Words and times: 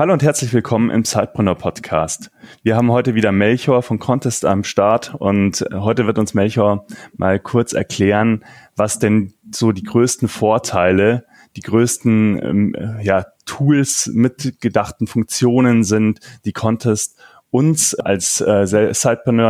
Hallo 0.00 0.14
und 0.14 0.22
herzlich 0.22 0.54
willkommen 0.54 0.88
im 0.88 1.04
Zeitbrunner 1.04 1.54
Podcast. 1.54 2.30
Wir 2.62 2.74
haben 2.74 2.90
heute 2.90 3.14
wieder 3.14 3.32
Melchior 3.32 3.82
von 3.82 3.98
Contest 3.98 4.46
am 4.46 4.64
Start 4.64 5.14
und 5.14 5.62
heute 5.74 6.06
wird 6.06 6.18
uns 6.18 6.32
Melchior 6.32 6.86
mal 7.18 7.38
kurz 7.38 7.74
erklären, 7.74 8.42
was 8.74 8.98
denn 8.98 9.34
so 9.54 9.72
die 9.72 9.82
größten 9.82 10.28
Vorteile, 10.28 11.26
die 11.54 11.60
größten 11.60 12.42
ähm, 12.42 12.76
ja, 13.02 13.26
Tools 13.44 14.10
mit 14.14 14.62
gedachten 14.62 15.06
Funktionen 15.06 15.84
sind, 15.84 16.20
die 16.46 16.54
Contest 16.54 17.18
uns 17.50 17.94
als 17.94 18.40
äh, 18.40 18.64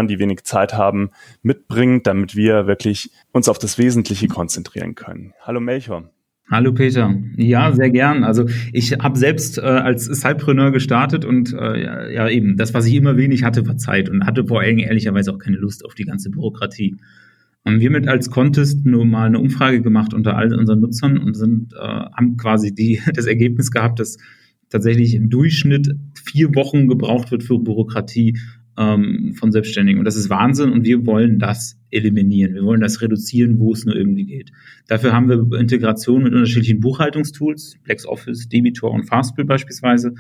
die 0.09 0.19
wenig 0.19 0.43
Zeit 0.43 0.75
haben, 0.75 1.13
mitbringt, 1.43 2.09
damit 2.09 2.35
wir 2.35 2.67
wirklich 2.67 3.13
uns 3.31 3.49
auf 3.49 3.61
das 3.61 3.79
Wesentliche 3.79 4.27
konzentrieren 4.27 4.97
können. 4.97 5.33
Hallo 5.43 5.61
Melchior. 5.61 6.11
Hallo 6.51 6.73
Peter. 6.73 7.17
Ja, 7.37 7.71
sehr 7.73 7.91
gern. 7.91 8.25
Also 8.25 8.47
ich 8.73 8.95
habe 8.99 9.17
selbst 9.17 9.59
äh, 9.59 9.61
als 9.61 10.07
Sidepreneur 10.07 10.73
gestartet 10.73 11.25
und 11.25 11.53
äh, 11.53 12.13
ja 12.13 12.29
eben, 12.29 12.57
das, 12.57 12.75
was 12.75 12.87
ich 12.87 12.97
immer 12.97 13.17
wenig 13.17 13.45
hatte, 13.45 13.65
war 13.69 13.77
Zeit 13.77 14.09
und 14.09 14.27
hatte 14.27 14.45
vor 14.45 14.61
allem 14.61 14.79
ehrlicherweise 14.79 15.33
auch 15.33 15.39
keine 15.39 15.59
Lust 15.59 15.85
auf 15.85 15.95
die 15.95 16.05
ganze 16.05 16.29
Bürokratie. 16.29 16.97
Und 17.63 17.79
wir 17.79 17.91
mit 17.91 18.09
als 18.09 18.31
Contest 18.31 18.85
nur 18.85 19.05
mal 19.05 19.27
eine 19.27 19.39
Umfrage 19.39 19.81
gemacht 19.81 20.13
unter 20.13 20.37
all 20.37 20.53
unseren 20.53 20.81
Nutzern 20.81 21.19
und 21.19 21.37
sind, 21.37 21.73
äh, 21.73 21.79
haben 21.79 22.37
quasi 22.37 22.75
die, 22.75 23.01
das 23.15 23.27
Ergebnis 23.27 23.71
gehabt, 23.71 24.01
dass 24.01 24.19
tatsächlich 24.71 25.15
im 25.15 25.31
Durchschnitt 25.31 25.95
vier 26.21 26.53
Wochen 26.57 26.89
gebraucht 26.89 27.31
wird 27.31 27.45
für 27.45 27.61
Bürokratie 27.61 28.39
ähm, 28.81 29.35
von 29.39 29.53
Selbstständigen. 29.53 29.99
Und 29.99 30.07
das 30.07 30.17
ist 30.17 30.31
Wahnsinn 30.31 30.73
und 30.73 30.85
wir 30.85 31.05
wollen 31.05 31.39
das 31.39 31.79
eliminieren. 31.91 32.55
Wir 32.55 32.65
wollen 32.65 32.81
das 32.81 33.03
reduzieren, 33.03 33.59
wo 33.59 33.73
es 33.73 33.85
nur 33.85 33.95
irgendwie 33.95 34.25
geht. 34.25 34.53
Dafür 34.89 35.13
haben 35.13 35.29
wir 35.29 35.59
Integration 35.59 36.23
mit 36.23 36.33
unterschiedlichen 36.33 36.81
Buchhaltungstools, 36.81 37.77
LexOffice, 37.85 38.49
Debitor 38.49 38.91
und 38.91 39.05
Fastbill 39.05 39.45
beispielsweise 39.45 40.15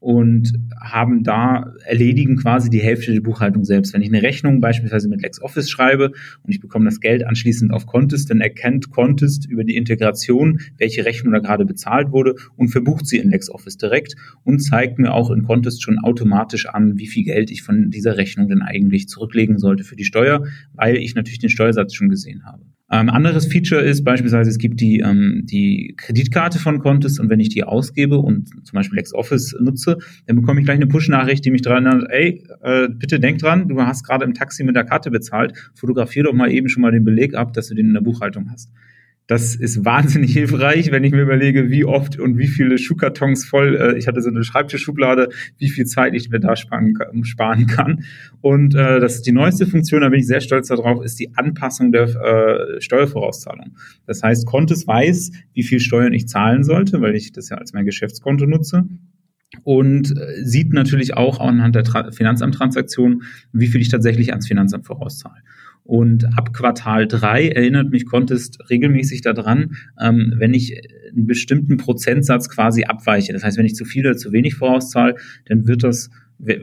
und 0.00 0.54
haben 0.80 1.22
da, 1.22 1.74
erledigen 1.84 2.36
quasi 2.36 2.70
die 2.70 2.80
Hälfte 2.80 3.12
der 3.12 3.20
Buchhaltung 3.20 3.64
selbst. 3.64 3.92
Wenn 3.92 4.00
ich 4.00 4.08
eine 4.08 4.22
Rechnung 4.22 4.60
beispielsweise 4.60 5.08
mit 5.08 5.20
LexOffice 5.20 5.70
schreibe 5.70 6.06
und 6.42 6.50
ich 6.50 6.60
bekomme 6.60 6.86
das 6.86 7.00
Geld 7.00 7.24
anschließend 7.24 7.70
auf 7.72 7.86
Contest, 7.86 8.30
dann 8.30 8.40
erkennt 8.40 8.90
Contest 8.90 9.46
über 9.46 9.62
die 9.62 9.76
Integration, 9.76 10.60
welche 10.78 11.04
Rechnung 11.04 11.34
da 11.34 11.38
gerade 11.38 11.66
bezahlt 11.66 12.12
wurde 12.12 12.34
und 12.56 12.68
verbucht 12.68 13.06
sie 13.06 13.18
in 13.18 13.30
LexOffice 13.30 13.76
direkt 13.76 14.16
und 14.42 14.60
zeigt 14.60 14.98
mir 14.98 15.12
auch 15.12 15.30
in 15.30 15.44
Contest 15.44 15.82
schon 15.82 15.98
automatisch 15.98 16.66
an, 16.66 16.98
wie 16.98 17.06
viel 17.06 17.24
Geld 17.24 17.50
ich 17.50 17.62
von 17.62 17.90
dieser 17.90 18.16
Rechnung 18.16 18.48
denn 18.48 18.62
eigentlich 18.62 19.06
zurücklegen 19.06 19.58
sollte 19.58 19.84
für 19.84 19.96
die 19.96 20.04
Steuer, 20.04 20.46
weil 20.72 20.96
ich 20.96 21.14
natürlich 21.14 21.40
den 21.40 21.50
Steuersatz 21.50 21.92
schon 21.92 22.08
gesehen 22.08 22.44
habe. 22.44 22.64
Ähm, 22.92 23.08
anderes 23.08 23.46
Feature 23.46 23.82
ist 23.82 24.02
beispielsweise, 24.02 24.50
es 24.50 24.58
gibt 24.58 24.80
die, 24.80 24.98
ähm, 24.98 25.42
die 25.44 25.94
Kreditkarte 25.96 26.58
von 26.58 26.80
Contest 26.80 27.20
und 27.20 27.30
wenn 27.30 27.38
ich 27.38 27.48
die 27.48 27.62
ausgebe 27.62 28.18
und 28.18 28.48
zum 28.66 28.76
Beispiel 28.76 28.96
LexOffice 28.96 29.56
nutze, 29.60 29.98
dann 30.26 30.36
bekomme 30.36 30.60
ich 30.60 30.66
gleich 30.66 30.76
eine 30.76 30.88
Push-Nachricht, 30.88 31.44
die 31.44 31.52
mich 31.52 31.62
daran 31.62 31.86
erinnert, 31.86 32.10
ey, 32.10 32.44
äh, 32.62 32.88
bitte 32.88 33.20
denk 33.20 33.38
dran, 33.38 33.68
du 33.68 33.80
hast 33.80 34.04
gerade 34.04 34.24
im 34.24 34.34
Taxi 34.34 34.64
mit 34.64 34.74
der 34.74 34.84
Karte 34.84 35.12
bezahlt, 35.12 35.52
fotografier 35.74 36.24
doch 36.24 36.32
mal 36.32 36.50
eben 36.50 36.68
schon 36.68 36.82
mal 36.82 36.90
den 36.90 37.04
Beleg 37.04 37.34
ab, 37.34 37.52
dass 37.52 37.68
du 37.68 37.74
den 37.74 37.86
in 37.86 37.94
der 37.94 38.00
Buchhaltung 38.00 38.50
hast. 38.50 38.70
Das 39.26 39.54
ist 39.54 39.84
wahnsinnig 39.84 40.32
hilfreich, 40.32 40.90
wenn 40.90 41.04
ich 41.04 41.12
mir 41.12 41.22
überlege, 41.22 41.70
wie 41.70 41.84
oft 41.84 42.18
und 42.18 42.36
wie 42.36 42.48
viele 42.48 42.78
Schuhkartons 42.78 43.44
voll, 43.44 43.76
äh, 43.76 43.96
ich 43.96 44.08
hatte 44.08 44.20
so 44.22 44.28
eine 44.28 44.42
Schreibtischschublade, 44.42 45.28
wie 45.58 45.70
viel 45.70 45.86
Zeit 45.86 46.14
ich 46.14 46.30
mir 46.30 46.40
da 46.40 46.56
sparen, 46.56 46.94
sparen 47.22 47.66
kann. 47.66 48.04
Und 48.40 48.74
äh, 48.74 48.98
das 48.98 49.16
ist 49.16 49.26
die 49.26 49.32
neueste 49.32 49.66
Funktion, 49.66 50.00
da 50.00 50.08
bin 50.08 50.20
ich 50.20 50.26
sehr 50.26 50.40
stolz 50.40 50.68
darauf, 50.68 51.04
ist 51.04 51.20
die 51.20 51.32
Anpassung 51.36 51.92
der 51.92 52.08
äh, 52.08 52.80
Steuervorauszahlung. 52.80 53.76
Das 54.06 54.22
heißt, 54.22 54.46
Kontes 54.46 54.86
weiß, 54.86 55.30
wie 55.52 55.62
viel 55.62 55.78
Steuern 55.78 56.12
ich 56.12 56.26
zahlen 56.26 56.64
sollte, 56.64 57.00
weil 57.00 57.14
ich 57.14 57.30
das 57.30 57.50
ja 57.50 57.56
als 57.56 57.72
mein 57.72 57.84
Geschäftskonto 57.84 58.46
nutze 58.46 58.84
und 59.64 60.16
äh, 60.16 60.44
sieht 60.44 60.72
natürlich 60.72 61.16
auch 61.16 61.40
anhand 61.40 61.74
der 61.74 61.84
Tra 61.84 62.10
Finanzamttransaktion, 62.12 63.22
wie 63.52 63.66
viel 63.66 63.80
ich 63.80 63.88
tatsächlich 63.88 64.30
ans 64.30 64.46
Finanzamt 64.46 64.86
vorauszahle. 64.86 65.36
Und 65.90 66.24
ab 66.38 66.52
Quartal 66.52 67.08
drei 67.08 67.48
erinnert 67.48 67.90
mich 67.90 68.06
Contest 68.06 68.60
regelmäßig 68.70 69.22
daran, 69.22 69.72
ähm, 70.00 70.34
wenn 70.36 70.54
ich 70.54 70.80
einen 71.10 71.26
bestimmten 71.26 71.78
Prozentsatz 71.78 72.48
quasi 72.48 72.84
abweiche. 72.84 73.32
Das 73.32 73.42
heißt, 73.42 73.58
wenn 73.58 73.66
ich 73.66 73.74
zu 73.74 73.84
viel 73.84 74.06
oder 74.06 74.16
zu 74.16 74.30
wenig 74.30 74.54
vorauszahle, 74.54 75.16
dann 75.46 75.66
wird 75.66 75.82
das, 75.82 76.08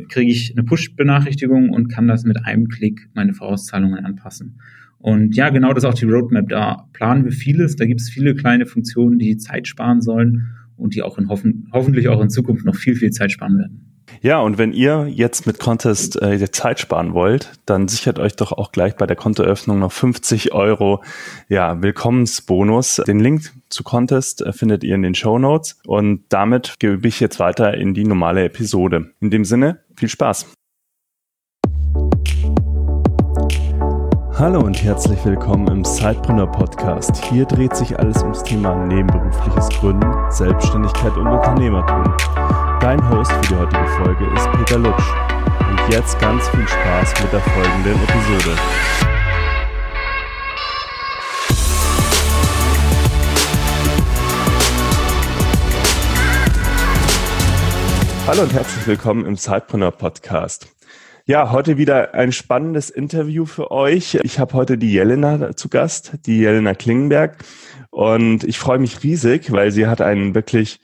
kriege 0.08 0.32
ich 0.32 0.54
eine 0.54 0.64
Push-Benachrichtigung 0.64 1.72
und 1.72 1.90
kann 1.90 2.08
das 2.08 2.24
mit 2.24 2.46
einem 2.46 2.70
Klick 2.70 3.10
meine 3.16 3.34
Vorauszahlungen 3.34 4.06
anpassen. 4.06 4.62
Und 4.98 5.36
ja, 5.36 5.50
genau 5.50 5.74
das 5.74 5.84
ist 5.84 5.90
auch 5.90 5.94
die 5.94 6.06
Roadmap. 6.06 6.48
Da 6.48 6.88
planen 6.94 7.26
wir 7.26 7.34
vieles. 7.34 7.76
Da 7.76 7.86
gibt 7.86 8.00
es 8.00 8.10
viele 8.10 8.34
kleine 8.34 8.66
Funktionen, 8.66 9.20
die 9.20 9.36
Zeit 9.36 9.68
sparen 9.68 10.00
sollen 10.00 10.54
und 10.78 10.96
die 10.96 11.04
auch 11.04 11.18
in 11.18 11.28
hoffen, 11.28 11.68
hoffentlich 11.74 12.08
auch 12.08 12.22
in 12.22 12.30
Zukunft 12.30 12.66
noch 12.66 12.78
viel, 12.78 12.96
viel 12.96 13.12
Zeit 13.12 13.34
sparen 13.34 13.58
werden. 13.58 13.97
Ja, 14.22 14.40
und 14.40 14.58
wenn 14.58 14.74
ihr 14.74 15.08
jetzt 15.08 15.46
mit 15.46 15.60
Contest 15.60 16.22
äh, 16.22 16.52
Zeit 16.52 16.80
sparen 16.80 17.14
wollt, 17.14 17.52
dann 17.66 17.88
sichert 17.88 18.20
euch 18.20 18.36
doch 18.36 18.52
auch 18.52 18.72
gleich 18.72 18.96
bei 18.96 19.06
der 19.06 19.16
Kontoeröffnung 19.16 19.80
noch 19.80 19.92
50 19.92 20.54
Euro 20.54 21.04
ja, 21.50 21.82
Willkommensbonus. 21.82 23.02
Den 23.06 23.20
Link 23.20 23.52
zu 23.70 23.84
Contest 23.84 24.42
äh, 24.42 24.54
findet 24.54 24.84
ihr 24.84 24.96
in 24.96 25.04
den 25.04 25.14
Show 25.14 25.38
Notes. 25.38 25.80
Und 25.86 26.24
damit 26.30 26.76
gebe 26.80 27.08
ich 27.08 27.20
jetzt 27.20 27.40
weiter 27.40 27.76
in 27.76 27.94
die 27.94 28.06
normale 28.06 28.44
Episode. 28.44 29.12
In 29.20 29.30
dem 29.30 29.46
Sinne, 29.46 29.82
viel 29.96 30.10
Spaß. 30.10 30.48
Hallo 34.34 34.60
und 34.60 34.84
herzlich 34.84 35.24
willkommen 35.26 35.68
im 35.68 35.84
Sidepreneur 35.84 36.52
Podcast. 36.52 37.26
Hier 37.26 37.46
dreht 37.46 37.76
sich 37.76 37.98
alles 37.98 38.22
ums 38.22 38.44
Thema 38.44 38.86
nebenberufliches 38.86 39.70
Gründen, 39.70 40.12
Selbstständigkeit 40.30 41.18
und 41.18 41.28
Unternehmertum. 41.28 42.04
Dein 42.80 43.10
Host 43.10 43.32
für 43.32 43.42
die 43.42 43.56
heutige 43.56 43.88
Folge 43.98 44.26
ist 44.36 44.52
Peter 44.52 44.78
Lutsch. 44.78 45.04
Und 45.68 45.94
jetzt 45.94 46.20
ganz 46.20 46.48
viel 46.50 46.68
Spaß 46.68 47.14
mit 47.24 47.34
der 47.34 47.40
folgenden 47.42 47.96
Episode. 48.04 48.56
Hallo 58.28 58.44
und 58.44 58.54
herzlich 58.54 58.86
willkommen 58.86 59.26
im 59.26 59.36
Sidepreneur 59.36 59.92
Podcast. 59.92 60.68
Ja, 61.26 61.52
heute 61.52 61.78
wieder 61.78 62.14
ein 62.14 62.32
spannendes 62.32 62.92
Interview 62.92 63.46
für 63.46 63.72
euch. 63.72 64.20
Ich 64.22 64.38
habe 64.38 64.54
heute 64.54 64.78
die 64.78 64.94
Jelena 64.94 65.56
zu 65.56 65.68
Gast, 65.68 66.14
die 66.28 66.42
Jelena 66.42 66.76
Klingenberg. 66.76 67.38
Und 67.90 68.44
ich 68.44 68.60
freue 68.60 68.78
mich 68.78 69.04
riesig, 69.04 69.52
weil 69.52 69.72
sie 69.72 69.88
hat 69.88 70.00
einen 70.00 70.36
wirklich 70.36 70.80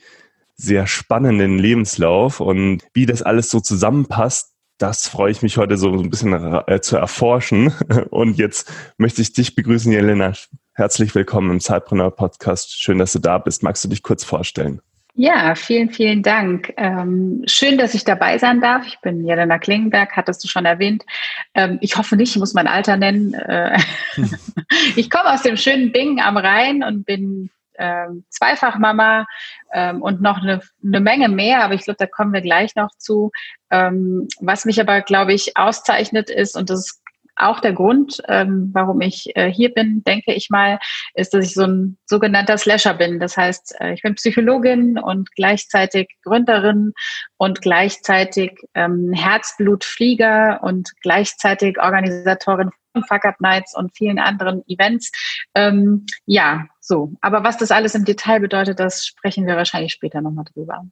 sehr 0.56 0.86
spannenden 0.86 1.58
Lebenslauf 1.58 2.40
und 2.40 2.82
wie 2.92 3.06
das 3.06 3.22
alles 3.22 3.50
so 3.50 3.60
zusammenpasst, 3.60 4.54
das 4.78 5.08
freue 5.08 5.30
ich 5.30 5.42
mich 5.42 5.56
heute 5.56 5.76
so 5.76 5.92
ein 5.92 6.10
bisschen 6.10 6.32
äh, 6.66 6.80
zu 6.80 6.96
erforschen. 6.96 7.72
Und 8.10 8.38
jetzt 8.38 8.72
möchte 8.98 9.22
ich 9.22 9.32
dich 9.32 9.54
begrüßen, 9.54 9.92
Jelena. 9.92 10.32
Herzlich 10.72 11.14
willkommen 11.14 11.52
im 11.52 11.60
Zeitpreneur 11.60 12.10
Podcast. 12.10 12.80
Schön, 12.82 12.98
dass 12.98 13.12
du 13.12 13.20
da 13.20 13.38
bist. 13.38 13.62
Magst 13.62 13.84
du 13.84 13.88
dich 13.88 14.02
kurz 14.02 14.24
vorstellen? 14.24 14.80
Ja, 15.16 15.54
vielen, 15.54 15.90
vielen 15.90 16.24
Dank. 16.24 16.74
Ähm, 16.76 17.44
schön, 17.46 17.78
dass 17.78 17.94
ich 17.94 18.02
dabei 18.02 18.36
sein 18.38 18.60
darf. 18.60 18.84
Ich 18.88 18.98
bin 19.00 19.24
Jelena 19.24 19.60
Klingenberg, 19.60 20.16
hattest 20.16 20.42
du 20.42 20.48
schon 20.48 20.64
erwähnt. 20.64 21.04
Ähm, 21.54 21.78
ich 21.80 21.96
hoffe 21.96 22.16
nicht, 22.16 22.34
ich 22.34 22.40
muss 22.40 22.52
mein 22.52 22.66
Alter 22.66 22.96
nennen. 22.96 23.32
Äh, 23.34 23.78
ich 24.96 25.08
komme 25.08 25.32
aus 25.32 25.42
dem 25.42 25.56
schönen 25.56 25.92
Bingen 25.92 26.18
am 26.18 26.36
Rhein 26.36 26.82
und 26.82 27.06
bin 27.06 27.50
ähm, 27.78 28.24
Zweifachmama 28.30 29.26
ähm, 29.72 30.02
und 30.02 30.20
noch 30.20 30.42
eine, 30.42 30.60
eine 30.82 31.00
Menge 31.00 31.28
mehr, 31.28 31.62
aber 31.62 31.74
ich 31.74 31.84
glaube, 31.84 31.98
da 31.98 32.06
kommen 32.06 32.32
wir 32.32 32.42
gleich 32.42 32.74
noch 32.76 32.90
zu. 32.98 33.30
Ähm, 33.70 34.28
was 34.40 34.64
mich 34.64 34.80
aber, 34.80 35.00
glaube 35.02 35.32
ich, 35.32 35.56
auszeichnet 35.56 36.30
ist, 36.30 36.56
und 36.56 36.70
das 36.70 36.80
ist 36.80 37.04
auch 37.36 37.60
der 37.60 37.72
Grund, 37.72 38.22
ähm, 38.28 38.70
warum 38.72 39.00
ich 39.00 39.34
äh, 39.36 39.50
hier 39.50 39.72
bin, 39.72 40.02
denke 40.04 40.32
ich 40.32 40.50
mal, 40.50 40.78
ist, 41.14 41.34
dass 41.34 41.44
ich 41.44 41.54
so 41.54 41.64
ein 41.64 41.98
sogenannter 42.06 42.58
Slasher 42.58 42.94
bin. 42.94 43.18
Das 43.18 43.36
heißt, 43.36 43.76
äh, 43.80 43.94
ich 43.94 44.02
bin 44.02 44.14
Psychologin 44.14 44.98
und 44.98 45.30
gleichzeitig 45.34 46.08
Gründerin 46.22 46.92
und 47.36 47.60
gleichzeitig 47.60 48.52
ähm, 48.74 49.12
Herzblutflieger 49.12 50.60
und 50.62 50.92
gleichzeitig 51.02 51.78
Organisatorin 51.80 52.70
Fuck 53.02 53.24
Up 53.24 53.40
Nights 53.40 53.76
und 53.76 53.96
vielen 53.96 54.18
anderen 54.18 54.62
Events. 54.68 55.10
Ähm, 55.54 56.06
ja, 56.26 56.66
so. 56.80 57.12
Aber 57.20 57.44
was 57.44 57.56
das 57.56 57.70
alles 57.70 57.94
im 57.94 58.04
Detail 58.04 58.40
bedeutet, 58.40 58.78
das 58.78 59.06
sprechen 59.06 59.46
wir 59.46 59.56
wahrscheinlich 59.56 59.92
später 59.92 60.20
nochmal 60.20 60.44
drüber. 60.52 60.84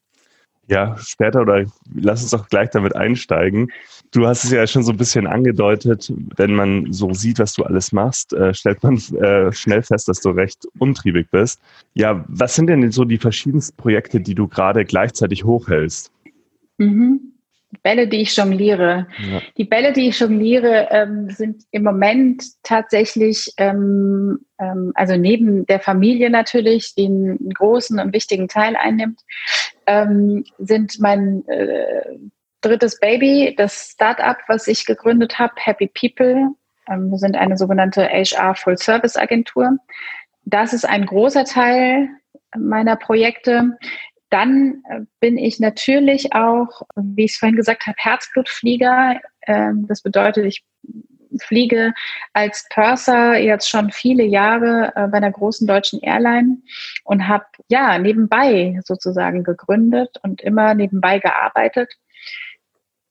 Ja, 0.69 0.97
später 0.99 1.43
oder 1.43 1.65
lass 1.93 2.23
uns 2.23 2.31
doch 2.31 2.49
gleich 2.49 2.71
damit 2.71 2.95
einsteigen. 2.95 3.73
Du 4.13 4.27
hast 4.27 4.45
es 4.45 4.53
ja 4.53 4.65
schon 4.67 4.85
so 4.85 4.93
ein 4.93 4.97
bisschen 4.97 5.27
angedeutet, 5.27 6.13
wenn 6.37 6.55
man 6.55 6.93
so 6.93 7.13
sieht, 7.13 7.41
was 7.41 7.55
du 7.55 7.65
alles 7.65 7.91
machst, 7.93 8.33
äh, 8.33 8.55
stellt 8.55 8.83
man 8.83 8.97
äh, 9.17 9.53
schnell 9.53 9.83
fest, 9.83 10.09
dass 10.09 10.21
du 10.21 10.31
recht 10.31 10.67
untriebig 10.79 11.29
bist. 11.31 11.61
Ja, 11.95 12.25
was 12.29 12.55
sind 12.55 12.69
denn 12.69 12.93
so 12.93 13.05
die 13.05 13.19
verschiedensten 13.19 13.77
Projekte, 13.77 14.21
die 14.21 14.37
du 14.37 14.47
gerade 14.47 14.85
gleichzeitig 14.85 15.45
hochhältst? 15.45 16.13
Mhm. 16.79 17.32
Bälle, 17.83 18.07
die 18.07 18.23
ich 18.23 18.37
jongliere. 18.37 19.07
Ja. 19.19 19.41
Die 19.57 19.65
Bälle, 19.65 19.93
die 19.93 20.09
ich 20.09 20.21
jongliere, 20.21 20.89
ähm, 20.91 21.31
sind 21.31 21.63
im 21.71 21.83
Moment 21.83 22.45
tatsächlich, 22.63 23.53
ähm, 23.57 24.41
ähm, 24.59 24.93
also 24.95 25.17
neben 25.17 25.67
der 25.67 25.81
Familie 25.81 26.31
natürlich, 26.31 26.95
die 26.95 27.07
einen 27.07 27.51
großen 27.51 27.99
und 27.99 28.13
wichtigen 28.13 28.49
Teil 28.49 28.77
einnimmt, 28.77 29.21
ähm, 29.87 30.45
sind 30.59 31.01
mein 31.01 31.47
äh, 31.49 32.19
drittes 32.61 33.01
Baby, 33.01 33.55
das 33.57 33.91
Startup, 33.93 34.37
was 34.49 34.69
ich 34.69 34.87
gegründet 34.87 35.39
habe, 35.39 35.55
Happy 35.57 35.89
People. 35.89 36.51
Ähm, 36.89 37.11
wir 37.11 37.19
sind 37.19 37.37
eine 37.37 37.57
sogenannte 37.57 38.09
HR 38.09 38.55
Full 38.55 38.79
Service 38.79 39.17
Agentur. 39.17 39.79
Das 40.45 40.73
ist 40.73 40.85
ein 40.85 41.07
großer 41.07 41.45
Teil 41.45 42.09
meiner 42.57 42.97
Projekte. 42.97 43.79
Dann 44.33 44.83
äh, 44.89 45.01
bin 45.21 45.37
ich 45.37 45.61
natürlich 45.61 46.33
auch, 46.33 46.83
wie 46.97 47.25
ich 47.25 47.33
es 47.33 47.39
vorhin 47.39 47.57
gesagt 47.57 47.87
habe, 47.87 47.97
Herzblutflieger. 47.99 49.21
Ähm, 49.47 49.85
das 49.87 50.01
bedeutet, 50.01 50.47
ich 50.47 50.65
fliege 51.43 51.93
als 52.33 52.67
Purser 52.73 53.37
jetzt 53.37 53.69
schon 53.69 53.91
viele 53.91 54.25
Jahre 54.25 54.93
äh, 54.97 55.07
bei 55.09 55.19
einer 55.19 55.31
großen 55.31 55.67
deutschen 55.67 56.01
Airline 56.01 56.63
und 57.05 57.29
habe 57.29 57.45
ja 57.69 57.99
nebenbei 57.99 58.81
sozusagen 58.85 59.45
gegründet 59.45 60.17
und 60.23 60.41
immer 60.41 60.73
nebenbei 60.73 61.19
gearbeitet. 61.19 61.93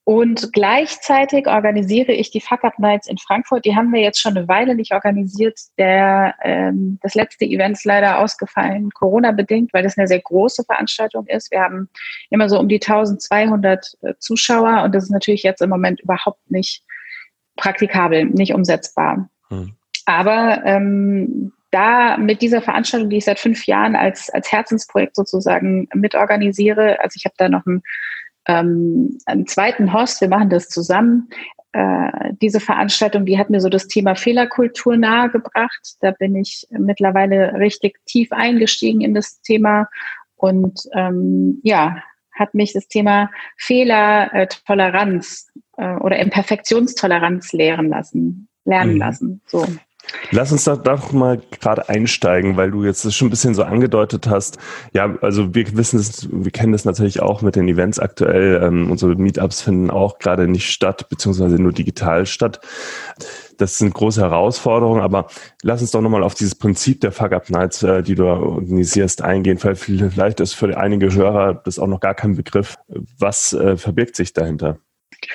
Und 0.03 0.51
gleichzeitig 0.51 1.45
organisiere 1.45 2.11
ich 2.11 2.31
die 2.31 2.41
Fuck 2.41 2.63
Up 2.63 2.79
Nights 2.79 3.07
in 3.07 3.19
Frankfurt. 3.19 3.65
Die 3.65 3.75
haben 3.75 3.93
wir 3.93 4.01
jetzt 4.01 4.19
schon 4.19 4.35
eine 4.35 4.47
Weile 4.47 4.73
nicht 4.73 4.93
organisiert. 4.93 5.59
Der, 5.77 6.33
ähm, 6.41 6.97
das 7.03 7.13
letzte 7.13 7.45
Event 7.45 7.77
ist 7.77 7.85
leider 7.85 8.17
ausgefallen, 8.17 8.89
Corona-bedingt, 8.91 9.71
weil 9.73 9.83
das 9.83 9.97
eine 9.97 10.07
sehr 10.07 10.19
große 10.19 10.63
Veranstaltung 10.63 11.27
ist. 11.27 11.51
Wir 11.51 11.61
haben 11.61 11.87
immer 12.31 12.49
so 12.49 12.59
um 12.59 12.67
die 12.67 12.81
1200 12.81 13.97
äh, 14.01 14.13
Zuschauer 14.17 14.83
und 14.83 14.95
das 14.95 15.03
ist 15.03 15.11
natürlich 15.11 15.43
jetzt 15.43 15.61
im 15.61 15.69
Moment 15.69 15.99
überhaupt 16.01 16.49
nicht 16.49 16.83
praktikabel, 17.55 18.25
nicht 18.25 18.55
umsetzbar. 18.55 19.29
Hm. 19.49 19.75
Aber 20.05 20.63
ähm, 20.65 21.53
da 21.69 22.17
mit 22.17 22.41
dieser 22.41 22.61
Veranstaltung, 22.61 23.09
die 23.11 23.17
ich 23.17 23.25
seit 23.25 23.39
fünf 23.39 23.65
Jahren 23.67 23.95
als, 23.95 24.31
als 24.31 24.51
Herzensprojekt 24.51 25.15
sozusagen 25.15 25.87
mitorganisiere, 25.93 26.99
also 26.99 27.15
ich 27.15 27.25
habe 27.25 27.35
da 27.37 27.49
noch 27.49 27.65
ein 27.67 27.83
ähm, 28.47 29.17
einen 29.25 29.47
zweiten 29.47 29.93
Host, 29.93 30.21
wir 30.21 30.29
machen 30.29 30.49
das 30.49 30.69
zusammen. 30.69 31.29
Äh, 31.73 32.33
diese 32.41 32.59
Veranstaltung, 32.59 33.25
die 33.25 33.37
hat 33.37 33.49
mir 33.49 33.61
so 33.61 33.69
das 33.69 33.87
Thema 33.87 34.15
Fehlerkultur 34.15 34.97
nahegebracht. 34.97 35.95
Da 36.01 36.11
bin 36.11 36.35
ich 36.35 36.67
mittlerweile 36.69 37.53
richtig 37.55 37.99
tief 38.05 38.31
eingestiegen 38.31 39.01
in 39.01 39.13
das 39.13 39.41
Thema 39.41 39.87
und 40.35 40.81
ähm, 40.93 41.61
ja, 41.63 42.03
hat 42.33 42.53
mich 42.53 42.73
das 42.73 42.87
Thema 42.87 43.29
Fehlertoleranz 43.57 45.51
äh, 45.77 45.95
oder 45.97 46.17
Imperfektionstoleranz 46.17 47.53
lehren 47.53 47.89
lassen, 47.89 48.47
lernen 48.65 48.93
mhm. 48.93 48.99
lassen. 48.99 49.41
So. 49.45 49.65
Lass 50.31 50.51
uns 50.51 50.63
da 50.63 50.75
doch 50.75 51.11
mal 51.11 51.41
gerade 51.59 51.89
einsteigen, 51.89 52.57
weil 52.57 52.71
du 52.71 52.83
jetzt 52.83 53.05
das 53.05 53.15
schon 53.15 53.27
ein 53.27 53.31
bisschen 53.31 53.53
so 53.53 53.63
angedeutet 53.63 54.27
hast. 54.27 54.57
Ja, 54.93 55.15
also 55.21 55.53
wir 55.53 55.75
wissen 55.77 55.99
es, 55.99 56.27
wir 56.31 56.51
kennen 56.51 56.71
das 56.71 56.85
natürlich 56.85 57.21
auch 57.21 57.41
mit 57.41 57.55
den 57.55 57.67
Events 57.67 57.99
aktuell. 57.99 58.61
Ähm, 58.63 58.91
unsere 58.91 59.15
Meetups 59.15 59.61
finden 59.61 59.89
auch 59.89 60.19
gerade 60.19 60.47
nicht 60.47 60.71
statt, 60.71 61.09
beziehungsweise 61.09 61.55
nur 61.55 61.73
digital 61.73 62.25
statt. 62.25 62.61
Das 63.57 63.77
sind 63.77 63.93
große 63.93 64.21
Herausforderungen, 64.21 65.01
aber 65.01 65.27
lass 65.61 65.81
uns 65.81 65.91
doch 65.91 66.01
nochmal 66.01 66.23
auf 66.23 66.33
dieses 66.33 66.55
Prinzip 66.55 67.01
der 67.01 67.11
Fuck 67.11 67.33
Up 67.33 67.49
Nights, 67.49 67.83
äh, 67.83 68.01
die 68.01 68.15
du 68.15 68.25
organisierst, 68.25 69.21
eingehen, 69.21 69.59
weil 69.61 69.75
vielleicht 69.75 70.39
ist 70.39 70.53
für 70.53 70.77
einige 70.77 71.13
Hörer 71.13 71.53
das 71.53 71.77
auch 71.79 71.87
noch 71.87 71.99
gar 71.99 72.15
kein 72.15 72.35
Begriff. 72.35 72.77
Was 73.19 73.53
äh, 73.53 73.77
verbirgt 73.77 74.15
sich 74.15 74.33
dahinter? 74.33 74.77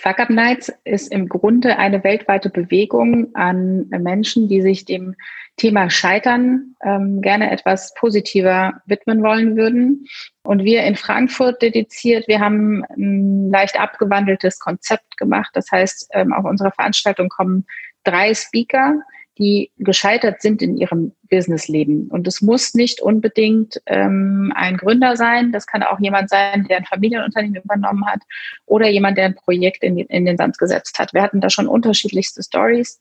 Fuck 0.01 0.21
Up 0.21 0.31
Nights 0.31 0.73
ist 0.85 1.13
im 1.13 1.29
Grunde 1.29 1.79
eine 1.79 2.05
weltweite 2.05 2.51
Bewegung 2.51 3.35
an 3.35 3.89
Menschen, 3.89 4.49
die 4.49 4.61
sich 4.61 4.85
dem 4.85 5.15
Thema 5.57 5.89
Scheitern 5.89 6.77
ähm, 6.85 7.23
gerne 7.23 7.51
etwas 7.51 7.95
positiver 7.95 8.83
widmen 8.85 9.23
wollen 9.23 9.57
würden. 9.57 10.07
Und 10.43 10.65
wir 10.65 10.83
in 10.85 10.97
Frankfurt 10.97 11.63
dediziert, 11.63 12.29
wir 12.29 12.41
haben 12.41 12.85
ein 12.91 13.51
leicht 13.51 13.81
abgewandeltes 13.81 14.59
Konzept 14.59 15.17
gemacht. 15.17 15.51
Das 15.55 15.73
heißt, 15.73 16.11
ähm, 16.13 16.33
auf 16.33 16.45
unserer 16.45 16.73
Veranstaltung 16.73 17.31
kommen 17.31 17.67
drei 18.05 18.35
Speaker, 18.35 19.01
die 19.39 19.71
gescheitert 19.77 20.41
sind 20.41 20.63
in 20.63 20.77
ihrem 20.77 21.13
Businessleben. 21.29 22.09
Und 22.09 22.27
es 22.27 22.41
muss 22.41 22.75
nicht 22.75 23.01
unbedingt 23.01 23.81
ähm, 23.87 24.53
ein 24.55 24.77
Gründer 24.77 25.17
sein, 25.17 25.53
das 25.53 25.67
kann 25.67 25.83
auch 25.83 26.01
jemand 26.01 26.31
sein, 26.31 26.67
der 26.69 26.79
ein 26.79 26.85
Familienunternehmen 26.85 27.63
übernommen 27.63 28.07
hat 28.07 28.21
oder 28.65 28.89
jemand, 28.89 29.19
der 29.19 29.27
ein 29.27 29.35
Projekt 29.35 29.83
in, 29.83 29.99
in 29.99 30.25
den 30.25 30.37
Sand 30.37 30.59
gesetzt 30.59 30.99
hat. 30.99 31.13
Wir 31.13 31.23
hatten 31.23 31.41
da 31.41 31.51
schon 31.51 31.69
unterschiedlichste 31.69 32.43
Stories. 32.43 33.01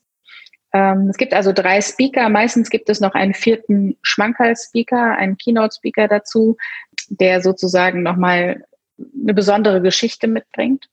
Ähm, 0.72 1.08
es 1.08 1.16
gibt 1.16 1.32
also 1.32 1.52
drei 1.52 1.80
Speaker. 1.80 2.28
Meistens 2.28 2.68
gibt 2.68 2.88
es 2.90 3.00
noch 3.00 3.14
einen 3.14 3.34
vierten 3.34 3.96
Schmankerl-Speaker, 4.02 5.16
einen 5.16 5.38
Keynote-Speaker 5.38 6.08
dazu, 6.08 6.56
der 7.08 7.40
sozusagen 7.40 8.02
nochmal 8.02 8.64
eine 8.98 9.34
besondere 9.34 9.80
Geschichte 9.80 10.26
mitbringt. 10.26 10.88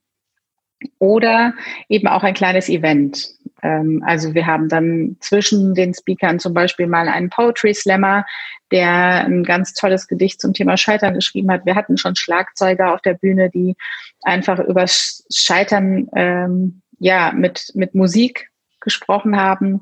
Oder 1.00 1.54
eben 1.89 2.07
auch 2.07 2.24
ein 2.24 2.34
kleines 2.34 2.69
Event. 2.69 3.30
Ähm, 3.63 4.04
also 4.06 4.33
wir 4.33 4.45
haben 4.45 4.69
dann 4.69 5.18
zwischen 5.19 5.74
den 5.74 5.94
Speakern 5.94 6.39
zum 6.39 6.54
Beispiel 6.54 6.88
mal 6.88 7.07
einen 7.07 7.30
Poetry 7.30 7.74
Slammer, 7.74 8.25
der 8.71 9.25
ein 9.25 9.44
ganz 9.44 9.74
tolles 9.74 10.07
Gedicht 10.07 10.42
zum 10.42 10.54
Thema 10.54 10.77
Scheitern 10.77 11.13
geschrieben 11.13 11.51
hat. 11.51 11.65
Wir 11.65 11.75
hatten 11.75 11.98
schon 11.98 12.15
Schlagzeuger 12.15 12.94
auf 12.94 13.01
der 13.01 13.13
Bühne, 13.13 13.50
die 13.50 13.75
einfach 14.21 14.60
über 14.60 14.86
Scheitern 14.88 16.10
ähm, 16.15 16.81
ja 17.00 17.31
mit 17.31 17.71
mit 17.74 17.95
Musik 17.95 18.50
gesprochen 18.81 19.38
haben. 19.38 19.81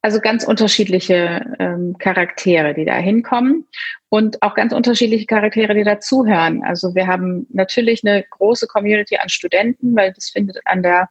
Also 0.00 0.20
ganz 0.20 0.44
unterschiedliche 0.44 1.56
ähm, 1.58 1.96
Charaktere, 1.98 2.72
die 2.72 2.84
da 2.84 2.94
hinkommen 2.94 3.66
und 4.08 4.40
auch 4.42 4.54
ganz 4.54 4.72
unterschiedliche 4.72 5.26
Charaktere, 5.26 5.74
die 5.74 5.82
dazuhören. 5.82 6.62
Also 6.62 6.94
wir 6.94 7.08
haben 7.08 7.46
natürlich 7.50 8.06
eine 8.06 8.24
große 8.30 8.68
Community 8.68 9.16
an 9.16 9.28
Studenten, 9.28 9.96
weil 9.96 10.12
das 10.12 10.30
findet 10.30 10.58
an 10.66 10.82
der 10.84 11.08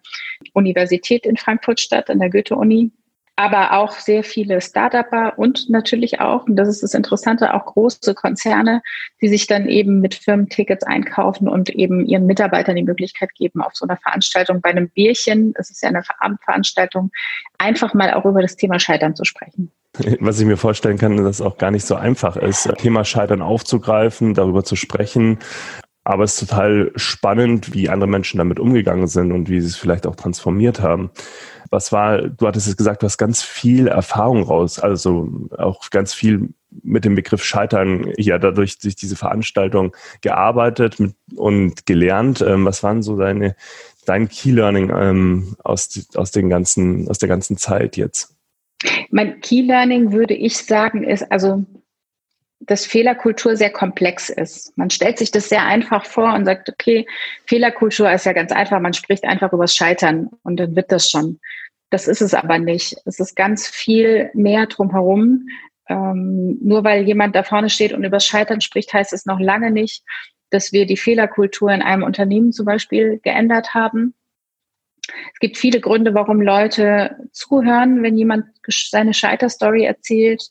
Universität 0.53 1.25
in 1.25 1.35
Frankfurt 1.35 1.81
statt, 1.81 2.09
an 2.09 2.19
der 2.19 2.29
Goethe-Uni 2.29 2.91
aber 3.37 3.73
auch 3.73 3.93
sehr 3.93 4.23
viele 4.23 4.59
Start-Upper 4.61 5.37
und 5.37 5.69
natürlich 5.69 6.19
auch, 6.19 6.47
und 6.47 6.55
das 6.55 6.67
ist 6.67 6.81
das 6.81 6.95
Interessante, 6.95 7.53
auch 7.53 7.65
große 7.65 8.15
Konzerne, 8.15 8.81
die 9.21 9.29
sich 9.29 9.45
dann 9.45 9.69
eben 9.69 10.01
mit 10.01 10.15
Firmentickets 10.15 10.83
einkaufen 10.83 11.47
und 11.47 11.69
eben 11.69 12.05
ihren 12.05 12.25
Mitarbeitern 12.25 12.75
die 12.75 12.83
Möglichkeit 12.83 13.33
geben, 13.35 13.61
auf 13.61 13.75
so 13.75 13.85
einer 13.85 13.97
Veranstaltung 13.97 14.59
bei 14.59 14.71
einem 14.71 14.89
Bierchen, 14.89 15.53
das 15.53 15.69
ist 15.69 15.83
ja 15.83 15.89
eine 15.89 16.01
Abendveranstaltung, 16.19 17.11
einfach 17.59 17.93
mal 17.93 18.11
auch 18.15 18.25
über 18.25 18.41
das 18.41 18.55
Thema 18.55 18.79
Scheitern 18.79 19.15
zu 19.15 19.23
sprechen. 19.23 19.71
Was 20.19 20.39
ich 20.39 20.45
mir 20.45 20.57
vorstellen 20.57 20.97
kann, 20.97 21.17
dass 21.17 21.39
es 21.39 21.41
auch 21.41 21.59
gar 21.59 21.69
nicht 21.69 21.85
so 21.85 21.95
einfach 21.95 22.37
ist, 22.37 22.67
Thema 22.77 23.05
Scheitern 23.05 23.43
aufzugreifen, 23.43 24.33
darüber 24.33 24.63
zu 24.63 24.75
sprechen. 24.75 25.39
Aber 26.07 26.23
es 26.23 26.41
ist 26.41 26.49
total 26.49 26.93
spannend, 26.95 27.73
wie 27.73 27.89
andere 27.89 28.09
Menschen 28.09 28.37
damit 28.37 28.61
umgegangen 28.61 29.07
sind 29.07 29.33
und 29.33 29.49
wie 29.49 29.59
sie 29.59 29.67
es 29.67 29.75
vielleicht 29.75 30.07
auch 30.07 30.15
transformiert 30.15 30.79
haben. 30.79 31.11
Was 31.69 31.91
war, 31.91 32.21
du 32.21 32.47
hattest 32.47 32.65
es 32.65 32.77
gesagt, 32.77 33.03
du 33.03 33.07
hast 33.07 33.17
ganz 33.17 33.43
viel 33.43 33.87
Erfahrung 33.87 34.43
raus, 34.43 34.79
also 34.79 35.29
auch 35.57 35.89
ganz 35.89 36.13
viel 36.13 36.53
mit 36.81 37.03
dem 37.03 37.15
Begriff 37.15 37.43
Scheitern 37.43 38.13
ja 38.15 38.37
dadurch 38.37 38.79
durch 38.79 38.95
diese 38.95 39.17
Veranstaltung 39.17 39.93
gearbeitet 40.21 40.95
und 41.35 41.85
gelernt. 41.85 42.39
Ähm, 42.39 42.63
was 42.63 42.83
waren 42.83 43.01
so 43.01 43.17
deine 43.17 43.57
dein 44.05 44.29
Key 44.29 44.51
Learning 44.51 44.89
ähm, 44.95 45.57
aus, 45.61 46.07
aus 46.15 46.31
den 46.31 46.49
ganzen 46.49 47.09
aus 47.09 47.17
der 47.17 47.27
ganzen 47.27 47.57
Zeit 47.57 47.97
jetzt? 47.97 48.33
Mein 49.11 49.41
Key 49.41 49.59
Learning 49.61 50.13
würde 50.13 50.35
ich 50.35 50.55
sagen 50.55 51.03
ist 51.03 51.29
also 51.29 51.65
dass 52.59 52.85
Fehlerkultur 52.85 53.55
sehr 53.55 53.69
komplex 53.69 54.29
ist. 54.29 54.75
Man 54.77 54.89
stellt 54.89 55.17
sich 55.17 55.31
das 55.31 55.49
sehr 55.49 55.63
einfach 55.63 56.05
vor 56.05 56.33
und 56.33 56.45
sagt, 56.45 56.69
okay, 56.69 57.07
Fehlerkultur 57.45 58.11
ist 58.11 58.25
ja 58.25 58.33
ganz 58.33 58.51
einfach, 58.51 58.79
man 58.79 58.93
spricht 58.93 59.25
einfach 59.25 59.53
übers 59.53 59.75
Scheitern 59.75 60.29
und 60.43 60.59
dann 60.59 60.75
wird 60.75 60.91
das 60.91 61.09
schon. 61.09 61.39
Das 61.89 62.07
ist 62.07 62.21
es 62.21 62.33
aber 62.33 62.59
nicht. 62.59 62.95
Es 63.05 63.19
ist 63.19 63.35
ganz 63.35 63.67
viel 63.67 64.29
mehr 64.33 64.65
drumherum. 64.65 65.47
Ähm, 65.89 66.57
nur 66.61 66.83
weil 66.83 67.03
jemand 67.03 67.35
da 67.35 67.43
vorne 67.43 67.69
steht 67.69 67.93
und 67.93 68.03
übers 68.03 68.25
Scheitern 68.25 68.59
spricht, 68.59 68.93
heißt 68.93 69.13
es 69.13 69.25
noch 69.25 69.39
lange 69.39 69.71
nicht, 69.71 70.03
dass 70.49 70.73
wir 70.73 70.85
die 70.85 70.97
Fehlerkultur 70.97 71.71
in 71.71 71.81
einem 71.81 72.03
Unternehmen 72.03 72.51
zum 72.51 72.65
Beispiel 72.65 73.19
geändert 73.23 73.73
haben. 73.73 74.13
Es 75.33 75.39
gibt 75.39 75.57
viele 75.57 75.79
Gründe, 75.79 76.13
warum 76.13 76.41
Leute 76.41 77.15
zuhören, 77.31 78.03
wenn 78.03 78.17
jemand 78.17 78.47
seine 78.67 79.13
Scheiterstory 79.13 79.85
erzählt. 79.85 80.49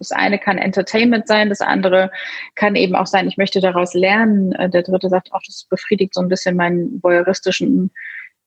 Das 0.00 0.10
eine 0.10 0.38
kann 0.38 0.58
Entertainment 0.58 1.28
sein, 1.28 1.50
das 1.50 1.60
andere 1.60 2.10
kann 2.56 2.74
eben 2.74 2.96
auch 2.96 3.06
sein, 3.06 3.28
ich 3.28 3.36
möchte 3.36 3.60
daraus 3.60 3.94
lernen. 3.94 4.52
Äh, 4.52 4.68
der 4.68 4.82
dritte 4.82 5.08
sagt 5.08 5.32
auch, 5.32 5.42
das 5.46 5.66
befriedigt 5.70 6.14
so 6.14 6.20
ein 6.20 6.28
bisschen 6.28 6.56
meinen 6.56 7.00
voyeuristischen 7.02 7.92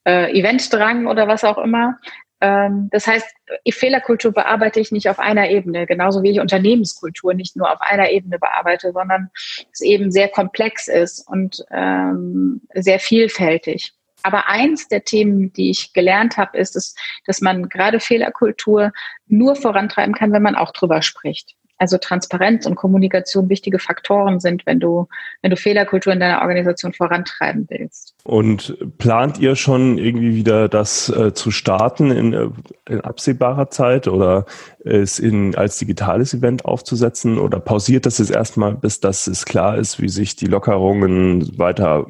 äh, 0.05 0.37
Eventdrang 0.37 1.07
oder 1.07 1.27
was 1.27 1.45
auch 1.45 1.57
immer. 1.57 1.99
Ähm, 2.41 2.89
das 2.91 3.07
heißt, 3.07 3.25
Fehlerkultur 3.69 4.33
bearbeite 4.33 4.81
ich 4.81 4.91
nicht 4.91 5.07
auf 5.07 5.19
einer 5.19 5.49
Ebene, 5.49 5.85
genauso 5.85 6.23
wie 6.23 6.31
ich 6.31 6.41
Unternehmenskultur 6.41 7.33
nicht 7.33 7.55
nur 7.55 7.71
auf 7.71 7.79
einer 7.79 8.09
Ebene 8.09 8.37
bearbeite, 8.37 8.91
sondern 8.91 9.29
es 9.71 9.79
eben 9.79 10.11
sehr 10.11 10.27
komplex 10.27 10.89
ist 10.89 11.25
und 11.25 11.63
ähm, 11.71 12.61
sehr 12.73 12.99
vielfältig. 12.99 13.93
Aber 14.23 14.47
eins 14.47 14.87
der 14.87 15.03
Themen, 15.03 15.53
die 15.53 15.69
ich 15.69 15.93
gelernt 15.93 16.37
habe, 16.37 16.57
ist, 16.57 16.75
dass, 16.75 16.95
dass 17.25 17.41
man 17.41 17.69
gerade 17.69 17.99
Fehlerkultur 17.99 18.91
nur 19.27 19.55
vorantreiben 19.55 20.15
kann, 20.15 20.31
wenn 20.31 20.41
man 20.41 20.55
auch 20.55 20.71
drüber 20.71 21.01
spricht. 21.01 21.55
Also 21.83 21.97
Transparenz 21.97 22.65
und 22.65 22.75
Kommunikation 22.75 23.49
wichtige 23.49 23.77
Faktoren 23.77 24.39
sind, 24.39 24.65
wenn 24.65 24.79
du, 24.79 25.07
wenn 25.41 25.51
du 25.51 25.57
Fehlerkultur 25.57 26.13
in 26.13 26.21
deiner 26.21 26.41
Organisation 26.41 26.93
vorantreiben 26.93 27.65
willst. 27.67 28.15
Und 28.23 28.77
plant 28.99 29.37
ihr 29.39 29.57
schon 29.57 29.97
irgendwie 29.97 30.33
wieder 30.33 30.69
das 30.69 31.09
äh, 31.09 31.33
zu 31.33 31.51
starten 31.51 32.11
in, 32.11 32.33
äh, 32.33 32.47
in, 32.87 33.01
absehbarer 33.01 33.69
Zeit 33.69 34.07
oder 34.07 34.45
es 34.85 35.19
in, 35.19 35.55
als 35.55 35.77
digitales 35.77 36.33
Event 36.33 36.63
aufzusetzen 36.63 37.37
oder 37.37 37.59
pausiert 37.59 38.05
das 38.05 38.19
jetzt 38.19 38.31
erstmal, 38.31 38.75
bis 38.75 39.01
das 39.01 39.27
es 39.27 39.43
klar 39.43 39.77
ist, 39.77 40.01
wie 40.01 40.09
sich 40.09 40.37
die 40.37 40.45
Lockerungen 40.45 41.57
weiter 41.57 42.05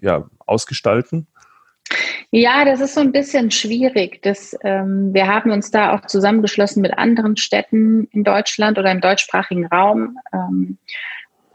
ja, 0.00 0.28
ausgestalten? 0.46 1.26
Ja, 2.30 2.64
das 2.64 2.80
ist 2.80 2.94
so 2.94 3.00
ein 3.00 3.12
bisschen 3.12 3.50
schwierig. 3.50 4.20
Das, 4.22 4.56
ähm, 4.62 5.14
wir 5.14 5.26
haben 5.26 5.50
uns 5.50 5.70
da 5.70 5.94
auch 5.94 6.06
zusammengeschlossen 6.06 6.82
mit 6.82 6.98
anderen 6.98 7.36
Städten 7.36 8.08
in 8.10 8.24
Deutschland 8.24 8.78
oder 8.78 8.90
im 8.90 9.00
deutschsprachigen 9.00 9.66
Raum. 9.66 10.18
Ähm, 10.32 10.78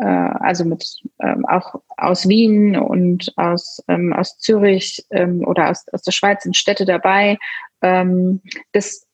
äh, 0.02 0.06
also 0.06 0.66
mit 0.66 0.84
ähm, 1.20 1.46
auch 1.46 1.76
aus 1.98 2.28
Wien 2.28 2.76
und 2.76 3.32
aus, 3.36 3.84
ähm, 3.88 4.14
aus 4.14 4.38
Zürich 4.40 5.06
ähm, 5.12 5.46
oder 5.46 5.70
aus, 5.70 5.86
aus 5.92 6.02
der 6.02 6.12
Schweiz 6.12 6.44
sind 6.44 6.58
Städte 6.58 6.86
dabei. 6.86 7.38
Ähm, 7.82 8.42
das, 8.72 9.08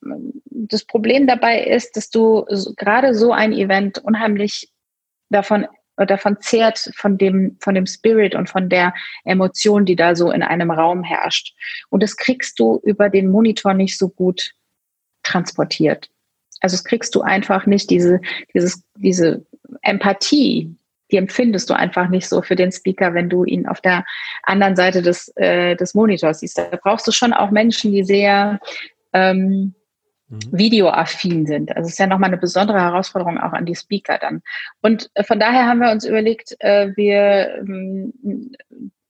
das 0.50 0.86
Problem 0.86 1.28
dabei 1.28 1.64
ist, 1.64 1.98
dass 1.98 2.10
du 2.10 2.46
gerade 2.78 3.14
so 3.14 3.34
ein 3.34 3.52
Event 3.52 3.98
unheimlich 3.98 4.72
davon 5.30 5.68
davon 6.06 6.38
zehrt 6.40 6.92
von 6.96 7.18
dem, 7.18 7.58
von 7.60 7.76
dem 7.76 7.86
Spirit 7.86 8.36
und 8.36 8.50
von 8.50 8.70
der 8.70 8.94
Emotion, 9.26 9.86
die 9.86 9.96
da 9.96 10.16
so 10.16 10.32
in 10.32 10.44
einem 10.44 10.72
Raum 10.72 11.04
herrscht. 11.04 11.56
Und 11.90 12.04
das 12.04 12.18
kriegst 12.18 12.60
du 12.60 12.80
über 12.84 13.10
den 13.10 13.30
Monitor 13.30 13.74
nicht 13.74 13.98
so 13.98 14.10
gut 14.10 14.52
transportiert. 15.24 16.10
Also 16.62 16.76
das 16.76 16.84
kriegst 16.84 17.14
du 17.16 17.22
einfach 17.22 17.66
nicht, 17.66 17.90
diese, 17.90 18.20
dieses, 18.54 18.84
diese 18.96 19.46
Empathie, 19.82 20.76
die 21.12 21.18
empfindest 21.18 21.70
du 21.70 21.74
einfach 21.74 22.10
nicht 22.10 22.28
so 22.28 22.42
für 22.42 22.56
den 22.56 22.72
Speaker, 22.72 23.14
wenn 23.14 23.30
du 23.30 23.44
ihn 23.44 23.68
auf 23.68 23.82
der 23.82 24.06
anderen 24.44 24.76
Seite 24.76 25.02
des, 25.02 25.32
äh, 25.38 25.76
des 25.76 25.94
Monitors 25.94 26.40
siehst. 26.40 26.58
Da 26.58 26.70
brauchst 26.82 27.08
du 27.08 27.12
schon 27.12 27.34
auch 27.34 27.52
Menschen, 27.52 27.92
die 27.92 28.04
sehr 28.04 28.60
ähm. 29.14 29.74
Videoaffin 30.30 31.46
sind. 31.46 31.76
Also 31.76 31.88
es 31.88 31.94
ist 31.94 32.00
ja 32.00 32.08
nochmal 32.08 32.30
eine 32.30 32.38
besondere 32.38 32.82
Herausforderung 32.82 33.38
auch 33.38 33.54
an 33.54 33.66
die 33.66 33.76
Speaker 33.76 34.18
dann. 34.18 34.42
Und 34.82 35.10
äh, 35.14 35.24
von 35.24 35.40
daher 35.40 35.68
haben 35.68 35.80
wir 35.80 35.92
uns 35.92 36.06
überlegt, 36.06 36.56
äh, 36.60 36.92
wir 36.96 37.56
ähm, 37.60 38.14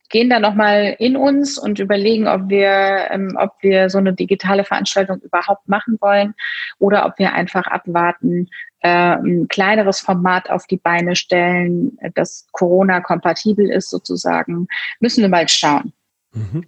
gehen 0.09 0.29
da 0.29 0.39
nochmal 0.39 0.95
in 0.99 1.17
uns 1.17 1.57
und 1.57 1.79
überlegen, 1.79 2.27
ob 2.27 2.49
wir, 2.49 3.07
ähm, 3.09 3.35
ob 3.39 3.53
wir 3.61 3.89
so 3.89 3.97
eine 3.97 4.13
digitale 4.13 4.63
Veranstaltung 4.63 5.19
überhaupt 5.21 5.67
machen 5.67 5.97
wollen 5.99 6.33
oder 6.79 7.05
ob 7.05 7.17
wir 7.17 7.33
einfach 7.33 7.65
abwarten, 7.65 8.47
äh, 8.81 9.15
ein 9.15 9.47
kleineres 9.47 9.99
Format 9.99 10.49
auf 10.49 10.67
die 10.67 10.77
Beine 10.77 11.15
stellen, 11.15 11.97
das 12.13 12.47
Corona-kompatibel 12.51 13.69
ist 13.69 13.89
sozusagen. 13.89 14.67
Müssen 14.99 15.21
wir 15.21 15.29
mal 15.29 15.49
schauen. 15.49 15.93
Mhm. 16.31 16.63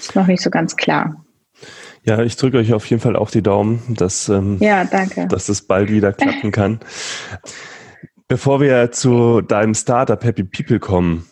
Ist 0.00 0.16
noch 0.16 0.26
nicht 0.26 0.42
so 0.42 0.50
ganz 0.50 0.76
klar. 0.76 1.25
Ja, 2.06 2.22
ich 2.22 2.36
drücke 2.36 2.58
euch 2.58 2.72
auf 2.72 2.86
jeden 2.86 3.02
Fall 3.02 3.16
auch 3.16 3.30
die 3.30 3.42
Daumen, 3.42 3.82
dass, 3.88 4.28
ähm, 4.28 4.58
ja, 4.60 4.84
danke. 4.84 5.26
dass 5.26 5.48
es 5.48 5.62
bald 5.62 5.90
wieder 5.90 6.12
klappen 6.12 6.52
kann. 6.52 6.78
Bevor 8.28 8.60
wir 8.60 8.92
zu 8.92 9.40
deinem 9.40 9.74
Startup 9.74 10.22
Happy 10.22 10.44
People 10.44 10.78
kommen, 10.78 11.26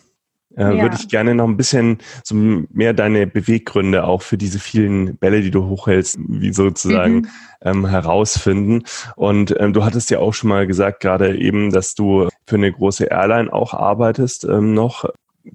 äh, 0.57 0.63
ja. 0.63 0.81
würde 0.81 0.97
ich 0.99 1.07
gerne 1.07 1.33
noch 1.33 1.47
ein 1.47 1.57
bisschen 1.57 1.99
so 2.23 2.35
mehr 2.35 2.93
deine 2.93 3.25
Beweggründe 3.25 4.03
auch 4.03 4.21
für 4.21 4.37
diese 4.37 4.59
vielen 4.59 5.17
Bälle, 5.17 5.41
die 5.41 5.51
du 5.51 5.65
hochhältst, 5.65 6.17
wie 6.19 6.53
sozusagen 6.53 7.15
mhm. 7.15 7.27
ähm, 7.61 7.87
herausfinden. 7.87 8.83
Und 9.15 9.55
ähm, 9.59 9.71
du 9.71 9.83
hattest 9.85 10.09
ja 10.09 10.19
auch 10.19 10.33
schon 10.33 10.49
mal 10.49 10.67
gesagt, 10.67 10.99
gerade 10.99 11.37
eben, 11.37 11.71
dass 11.71 11.95
du 11.95 12.27
für 12.45 12.55
eine 12.55 12.71
große 12.71 13.05
Airline 13.05 13.51
auch 13.51 13.73
arbeitest 13.73 14.43
ähm, 14.43 14.73
noch. 14.73 15.05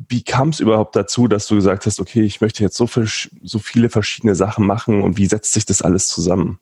Wie 0.08 0.22
kam 0.22 0.50
es 0.50 0.60
überhaupt 0.60 0.94
dazu, 0.94 1.26
dass 1.26 1.46
du 1.46 1.56
gesagt 1.56 1.86
hast, 1.86 2.00
okay, 2.00 2.22
ich 2.22 2.40
möchte 2.40 2.62
jetzt 2.62 2.76
so, 2.76 2.86
viel, 2.86 3.08
so 3.42 3.58
viele 3.58 3.88
verschiedene 3.88 4.34
Sachen 4.34 4.66
machen 4.66 5.02
und 5.02 5.16
wie 5.16 5.26
setzt 5.26 5.52
sich 5.52 5.66
das 5.66 5.82
alles 5.82 6.06
zusammen? 6.08 6.60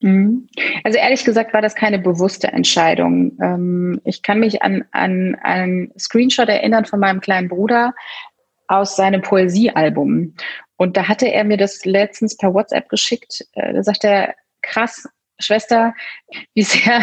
Mhm. 0.00 0.48
Also 0.84 0.98
ehrlich 0.98 1.24
gesagt 1.24 1.54
war 1.54 1.62
das 1.62 1.74
keine 1.74 1.98
bewusste 1.98 2.48
Entscheidung. 2.48 3.38
Ähm, 3.40 4.00
ich 4.04 4.22
kann 4.22 4.40
mich 4.40 4.62
an, 4.62 4.84
an 4.90 5.36
einen 5.42 5.92
Screenshot 5.98 6.48
erinnern 6.48 6.84
von 6.84 6.98
meinem 6.98 7.20
kleinen 7.20 7.48
Bruder 7.48 7.94
aus 8.68 8.96
seinem 8.96 9.22
Poesiealbum. 9.22 10.34
Und 10.76 10.96
da 10.96 11.06
hatte 11.08 11.30
er 11.30 11.44
mir 11.44 11.56
das 11.56 11.84
letztens 11.84 12.36
per 12.36 12.52
WhatsApp 12.52 12.88
geschickt. 12.88 13.44
Äh, 13.52 13.74
da 13.74 13.82
sagt 13.82 14.04
er, 14.04 14.34
krass, 14.62 15.08
Schwester, 15.42 15.94
wie 16.54 16.62
sehr, 16.62 17.02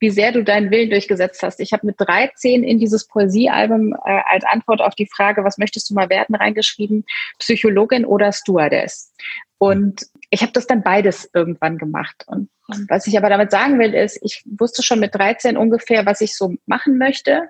wie 0.00 0.10
sehr 0.10 0.32
du 0.32 0.44
deinen 0.44 0.70
Willen 0.70 0.90
durchgesetzt 0.90 1.42
hast. 1.42 1.60
Ich 1.60 1.72
habe 1.72 1.86
mit 1.86 1.96
13 1.98 2.62
in 2.62 2.78
dieses 2.78 3.06
Poesiealbum 3.06 3.92
äh, 3.92 4.20
als 4.30 4.44
Antwort 4.44 4.80
auf 4.80 4.94
die 4.94 5.08
Frage, 5.08 5.44
was 5.44 5.58
möchtest 5.58 5.90
du 5.90 5.94
mal 5.94 6.08
werden, 6.08 6.34
reingeschrieben, 6.34 7.04
Psychologin 7.38 8.04
oder 8.04 8.32
Stewardess. 8.32 9.12
Und 9.58 10.06
ich 10.30 10.42
habe 10.42 10.52
das 10.52 10.66
dann 10.66 10.82
beides 10.82 11.28
irgendwann 11.34 11.76
gemacht. 11.76 12.24
Und 12.26 12.48
was 12.88 13.06
ich 13.06 13.18
aber 13.18 13.28
damit 13.28 13.50
sagen 13.50 13.78
will, 13.78 13.94
ist, 13.94 14.18
ich 14.22 14.42
wusste 14.46 14.82
schon 14.82 15.00
mit 15.00 15.14
13 15.14 15.56
ungefähr, 15.56 16.06
was 16.06 16.20
ich 16.20 16.36
so 16.36 16.54
machen 16.66 16.98
möchte. 16.98 17.48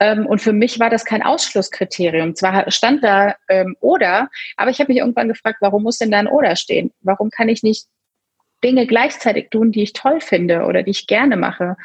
Ähm, 0.00 0.26
und 0.26 0.40
für 0.40 0.52
mich 0.52 0.80
war 0.80 0.90
das 0.90 1.04
kein 1.04 1.22
Ausschlusskriterium. 1.22 2.34
Zwar 2.34 2.70
stand 2.70 3.04
da 3.04 3.36
ähm, 3.48 3.76
oder, 3.80 4.28
aber 4.56 4.70
ich 4.70 4.80
habe 4.80 4.92
mich 4.92 4.98
irgendwann 4.98 5.28
gefragt, 5.28 5.58
warum 5.60 5.84
muss 5.84 5.98
denn 5.98 6.10
da 6.10 6.18
ein 6.18 6.26
oder 6.26 6.56
stehen? 6.56 6.92
Warum 7.02 7.30
kann 7.30 7.48
ich 7.48 7.62
nicht 7.62 7.86
Dinge 8.64 8.86
gleichzeitig 8.86 9.50
tun, 9.50 9.70
die 9.70 9.82
ich 9.82 9.92
toll 9.92 10.20
finde 10.20 10.64
oder 10.64 10.82
die 10.82 10.90
ich 10.90 11.06
gerne 11.06 11.36
mache. 11.36 11.76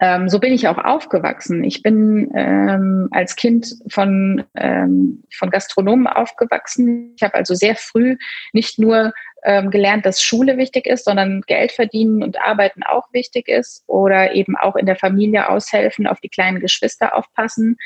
Ähm, 0.00 0.28
so 0.28 0.40
bin 0.40 0.52
ich 0.52 0.66
auch 0.66 0.78
aufgewachsen. 0.78 1.62
Ich 1.62 1.82
bin 1.82 2.30
ähm, 2.34 3.08
als 3.12 3.36
Kind 3.36 3.76
von, 3.88 4.44
ähm, 4.54 5.22
von 5.32 5.50
Gastronomen 5.50 6.08
aufgewachsen. 6.08 7.14
Ich 7.16 7.22
habe 7.22 7.34
also 7.34 7.54
sehr 7.54 7.76
früh 7.76 8.16
nicht 8.52 8.78
nur 8.78 9.12
ähm, 9.44 9.70
gelernt, 9.70 10.04
dass 10.04 10.22
Schule 10.22 10.56
wichtig 10.56 10.86
ist, 10.86 11.04
sondern 11.04 11.42
Geld 11.42 11.70
verdienen 11.70 12.22
und 12.22 12.40
arbeiten 12.40 12.82
auch 12.82 13.12
wichtig 13.12 13.48
ist 13.48 13.84
oder 13.86 14.34
eben 14.34 14.56
auch 14.56 14.74
in 14.74 14.86
der 14.86 14.96
Familie 14.96 15.48
aushelfen, 15.48 16.06
auf 16.06 16.20
die 16.20 16.28
kleinen 16.28 16.60
Geschwister 16.60 17.14
aufpassen. 17.16 17.76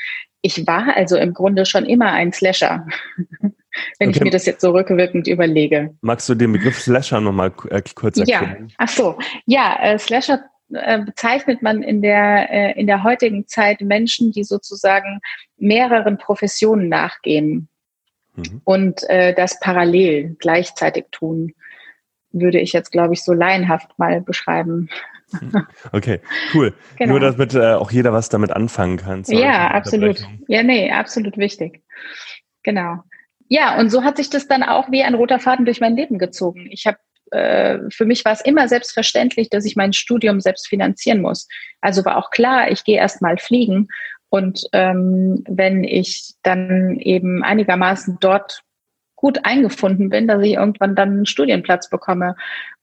Ich 0.41 0.65
war 0.65 0.95
also 0.95 1.15
im 1.17 1.33
Grunde 1.33 1.65
schon 1.65 1.85
immer 1.85 2.11
ein 2.11 2.33
Slasher. 2.33 2.87
wenn 3.99 4.09
okay. 4.09 4.17
ich 4.17 4.23
mir 4.23 4.31
das 4.31 4.45
jetzt 4.45 4.61
so 4.61 4.71
rückwirkend 4.71 5.27
überlege. 5.27 5.95
Magst 6.01 6.27
du 6.29 6.35
den 6.35 6.53
Begriff 6.53 6.79
Slasher 6.79 7.21
nochmal 7.21 7.51
äh, 7.69 7.81
kurz 7.95 8.17
erklären? 8.17 8.67
Ja, 8.69 8.75
ach 8.77 8.89
so. 8.89 9.17
Ja, 9.45 9.77
äh, 9.81 9.99
Slasher 9.99 10.43
äh, 10.73 10.99
bezeichnet 11.03 11.61
man 11.61 11.81
in 11.81 12.01
der, 12.01 12.49
äh, 12.51 12.79
in 12.79 12.85
der 12.85 13.03
heutigen 13.03 13.47
Zeit 13.47 13.81
Menschen, 13.81 14.31
die 14.31 14.43
sozusagen 14.43 15.19
mehreren 15.57 16.17
Professionen 16.17 16.89
nachgehen 16.89 17.69
mhm. 18.35 18.61
und 18.65 19.09
äh, 19.09 19.33
das 19.33 19.59
parallel 19.59 20.35
gleichzeitig 20.39 21.05
tun, 21.11 21.53
würde 22.31 22.59
ich 22.59 22.73
jetzt, 22.73 22.91
glaube 22.91 23.13
ich, 23.13 23.23
so 23.23 23.33
laienhaft 23.33 23.97
mal 23.97 24.21
beschreiben. 24.21 24.89
Mhm. 25.31 25.67
Okay, 25.91 26.19
cool. 26.53 26.73
Genau. 26.97 27.13
Nur 27.13 27.19
damit 27.21 27.55
äh, 27.55 27.73
auch 27.73 27.91
jeder 27.91 28.13
was 28.13 28.29
damit 28.29 28.51
anfangen 28.51 28.97
kann. 28.97 29.23
Ja, 29.27 29.71
absolut. 29.71 30.27
Ja, 30.47 30.63
nee, 30.63 30.91
absolut 30.91 31.37
wichtig. 31.37 31.81
Genau. 32.63 33.03
Ja, 33.49 33.77
und 33.79 33.89
so 33.89 34.03
hat 34.03 34.17
sich 34.17 34.29
das 34.29 34.47
dann 34.47 34.63
auch 34.63 34.91
wie 34.91 35.03
ein 35.03 35.15
roter 35.15 35.39
Faden 35.39 35.65
durch 35.65 35.81
mein 35.81 35.95
Leben 35.95 36.19
gezogen. 36.19 36.69
Ich 36.71 36.85
habe 36.87 36.97
äh, 37.31 37.79
für 37.91 38.05
mich 38.05 38.25
war 38.25 38.31
es 38.31 38.41
immer 38.41 38.67
selbstverständlich, 38.67 39.49
dass 39.49 39.65
ich 39.65 39.75
mein 39.75 39.93
Studium 39.93 40.39
selbst 40.39 40.67
finanzieren 40.67 41.21
muss. 41.21 41.47
Also 41.81 42.05
war 42.05 42.17
auch 42.17 42.31
klar, 42.31 42.71
ich 42.71 42.83
gehe 42.83 42.97
erst 42.97 43.21
mal 43.21 43.37
fliegen 43.37 43.89
und 44.29 44.63
ähm, 44.73 45.43
wenn 45.47 45.83
ich 45.83 46.35
dann 46.43 46.97
eben 46.99 47.43
einigermaßen 47.43 48.17
dort 48.19 48.61
gut 49.15 49.43
eingefunden 49.43 50.09
bin, 50.09 50.27
dass 50.27 50.41
ich 50.43 50.53
irgendwann 50.53 50.95
dann 50.95 51.09
einen 51.09 51.25
Studienplatz 51.25 51.89
bekomme. 51.89 52.35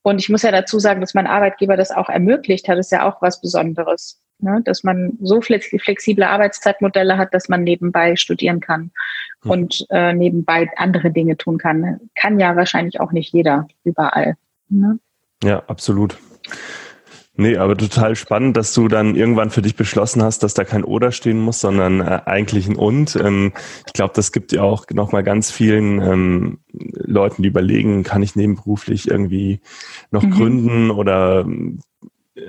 Und 0.03 0.19
ich 0.21 0.29
muss 0.29 0.43
ja 0.43 0.51
dazu 0.51 0.79
sagen, 0.79 1.01
dass 1.01 1.15
mein 1.15 1.27
Arbeitgeber 1.27 1.77
das 1.77 1.91
auch 1.91 2.11
ermöglicht 2.11 2.69
hat, 2.69 2.79
ist 2.79 2.93
ja 2.93 3.09
auch 3.09 3.23
was 3.23 3.41
Besonderes. 3.41 4.21
Ne? 4.39 4.61
Dass 4.65 4.85
man 4.85 5.17
so 5.21 5.41
flexible 5.41 6.25
Arbeitszeitmodelle 6.25 7.17
hat, 7.17 7.33
dass 7.33 7.49
man 7.49 7.65
nebenbei 7.65 8.17
studieren 8.17 8.61
kann 8.61 8.91
hm. 9.43 9.51
und 9.51 9.87
äh, 9.91 10.13
nebenbei 10.13 10.69
andere 10.77 11.11
Dinge 11.11 11.37
tun 11.37 11.59
kann. 11.59 12.01
Kann 12.15 12.39
ja 12.39 12.55
wahrscheinlich 12.57 13.01
auch 13.01 13.13
nicht 13.13 13.33
jeder 13.33 13.67
überall. 13.85 14.37
Ne? 14.69 14.99
Ja, 15.43 15.63
absolut. 15.67 16.19
Nee, 17.39 17.59
aber 17.59 17.77
total 17.77 18.17
spannend, 18.17 18.57
dass 18.57 18.73
du 18.73 18.89
dann 18.89 19.15
irgendwann 19.15 19.51
für 19.51 19.61
dich 19.61 19.77
beschlossen 19.77 20.23
hast, 20.23 20.43
dass 20.43 20.55
da 20.55 20.65
kein 20.65 20.85
Oder 20.85 21.13
stehen 21.13 21.39
muss, 21.39 21.61
sondern 21.61 22.01
äh, 22.01 22.23
eigentlich 22.25 22.67
ein 22.67 22.77
Und. 22.77 23.15
Ähm, 23.17 23.53
ich 23.87 23.93
glaube, 23.93 24.15
das 24.17 24.33
gibt 24.33 24.53
ja 24.53 24.63
auch 24.63 24.87
nochmal 24.91 25.23
ganz 25.23 25.51
vielen 25.51 26.01
ähm, 26.01 26.59
Leuten, 26.73 27.43
die 27.43 27.49
überlegen, 27.49 28.05
kann 28.05 28.23
ich 28.23 28.37
nebenberuflich 28.37 29.11
irgendwie 29.11 29.61
noch 30.11 30.23
mhm. 30.23 30.31
gründen 30.31 30.91
oder 30.91 31.47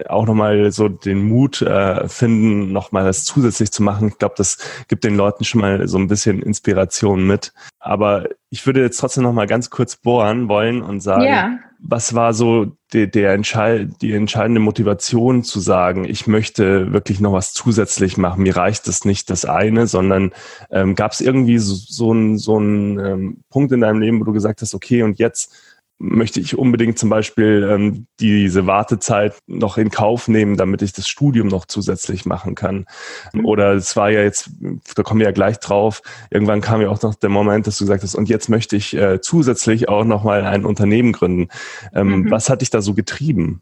auch 0.10 0.26
nochmal 0.26 0.72
so 0.72 0.90
den 0.90 1.28
Mut 1.28 1.62
äh, 1.62 2.08
finden, 2.08 2.72
nochmal 2.72 3.06
das 3.06 3.24
zusätzlich 3.24 3.72
zu 3.72 3.84
machen. 3.84 4.10
Ich 4.10 4.18
glaube, 4.18 4.36
das 4.38 4.58
gibt 4.88 5.04
den 5.04 5.16
Leuten 5.16 5.44
schon 5.44 5.62
mal 5.62 5.88
so 5.88 5.98
ein 5.98 6.08
bisschen 6.08 6.42
Inspiration 6.42 7.26
mit. 7.26 7.54
Aber 7.80 8.28
ich 8.50 8.66
würde 8.66 8.82
jetzt 8.82 8.98
trotzdem 9.00 9.24
nochmal 9.24 9.48
ganz 9.48 9.70
kurz 9.70 9.96
bohren 9.96 10.50
wollen 10.50 10.82
und 10.82 11.00
sagen, 11.00 11.24
ja. 11.24 11.60
was 11.80 12.14
war 12.14 12.34
so 12.34 12.74
die, 12.94 13.10
der 13.10 13.34
Entscheid 13.34 13.90
die 14.02 14.14
entscheidende 14.14 14.60
Motivation 14.62 15.44
zu 15.44 15.60
sagen, 15.60 16.06
ich 16.06 16.28
möchte 16.28 16.92
wirklich 16.92 17.20
noch 17.20 17.34
was 17.34 17.54
zusätzlich 17.54 18.18
machen. 18.18 18.44
Mir 18.44 18.56
reicht 18.56 18.88
es 18.88 19.06
nicht 19.06 19.30
das 19.30 19.46
eine, 19.46 19.88
sondern 19.88 20.32
ähm, 20.70 20.96
gab 20.96 21.12
es 21.12 21.22
irgendwie 21.22 21.58
so, 21.58 21.76
so 21.76 22.12
einen 22.12 22.38
so 22.38 22.60
ähm, 22.60 23.44
Punkt 23.50 23.72
in 23.72 23.82
deinem 23.82 24.02
Leben, 24.02 24.20
wo 24.20 24.26
du 24.26 24.34
gesagt 24.34 24.62
hast, 24.62 24.74
okay, 24.74 25.04
und 25.04 25.20
jetzt 25.20 25.54
möchte 26.00 26.40
ich 26.40 26.58
unbedingt 26.58 27.00
zum 27.00 27.10
Beispiel 27.10 27.68
ähm, 27.70 28.08
diese 28.20 28.68
Wartezeit 28.68 29.36
noch 29.48 29.78
in 29.78 29.90
Kauf 29.90 30.28
nehmen, 30.28 30.56
damit 30.56 30.82
ich 30.82 30.94
das 30.94 31.08
Studium 31.08 31.48
noch 31.48 31.66
zusätzlich 31.66 32.26
machen 32.26 32.56
kann. 32.56 32.86
Mhm. 33.34 33.46
Oder 33.46 33.74
es 33.74 33.96
war 33.96 34.10
ja 34.12 34.22
jetzt, 34.22 34.52
da 34.96 35.04
kommen 35.04 35.20
wir 35.20 35.28
ja 35.28 35.32
gleich 35.32 35.60
drauf, 35.60 36.02
irgendwann 36.30 36.62
kam 36.62 36.82
ja 36.82 36.90
auch 36.90 37.02
noch 37.02 37.16
der 37.16 37.30
Moment, 37.30 37.66
dass 37.68 37.78
du 37.78 37.86
gesagt 37.86 38.04
hast, 38.04 38.16
und 38.16 38.30
jetzt 38.30 38.48
möchte 38.50 38.76
ich 38.76 38.96
äh, 38.96 39.22
zusätzlich 39.22 39.90
auch 39.90 40.04
nochmal 40.04 40.46
ein 40.46 40.66
Unternehmen 40.66 41.14
gründen. 41.14 41.48
Ähm, 41.94 42.22
mhm. 42.22 42.32
Was 42.32 42.50
hat 42.50 42.62
dich 42.62 42.70
da 42.70 42.82
so 42.82 42.94
getrieben? 42.94 43.62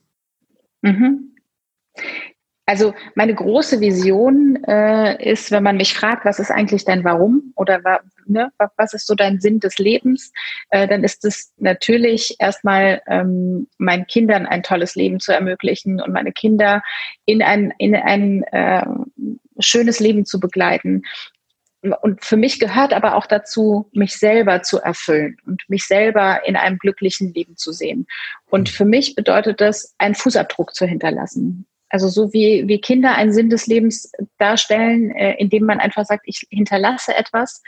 Mhm. 0.82 1.36
Also 2.68 2.96
meine 3.14 3.36
große 3.36 3.80
Vision 3.80 4.64
äh, 4.64 5.32
ist, 5.32 5.52
wenn 5.52 5.62
man 5.62 5.78
mich 5.78 5.94
fragt, 5.94 6.26
was 6.26 6.40
ist 6.40 6.50
eigentlich 6.50 6.84
dein 6.84 7.04
Warum 7.04 7.54
oder 7.56 7.80
ne, 8.26 8.52
was 8.76 8.94
ist 8.94 9.06
so 9.06 9.14
dein 9.14 9.40
Sinn 9.40 9.60
des 9.60 9.78
Lebens, 9.78 10.32
äh, 10.72 10.88
dann 10.88 11.04
ist 11.04 11.26
es 11.26 11.54
natürlich 11.58 12.38
erstmal 12.40 13.04
ähm, 13.06 13.68
meinen 13.78 14.08
Kindern 14.08 14.48
ein 14.48 14.64
tolles 14.64 14.96
Leben 14.96 15.20
zu 15.20 15.32
ermöglichen 15.32 16.02
und 16.02 16.12
meine 16.12 16.32
Kinder 16.32 16.82
in 17.26 17.44
ein, 17.44 17.72
in 17.78 17.96
ein 17.96 18.42
äh, 18.46 18.86
schönes 19.60 20.00
Leben 20.00 20.26
zu 20.26 20.40
begleiten. 20.40 21.04
Und 22.02 22.26
für 22.26 22.38
mich 22.38 22.60
gehört 22.60 22.94
aber 22.94 23.16
auch 23.16 23.28
dazu, 23.28 23.92
mich 23.94 24.18
selber 24.18 24.64
zu 24.64 24.80
erfüllen 24.80 25.38
und 25.46 25.62
mich 25.68 25.86
selber 25.86 26.42
in 26.48 26.56
einem 26.56 26.80
glücklichen 26.80 27.32
Leben 27.32 27.58
zu 27.58 27.72
sehen. 27.72 28.08
Und 28.50 28.70
für 28.70 28.86
mich 28.86 29.14
bedeutet 29.14 29.62
das, 29.62 29.94
einen 30.00 30.16
Fußabdruck 30.16 30.74
zu 30.74 30.88
hinterlassen. 30.88 31.68
Also 31.90 32.10
so 32.10 32.34
wie, 32.34 32.68
wie 32.68 32.82
Kinder 32.82 33.16
einen 33.16 33.32
Sinn 33.34 33.50
des 33.50 33.68
Lebens 33.68 34.12
darstellen, 34.38 35.12
äh, 35.12 35.36
indem 35.38 35.66
man 35.66 35.80
einfach 35.80 36.06
sagt, 36.06 36.24
ich 36.26 36.46
hinterlasse 36.50 37.16
etwas, 37.16 37.62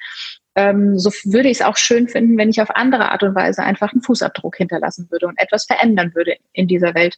ähm, 0.57 0.97
so 0.97 1.11
würde 1.25 1.49
ich 1.49 1.59
es 1.59 1.61
auch 1.61 1.77
schön 1.77 2.07
finden, 2.07 2.35
wenn 2.35 2.49
ich 2.49 2.59
auf 2.59 2.75
andere 2.75 3.11
Art 3.11 3.21
und 3.21 3.35
Weise 3.35 3.61
einfach 3.61 3.93
einen 3.93 4.01
Fußabdruck 4.01 4.57
hinterlassen 4.57 5.07
würde 5.11 5.27
und 5.27 5.37
etwas 5.37 5.65
verändern 5.65 6.15
würde 6.15 6.35
in 6.51 6.67
dieser 6.67 6.95
Welt. 6.95 7.15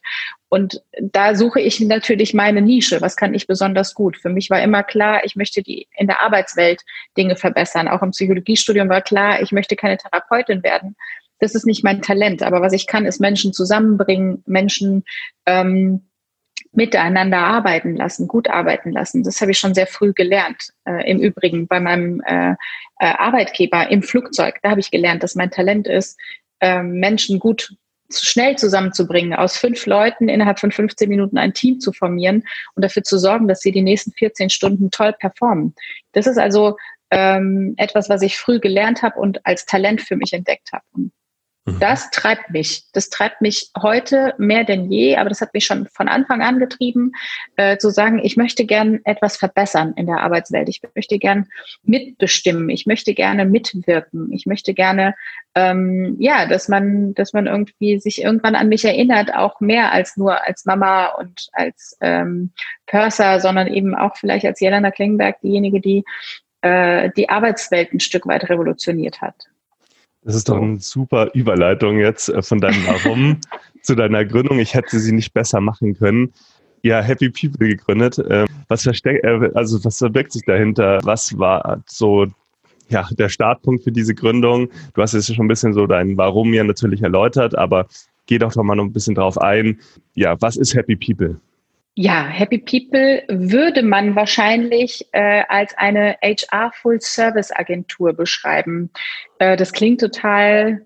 Und 0.50 0.84
da 1.02 1.34
suche 1.36 1.62
ich 1.62 1.80
natürlich 1.80 2.34
meine 2.34 2.62
Nische. 2.62 3.00
Was 3.00 3.16
kann 3.16 3.34
ich 3.34 3.48
besonders 3.48 3.94
gut? 3.94 4.18
Für 4.18 4.28
mich 4.28 4.50
war 4.50 4.62
immer 4.62 4.84
klar, 4.84 5.24
ich 5.24 5.38
möchte 5.38 5.64
die 5.64 5.88
in 5.98 6.08
der 6.08 6.22
Arbeitswelt 6.22 6.84
Dinge 7.18 7.38
verbessern. 7.38 7.88
Auch 7.88 8.02
im 8.02 8.12
Psychologiestudium 8.12 8.90
war 8.90 9.02
klar, 9.02 9.42
ich 9.42 9.54
möchte 9.54 9.78
keine 9.78 9.96
Therapeutin 9.96 10.62
werden. 10.62 10.98
Das 11.40 11.56
ist 11.56 11.66
nicht 11.66 11.82
mein 11.82 12.02
Talent. 12.02 12.44
Aber 12.44 12.62
was 12.62 12.74
ich 12.74 12.88
kann, 12.88 13.06
ist 13.06 13.22
Menschen 13.22 13.54
zusammenbringen, 13.54 14.44
Menschen 14.46 15.06
ähm, 15.46 16.09
miteinander 16.72 17.40
arbeiten 17.40 17.96
lassen, 17.96 18.28
gut 18.28 18.50
arbeiten 18.50 18.92
lassen. 18.92 19.24
Das 19.24 19.42
habe 19.42 19.52
ich 19.52 19.60
schon 19.60 19.74
sehr 19.74 19.88
früh 19.88 20.14
gelernt. 20.14 20.70
Äh, 20.86 21.10
Im 21.10 21.20
Übrigen 21.20 21.68
bei 21.68 21.80
meinem 21.80 22.22
äh, 22.26 22.52
äh, 22.52 22.56
Arbeitgeber 23.00 23.90
im 23.90 24.04
Flugzeug, 24.04 24.60
da 24.62 24.72
habe 24.72 24.80
ich 24.80 24.92
gelernt, 24.92 25.24
dass 25.24 25.36
mein 25.36 25.52
Talent 25.52 25.88
ist, 25.88 26.20
äh, 26.60 26.84
Menschen 26.84 27.40
gut 27.40 27.74
schnell 28.12 28.58
zusammenzubringen, 28.58 29.34
aus 29.34 29.58
fünf 29.58 29.86
Leuten 29.86 30.30
innerhalb 30.30 30.60
von 30.60 30.72
15 30.72 31.08
Minuten 31.10 31.38
ein 31.38 31.54
Team 31.54 31.80
zu 31.80 31.92
formieren 31.94 32.44
und 32.76 32.84
dafür 32.84 33.04
zu 33.04 33.20
sorgen, 33.20 33.48
dass 33.48 33.62
sie 33.62 33.72
die 33.72 33.84
nächsten 33.84 34.12
14 34.12 34.50
Stunden 34.50 34.90
toll 34.90 35.14
performen. 35.14 35.76
Das 36.14 36.26
ist 36.26 36.38
also 36.38 36.76
ähm, 37.12 37.76
etwas, 37.78 38.10
was 38.10 38.22
ich 38.22 38.38
früh 38.38 38.60
gelernt 38.60 39.04
habe 39.04 39.20
und 39.20 39.46
als 39.46 39.66
Talent 39.66 40.02
für 40.02 40.16
mich 40.16 40.34
entdeckt 40.34 40.72
habe. 40.72 40.84
Und. 40.94 41.12
Das 41.66 42.10
treibt 42.10 42.50
mich. 42.50 42.84
Das 42.94 43.10
treibt 43.10 43.42
mich 43.42 43.70
heute 43.80 44.34
mehr 44.38 44.64
denn 44.64 44.92
je, 44.92 45.18
aber 45.18 45.30
das 45.30 45.42
hat 45.42 45.54
mich 45.54 45.66
schon 45.66 45.88
von 45.94 46.08
Anfang 46.08 46.42
an 46.42 46.60
getrieben, 46.60 47.12
äh, 47.58 47.78
zu 47.78 47.90
sagen, 47.90 48.20
ich 48.24 48.38
möchte 48.38 48.66
gern 48.66 49.00
etwas 49.04 49.38
verbessern 49.38 49.94
in 49.96 50.08
der 50.08 50.22
Arbeitswelt. 50.22 50.70
Ich 50.70 50.82
möchte 50.96 51.20
gern 51.20 51.48
mitbestimmen. 51.84 52.70
Ich 52.70 52.86
möchte 52.86 53.14
gerne 53.14 53.46
mitwirken. 53.46 54.32
Ich 54.32 54.46
möchte 54.46 54.74
gerne, 54.74 55.16
ähm, 55.54 56.16
ja, 56.20 56.48
dass 56.48 56.70
man, 56.70 57.14
dass 57.14 57.34
man 57.34 57.46
irgendwie 57.46 58.00
sich 58.00 58.24
irgendwann 58.24 58.56
an 58.56 58.70
mich 58.70 58.86
erinnert, 58.86 59.34
auch 59.36 59.60
mehr 59.60 59.92
als 59.92 60.18
nur 60.18 60.44
als 60.44 60.66
Mama 60.66 61.08
und 61.08 61.50
als 61.52 61.98
ähm, 62.02 62.52
Purser, 62.88 63.40
sondern 63.40 63.68
eben 63.68 63.96
auch 63.96 64.16
vielleicht 64.18 64.46
als 64.46 64.60
Jelena 64.60 64.92
Klingenberg, 64.92 65.40
diejenige, 65.42 65.82
die 65.82 66.04
äh, 66.62 67.10
die 67.16 67.30
Arbeitswelt 67.30 67.94
ein 67.94 68.00
Stück 68.00 68.26
weit 68.28 68.50
revolutioniert 68.50 69.22
hat. 69.22 69.36
Das 70.24 70.36
ist 70.36 70.50
doch 70.50 70.62
eine 70.62 70.80
super 70.80 71.30
Überleitung 71.34 72.00
jetzt 72.00 72.30
äh, 72.30 72.42
von 72.42 72.60
deinem 72.60 72.86
Warum 72.86 73.38
zu 73.82 73.96
deiner 73.96 74.26
Gründung. 74.26 74.60
Ich 74.60 74.74
hätte 74.74 75.00
sie 75.00 75.12
nicht 75.12 75.34
besser 75.34 75.62
machen 75.62 75.98
können. 75.98 76.34
Ja, 76.82 77.02
Happy 77.02 77.30
People 77.30 77.68
gegründet. 77.68 78.22
Ähm, 78.30 78.48
was 78.68 78.84
versteckt, 78.84 79.24
äh, 79.24 79.50
also 79.54 79.84
was 79.84 79.98
verbirgt 79.98 80.32
sich 80.32 80.44
dahinter? 80.46 81.00
Was 81.04 81.38
war 81.38 81.82
so 81.88 82.28
ja, 82.90 83.08
der 83.12 83.30
Startpunkt 83.30 83.84
für 83.84 83.92
diese 83.92 84.16
Gründung? 84.16 84.70
Du 84.94 85.02
hast 85.02 85.14
jetzt 85.14 85.34
schon 85.34 85.46
ein 85.46 85.50
bisschen 85.50 85.74
so 85.74 85.88
dein 85.88 86.18
Warum 86.18 86.54
ja 86.54 86.64
natürlich 86.64 87.02
erläutert, 87.02 87.58
aber 87.58 87.88
geh 88.26 88.38
doch 88.38 88.54
doch 88.54 88.64
mal 88.64 88.76
noch 88.76 88.86
ein 88.86 88.94
bisschen 88.94 89.16
drauf 89.16 89.38
ein. 89.38 89.80
Ja, 90.16 90.36
was 90.42 90.58
ist 90.58 90.76
Happy 90.76 90.96
People? 90.96 91.40
Ja, 91.96 92.26
Happy 92.26 92.60
People 92.60 93.24
würde 93.28 93.84
man 93.84 94.16
wahrscheinlich 94.16 95.06
äh, 95.12 95.44
als 95.50 95.78
eine 95.78 96.18
HR 96.22 96.72
Full 96.74 97.02
Service 97.02 97.52
Agentur 97.52 98.14
beschreiben. 98.14 98.90
Äh, 99.40 99.58
das 99.58 99.74
klingt 99.74 100.00
total 100.00 100.86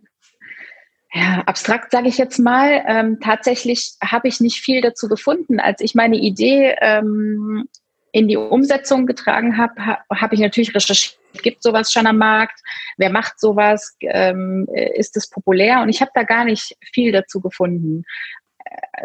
ja, 1.14 1.44
abstrakt, 1.46 1.92
sage 1.92 2.08
ich 2.08 2.18
jetzt 2.18 2.40
mal. 2.40 2.84
Ähm, 2.88 3.20
tatsächlich 3.22 3.92
habe 4.04 4.28
ich 4.28 4.40
nicht 4.40 4.62
viel 4.62 4.82
dazu 4.82 5.08
gefunden. 5.08 5.60
Als 5.60 5.82
ich 5.82 5.94
meine 5.94 6.18
Idee 6.18 6.76
ähm, 6.82 7.70
in 8.12 8.28
die 8.28 8.38
Umsetzung 8.38 9.06
getragen 9.06 9.58
habe, 9.58 9.86
ha, 9.86 10.00
habe 10.10 10.34
ich 10.34 10.42
natürlich 10.42 10.74
recherchiert. 10.74 11.20
Gibt 11.42 11.64
sowas 11.64 11.92
schon 11.92 12.06
am 12.06 12.18
Markt? 12.18 12.60
Wer 12.98 13.10
macht 13.10 13.40
sowas? 13.40 13.96
Ähm, 14.02 14.68
ist 14.96 15.18
es 15.18 15.30
populär? 15.30 15.82
Und 15.82 15.90
ich 15.90 16.02
habe 16.02 16.12
da 16.14 16.24
gar 16.24 16.46
nicht 16.46 16.76
viel 16.94 17.12
dazu 17.12 17.42
gefunden 17.42 18.06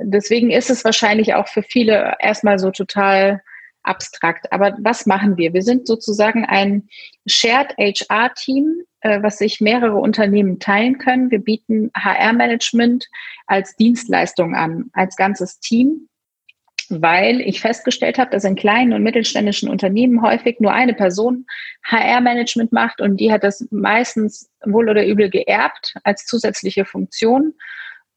deswegen 0.02 0.50
ist 0.50 0.70
es 0.70 0.84
wahrscheinlich 0.84 1.34
auch 1.34 1.48
für 1.48 1.62
viele 1.62 2.16
erstmal 2.20 2.58
so 2.58 2.70
total 2.70 3.42
abstrakt. 3.82 4.52
Aber 4.52 4.76
was 4.80 5.06
machen 5.06 5.36
wir? 5.36 5.54
Wir 5.54 5.62
sind 5.62 5.86
sozusagen 5.86 6.44
ein 6.44 6.88
Shared 7.26 7.74
HR-Team, 7.78 8.82
äh, 9.00 9.22
was 9.22 9.38
sich 9.38 9.60
mehrere 9.60 9.96
Unternehmen 9.96 10.58
teilen 10.58 10.98
können. 10.98 11.30
Wir 11.30 11.38
bieten 11.38 11.90
HR-Management 11.96 13.06
als 13.46 13.76
Dienstleistung 13.76 14.54
an, 14.54 14.90
als 14.92 15.16
ganzes 15.16 15.58
Team, 15.60 16.08
weil 16.90 17.40
ich 17.40 17.60
festgestellt 17.60 18.18
habe, 18.18 18.30
dass 18.30 18.44
in 18.44 18.56
kleinen 18.56 18.92
und 18.92 19.02
mittelständischen 19.02 19.68
Unternehmen 19.68 20.22
häufig 20.22 20.60
nur 20.60 20.72
eine 20.72 20.94
Person 20.94 21.46
HR-Management 21.84 22.72
macht 22.72 23.00
und 23.00 23.18
die 23.18 23.32
hat 23.32 23.44
das 23.44 23.66
meistens 23.70 24.50
wohl 24.64 24.88
oder 24.88 25.06
übel 25.06 25.30
geerbt 25.30 25.94
als 26.04 26.24
zusätzliche 26.26 26.84
Funktion. 26.84 27.54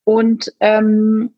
Und 0.03 0.51
ähm, 0.59 1.35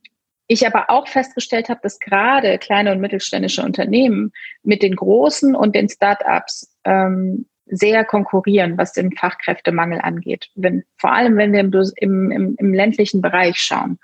ich 0.54 0.66
aber 0.66 0.90
auch 0.90 1.08
festgestellt 1.08 1.70
habe, 1.70 1.80
dass 1.84 2.00
gerade 2.00 2.58
kleine 2.58 2.92
und 2.92 3.00
mittelständische 3.00 3.64
Unternehmen 3.64 4.32
mit 4.64 4.82
den 4.82 4.96
großen 4.96 5.56
und 5.56 5.76
den 5.76 5.90
Start-ups 5.90 6.76
ähm, 6.86 7.46
sehr 7.66 8.06
konkurrieren, 8.06 8.78
was 8.78 8.94
den 8.94 9.12
Fachkräftemangel 9.12 10.00
angeht. 10.02 10.50
Wenn, 10.56 10.84
vor 10.98 11.14
allem, 11.14 11.38
wenn 11.38 11.54
wir 11.54 11.62
im, 11.62 11.72
im, 11.96 12.32
im, 12.32 12.56
im 12.58 12.74
ländlichen 12.74 13.22
Bereich 13.22 13.58
schauen. 13.58 14.00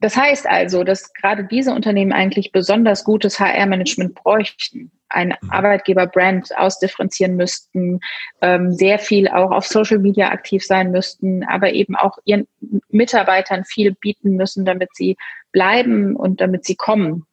Das 0.00 0.16
heißt 0.16 0.48
also, 0.48 0.82
dass 0.82 1.12
gerade 1.12 1.44
diese 1.44 1.72
Unternehmen 1.72 2.12
eigentlich 2.12 2.50
besonders 2.50 3.04
gutes 3.04 3.38
HR-Management 3.38 4.14
bräuchten 4.14 4.90
ein 5.12 5.34
mhm. 5.40 5.50
Arbeitgeber-Brand 5.50 6.56
ausdifferenzieren 6.56 7.36
müssten, 7.36 8.00
ähm, 8.40 8.72
sehr 8.72 8.98
viel 8.98 9.28
auch 9.28 9.50
auf 9.50 9.66
Social 9.66 9.98
Media 9.98 10.30
aktiv 10.30 10.64
sein 10.64 10.90
müssten, 10.90 11.44
aber 11.44 11.72
eben 11.72 11.96
auch 11.96 12.18
ihren 12.24 12.46
Mitarbeitern 12.88 13.64
viel 13.64 13.94
bieten 13.94 14.36
müssen, 14.36 14.64
damit 14.64 14.94
sie 14.94 15.16
bleiben 15.52 16.16
und 16.16 16.40
damit 16.40 16.64
sie 16.64 16.76
kommen. 16.76 17.26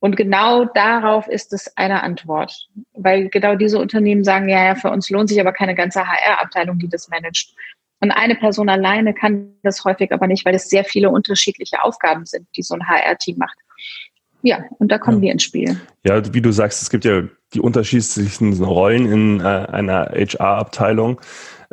Und 0.00 0.16
genau 0.16 0.64
darauf 0.64 1.28
ist 1.28 1.52
es 1.52 1.76
eine 1.76 2.02
Antwort, 2.02 2.68
weil 2.92 3.28
genau 3.28 3.54
diese 3.54 3.78
Unternehmen 3.78 4.24
sagen, 4.24 4.48
ja, 4.48 4.64
ja, 4.64 4.74
für 4.74 4.90
uns 4.90 5.08
lohnt 5.10 5.28
sich 5.28 5.40
aber 5.40 5.52
keine 5.52 5.76
ganze 5.76 6.00
HR-Abteilung, 6.00 6.80
die 6.80 6.88
das 6.88 7.08
managt. 7.08 7.54
Und 8.00 8.10
eine 8.10 8.34
Person 8.34 8.68
alleine 8.68 9.14
kann 9.14 9.54
das 9.62 9.84
häufig 9.84 10.10
aber 10.10 10.26
nicht, 10.26 10.44
weil 10.44 10.56
es 10.56 10.68
sehr 10.68 10.84
viele 10.84 11.08
unterschiedliche 11.08 11.84
Aufgaben 11.84 12.26
sind, 12.26 12.48
die 12.56 12.62
so 12.62 12.74
ein 12.74 12.88
HR-Team 12.88 13.38
macht. 13.38 13.56
Ja, 14.42 14.64
und 14.78 14.90
da 14.90 14.98
kommen 14.98 15.18
ja. 15.18 15.22
wir 15.22 15.32
ins 15.32 15.44
Spiel. 15.44 15.80
Ja, 16.04 16.22
wie 16.34 16.40
du 16.40 16.52
sagst, 16.52 16.82
es 16.82 16.90
gibt 16.90 17.04
ja 17.04 17.22
die 17.54 17.60
unterschiedlichsten 17.60 18.52
Rollen 18.62 19.06
in 19.06 19.40
äh, 19.40 19.44
einer 19.44 20.10
HR-Abteilung. 20.12 21.20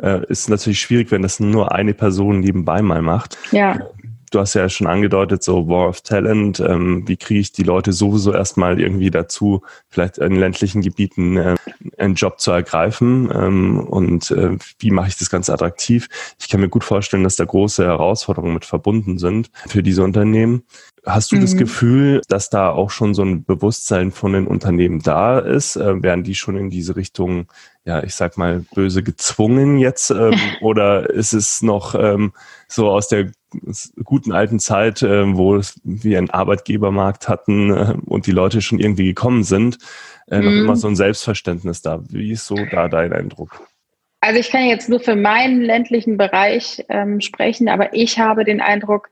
Äh, 0.00 0.24
ist 0.28 0.48
natürlich 0.48 0.80
schwierig, 0.80 1.10
wenn 1.10 1.22
das 1.22 1.40
nur 1.40 1.72
eine 1.72 1.94
Person 1.94 2.40
nebenbei 2.40 2.82
mal 2.82 3.02
macht. 3.02 3.36
Ja 3.52 3.78
du 4.30 4.38
hast 4.38 4.54
ja 4.54 4.68
schon 4.68 4.86
angedeutet, 4.86 5.42
so 5.42 5.68
War 5.68 5.88
of 5.88 6.00
Talent, 6.00 6.60
ähm, 6.60 7.06
wie 7.06 7.16
kriege 7.16 7.40
ich 7.40 7.52
die 7.52 7.62
Leute 7.62 7.92
sowieso 7.92 8.32
erstmal 8.32 8.80
irgendwie 8.80 9.10
dazu, 9.10 9.62
vielleicht 9.88 10.18
in 10.18 10.36
ländlichen 10.36 10.82
Gebieten 10.82 11.36
äh, 11.36 11.56
einen 11.98 12.14
Job 12.14 12.40
zu 12.40 12.52
ergreifen 12.52 13.30
ähm, 13.34 13.80
und 13.80 14.30
äh, 14.30 14.56
wie 14.78 14.90
mache 14.90 15.08
ich 15.08 15.18
das 15.18 15.30
Ganze 15.30 15.52
attraktiv. 15.52 16.08
Ich 16.38 16.48
kann 16.48 16.60
mir 16.60 16.68
gut 16.68 16.84
vorstellen, 16.84 17.24
dass 17.24 17.36
da 17.36 17.44
große 17.44 17.84
Herausforderungen 17.84 18.54
mit 18.54 18.64
verbunden 18.64 19.18
sind 19.18 19.50
für 19.66 19.82
diese 19.82 20.02
Unternehmen. 20.02 20.62
Hast 21.06 21.32
du 21.32 21.36
mhm. 21.36 21.40
das 21.40 21.56
Gefühl, 21.56 22.20
dass 22.28 22.50
da 22.50 22.70
auch 22.70 22.90
schon 22.90 23.14
so 23.14 23.22
ein 23.22 23.44
Bewusstsein 23.44 24.10
von 24.10 24.32
den 24.32 24.46
Unternehmen 24.46 25.00
da 25.00 25.38
ist? 25.38 25.76
Äh, 25.76 26.02
werden 26.02 26.24
die 26.24 26.34
schon 26.34 26.56
in 26.56 26.68
diese 26.68 26.96
Richtung, 26.96 27.46
ja, 27.84 28.02
ich 28.02 28.14
sag 28.14 28.36
mal, 28.36 28.64
böse 28.74 29.02
gezwungen 29.02 29.78
jetzt? 29.78 30.10
Ähm, 30.10 30.38
oder 30.60 31.08
ist 31.08 31.32
es 31.32 31.62
noch 31.62 31.94
ähm, 31.94 32.32
so 32.68 32.90
aus 32.90 33.08
der 33.08 33.30
guten 34.04 34.32
alten 34.32 34.58
Zeit, 34.58 35.02
äh, 35.02 35.36
wo 35.36 35.60
wir 35.84 36.18
einen 36.18 36.30
Arbeitgebermarkt 36.30 37.28
hatten 37.28 37.70
äh, 37.70 37.94
und 38.04 38.26
die 38.26 38.32
Leute 38.32 38.60
schon 38.60 38.78
irgendwie 38.78 39.06
gekommen 39.06 39.42
sind, 39.42 39.78
äh, 40.28 40.40
noch 40.40 40.50
mhm. 40.50 40.58
immer 40.58 40.76
so 40.76 40.88
ein 40.88 40.96
Selbstverständnis 40.96 41.82
da? 41.82 42.00
Wie 42.08 42.32
ist 42.32 42.46
so 42.46 42.56
da 42.70 42.88
dein 42.88 43.12
Eindruck? 43.12 43.66
Also 44.20 44.38
ich 44.38 44.50
kann 44.50 44.66
jetzt 44.66 44.90
nur 44.90 45.00
für 45.00 45.16
meinen 45.16 45.62
ländlichen 45.62 46.18
Bereich 46.18 46.84
ähm, 46.90 47.22
sprechen, 47.22 47.70
aber 47.70 47.94
ich 47.94 48.18
habe 48.18 48.44
den 48.44 48.60
Eindruck, 48.60 49.08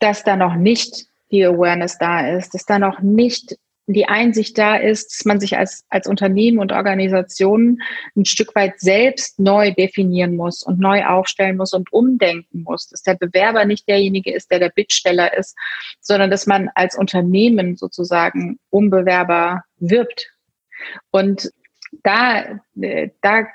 dass 0.00 0.22
da 0.22 0.36
noch 0.36 0.54
nicht 0.54 1.09
die 1.30 1.44
Awareness 1.44 1.98
da 1.98 2.28
ist, 2.36 2.54
dass 2.54 2.64
da 2.64 2.78
noch 2.78 3.00
nicht 3.00 3.56
die 3.92 4.06
Einsicht 4.06 4.56
da 4.56 4.76
ist, 4.76 5.12
dass 5.12 5.24
man 5.24 5.40
sich 5.40 5.56
als, 5.56 5.84
als 5.88 6.06
Unternehmen 6.06 6.58
und 6.58 6.72
Organisation 6.72 7.80
ein 8.16 8.24
Stück 8.24 8.54
weit 8.54 8.78
selbst 8.78 9.38
neu 9.38 9.72
definieren 9.72 10.36
muss 10.36 10.62
und 10.62 10.78
neu 10.78 11.04
aufstellen 11.04 11.56
muss 11.56 11.72
und 11.72 11.92
umdenken 11.92 12.62
muss, 12.62 12.88
dass 12.88 13.02
der 13.02 13.14
Bewerber 13.14 13.64
nicht 13.64 13.88
derjenige 13.88 14.32
ist, 14.32 14.50
der 14.50 14.60
der 14.60 14.70
Bittsteller 14.70 15.36
ist, 15.36 15.56
sondern 16.00 16.30
dass 16.30 16.46
man 16.46 16.70
als 16.74 16.96
Unternehmen 16.96 17.76
sozusagen 17.76 18.58
um 18.70 18.90
Bewerber 18.90 19.64
wirbt. 19.78 20.30
Und 21.10 21.50
da, 22.04 22.60
äh, 22.80 23.10
da 23.22 23.46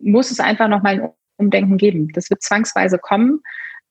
muss 0.00 0.30
es 0.30 0.40
einfach 0.40 0.68
nochmal 0.68 1.00
ein 1.00 1.10
Umdenken 1.36 1.78
geben. 1.78 2.12
Das 2.12 2.30
wird 2.30 2.42
zwangsweise 2.42 2.98
kommen. 2.98 3.42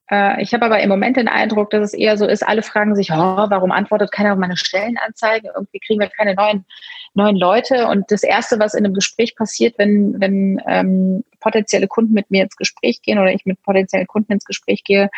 Äh, 0.09 0.41
ich 0.41 0.53
habe 0.53 0.65
aber 0.65 0.79
im 0.79 0.89
Moment 0.89 1.17
den 1.17 1.27
Eindruck, 1.27 1.69
dass 1.69 1.83
es 1.83 1.93
eher 1.93 2.17
so 2.17 2.25
ist, 2.25 2.45
alle 2.47 2.61
fragen 2.61 2.95
sich, 2.95 3.11
oh, 3.11 3.15
warum 3.15 3.71
antwortet 3.71 4.11
keiner 4.11 4.33
auf 4.33 4.39
meine 4.39 4.57
Stellenanzeige? 4.57 5.51
Irgendwie 5.55 5.79
kriegen 5.79 5.99
wir 5.99 6.09
keine 6.09 6.35
neuen, 6.35 6.65
neuen 7.13 7.35
Leute. 7.35 7.87
Und 7.87 8.11
das 8.11 8.23
Erste, 8.23 8.59
was 8.59 8.73
in 8.73 8.85
einem 8.85 8.93
Gespräch 8.93 9.35
passiert, 9.35 9.77
wenn, 9.77 10.19
wenn 10.19 10.61
ähm, 10.67 11.23
potenzielle 11.39 11.87
Kunden 11.87 12.13
mit 12.13 12.31
mir 12.31 12.43
ins 12.43 12.55
Gespräch 12.55 13.01
gehen 13.01 13.19
oder 13.19 13.33
ich 13.33 13.45
mit 13.45 13.61
potenziellen 13.61 14.07
Kunden 14.07 14.33
ins 14.33 14.45
Gespräch 14.45 14.83
gehe, 14.83 15.09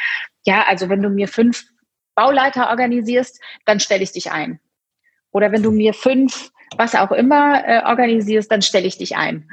ja, 0.46 0.66
also 0.68 0.90
wenn 0.90 1.02
du 1.02 1.10
mir 1.10 1.28
fünf 1.28 1.66
Bauleiter 2.16 2.70
organisierst, 2.70 3.42
dann 3.66 3.80
stelle 3.80 4.04
ich 4.04 4.12
dich 4.12 4.32
ein. 4.32 4.60
Oder 5.32 5.52
wenn 5.52 5.64
du 5.64 5.72
mir 5.72 5.94
fünf, 5.94 6.52
was 6.76 6.96
auch 6.96 7.12
immer, 7.12 7.66
äh, 7.68 7.84
organisierst, 7.86 8.52
dann 8.52 8.62
stelle 8.62 8.88
ich 8.88 8.98
dich 8.98 9.16
ein. 9.16 9.50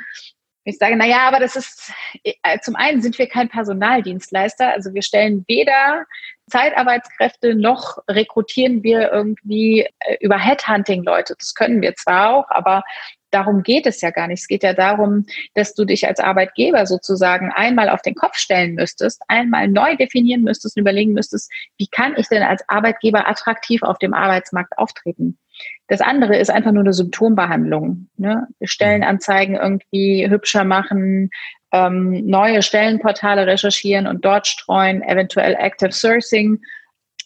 Ich 0.69 0.79
sage, 0.79 0.97
na 0.97 1.07
ja, 1.07 1.29
aber 1.29 1.39
das 1.39 1.55
ist, 1.55 1.93
äh, 2.25 2.59
zum 2.61 2.75
einen 2.75 3.01
sind 3.01 3.17
wir 3.21 3.29
kein 3.29 3.49
Personaldienstleister, 3.49 4.73
also 4.73 4.93
wir 4.95 5.03
stellen 5.03 5.45
weder 5.47 6.05
Zeitarbeitskräfte 6.51 7.55
noch 7.55 7.99
rekrutieren 8.09 8.83
wir 8.83 9.13
irgendwie 9.13 9.87
äh, 10.01 10.17
über 10.21 10.37
Headhunting 10.37 11.05
Leute. 11.05 11.37
Das 11.39 11.55
können 11.55 11.83
wir 11.83 11.95
zwar 11.95 12.35
auch, 12.35 12.51
aber 12.51 12.83
darum 13.31 13.63
geht 13.63 13.87
es 13.87 14.01
ja 14.01 14.11
gar 14.11 14.27
nicht. 14.27 14.41
Es 14.41 14.49
geht 14.49 14.65
ja 14.65 14.73
darum, 14.73 15.27
dass 15.55 15.73
du 15.75 15.85
dich 15.85 16.09
als 16.09 16.19
Arbeitgeber 16.19 16.85
sozusagen 16.87 17.53
einmal 17.53 17.89
auf 17.89 18.03
den 18.03 18.17
Kopf 18.17 18.37
stellen 18.37 18.75
müsstest, 18.75 19.23
einmal 19.29 19.69
neu 19.69 19.97
definieren 19.97 20.43
müsstest 20.43 20.77
und 20.77 20.81
überlegen 20.81 21.13
müsstest, 21.13 21.49
wie 21.79 21.87
kann 21.87 22.17
ich 22.17 22.27
denn 22.27 22.43
als 22.43 22.69
Arbeitgeber 22.69 23.29
attraktiv 23.29 23.85
auf 23.85 23.99
dem 23.99 24.15
Arbeitsmarkt 24.15 24.77
auftreten? 24.79 25.39
Das 25.89 26.01
andere 26.01 26.37
ist 26.37 26.51
einfach 26.51 26.73
nur 26.73 26.83
eine 26.83 26.93
Symptombehandlung. 26.93 28.09
Ne? 28.17 28.47
Stellenanzeigen 28.63 29.57
irgendwie 29.57 30.29
hübscher 30.29 30.65
machen, 30.65 31.31
ähm, 31.73 32.27
neue 32.27 32.63
Stellenportale 32.63 33.47
recherchieren 33.47 34.07
und 34.07 34.25
dort 34.25 34.47
streuen, 34.47 35.03
eventuell 35.03 35.55
Active 35.55 35.93
Sourcing 35.93 36.61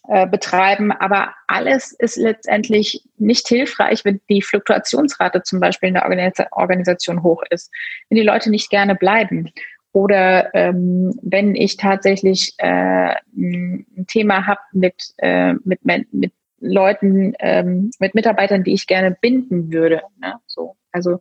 äh, 0.07 0.27
betreiben. 0.27 0.91
Aber 0.91 1.33
alles 1.47 1.91
ist 1.93 2.17
letztendlich 2.17 3.03
nicht 3.17 3.47
hilfreich, 3.47 4.05
wenn 4.05 4.19
die 4.29 4.41
Fluktuationsrate 4.41 5.43
zum 5.43 5.59
Beispiel 5.59 5.89
in 5.89 5.95
der 5.95 6.03
Organis 6.03 6.33
Organisation 6.51 7.23
hoch 7.23 7.43
ist, 7.49 7.71
wenn 8.09 8.17
die 8.17 8.23
Leute 8.23 8.49
nicht 8.49 8.69
gerne 8.69 8.95
bleiben. 8.95 9.51
Oder 9.93 10.53
ähm, 10.55 11.13
wenn 11.21 11.53
ich 11.53 11.77
tatsächlich 11.77 12.53
äh, 12.57 13.15
ein 13.35 14.05
Thema 14.07 14.47
habe 14.47 14.61
mit, 14.71 15.13
äh, 15.17 15.53
mit, 15.65 15.83
mit 15.83 16.31
Leuten, 16.61 17.33
ähm, 17.39 17.91
mit 17.99 18.15
Mitarbeitern, 18.15 18.63
die 18.63 18.73
ich 18.73 18.87
gerne 18.87 19.17
binden 19.19 19.71
würde. 19.71 20.01
Ne? 20.19 20.35
So, 20.47 20.75
also 20.91 21.19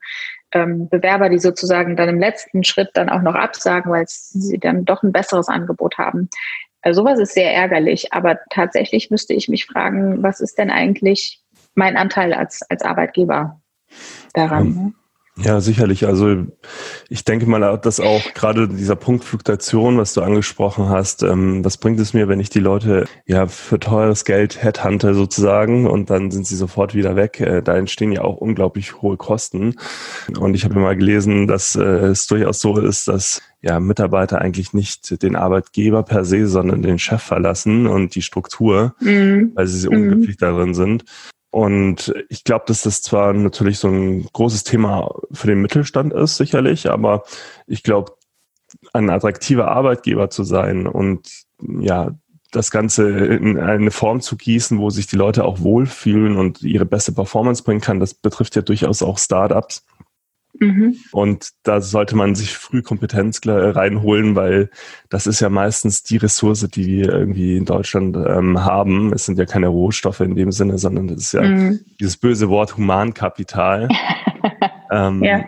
ähm, 0.53 0.89
Bewerber, 0.89 1.29
die 1.29 1.39
sozusagen 1.39 1.97
dann 1.97 2.09
im 2.09 2.21
letzten 2.21 2.65
Schritt 2.65 2.91
dann 2.95 3.09
auch 3.09 3.23
noch 3.23 3.35
absagen, 3.35 3.91
weil 3.91 4.05
sie 4.07 4.59
dann 4.59 4.85
doch 4.85 5.03
ein 5.03 5.13
besseres 5.13 5.49
Angebot 5.49 5.99
haben. 5.99 6.29
Also 6.83 7.03
sowas 7.03 7.19
ist 7.19 7.35
sehr 7.35 7.53
ärgerlich, 7.53 8.13
aber 8.13 8.39
tatsächlich 8.51 9.11
müsste 9.11 9.35
ich 9.35 9.49
mich 9.49 9.67
fragen, 9.67 10.23
was 10.23 10.41
ist 10.41 10.59
denn 10.59 10.71
eigentlich 10.71 11.43
mein 11.75 11.97
Anteil 11.97 12.33
als, 12.33 12.63
als 12.71 12.83
Arbeitgeber 12.83 13.61
daran? 14.33 14.75
Ne? 14.75 14.93
Ja, 15.43 15.61
sicherlich. 15.61 16.07
Also 16.07 16.47
ich 17.09 17.25
denke 17.25 17.47
mal, 17.47 17.79
dass 17.79 18.01
auch 18.01 18.35
gerade 18.35 18.69
dieser 18.69 18.97
Punkt 18.97 19.25
Fluktuation, 19.25 19.97
was 19.97 20.13
du 20.13 20.23
angesprochen 20.23 20.89
hast, 20.89 21.23
ähm, 21.23 21.65
was 21.65 21.79
bringt 21.79 21.99
es 22.01 22.13
mir, 22.13 22.29
wenn 22.29 22.41
ich 22.41 22.51
die 22.51 22.61
Leute 22.61 23.07
ja 23.27 23.47
für 23.47 23.79
teures 23.79 24.25
Geld 24.25 24.63
headhunte 24.63 25.15
sozusagen 25.15 25.87
und 25.87 26.11
dann 26.11 26.31
sind 26.31 26.47
sie 26.47 26.57
sofort 26.57 26.95
wieder 26.95 27.17
weg. 27.17 27.41
Äh, 27.41 27.63
da 27.63 27.77
entstehen 27.77 28.13
ja 28.13 28.23
auch 28.23 28.37
unglaublich 28.37 29.01
hohe 29.01 29.17
Kosten. 29.17 29.77
Und 30.39 30.55
ich 30.55 30.65
habe 30.65 30.79
mal 30.79 30.97
gelesen, 30.97 31.47
dass 31.47 31.75
äh, 31.77 31.83
es 31.83 32.27
durchaus 32.27 32.61
so 32.61 32.79
ist, 32.79 33.09
dass 33.09 33.41
ja 33.63 33.81
Mitarbeiter 33.81 34.41
eigentlich 34.41 34.73
nicht 34.73 35.23
den 35.23 35.37
Arbeitgeber 35.37 36.03
per 36.03 36.25
se, 36.25 36.47
sondern 36.47 36.83
den 36.83 36.99
Chef 36.99 37.23
verlassen 37.23 37.87
und 37.87 38.15
die 38.15 38.23
Struktur, 38.23 38.95
mhm. 39.01 39.53
weil 39.55 39.67
sie 39.67 39.89
mhm. 39.89 39.97
unglücklich 39.97 40.37
darin 40.37 40.75
sind. 40.75 41.05
Und 41.51 42.15
ich 42.29 42.45
glaube, 42.45 42.65
dass 42.69 42.83
das 42.83 43.03
zwar 43.03 43.33
natürlich 43.33 43.79
so 43.79 43.89
ein 43.89 44.29
großes 44.33 44.65
Thema 44.65 45.13
für 45.33 45.49
den 45.49 45.61
Mittelstand 45.61 46.13
ist, 46.13 46.37
sicherlich, 46.37 46.89
aber 46.91 47.25
ich 47.67 47.83
glaube, 47.83 48.13
ein 48.93 49.11
attraktiver 49.11 49.69
Arbeitgeber 49.69 50.31
zu 50.31 50.45
sein 50.45 50.87
und 50.87 51.29
ja, 51.59 52.15
das 52.53 52.71
Ganze 52.71 53.09
in 53.09 53.59
eine 53.59 53.91
Form 53.91 54.21
zu 54.21 54.37
gießen, 54.37 54.79
wo 54.79 54.91
sich 54.91 55.07
die 55.07 55.17
Leute 55.17 55.45
auch 55.45 55.61
wohlfühlen 55.61 56.37
und 56.37 56.63
ihre 56.63 56.87
beste 56.87 57.13
Performance 57.13 57.63
bringen 57.63 57.81
kann, 57.81 58.01
das 58.01 58.15
betrifft 58.15 58.57
ja 58.57 58.63
durchaus 58.63 59.03
auch 59.03 59.19
Startups. 59.19 59.85
Mhm. 60.61 60.97
Und 61.13 61.51
da 61.63 61.81
sollte 61.81 62.17
man 62.17 62.35
sich 62.35 62.57
früh 62.57 62.83
Kompetenz 62.83 63.41
reinholen, 63.45 64.37
weil 64.37 64.71
das 65.09 65.27
ist 65.27 65.41
ja 65.41 65.49
meistens 65.49 66.03
die 66.03 66.19
Ressource, 66.19 66.69
die 66.69 66.87
wir 66.87 67.09
irgendwie 67.13 67.57
in 67.57 67.65
Deutschland 67.65 68.17
ähm, 68.17 68.63
haben. 68.63 69.13
Es 69.13 69.25
sind 69.25 69.39
ja 69.39 69.47
keine 69.47 69.69
Rohstoffe 69.69 70.21
in 70.21 70.37
dem 70.37 70.53
Sinne, 70.53 70.77
sondern 70.79 71.09
das 71.09 71.19
ist 71.19 71.33
ja 71.33 71.43
mhm. 71.43 71.81
dieses 71.99 72.19
böse 72.19 72.51
Wort 72.51 72.77
Humankapital. 72.77 73.89
ähm, 74.93 75.25
ja. 75.25 75.45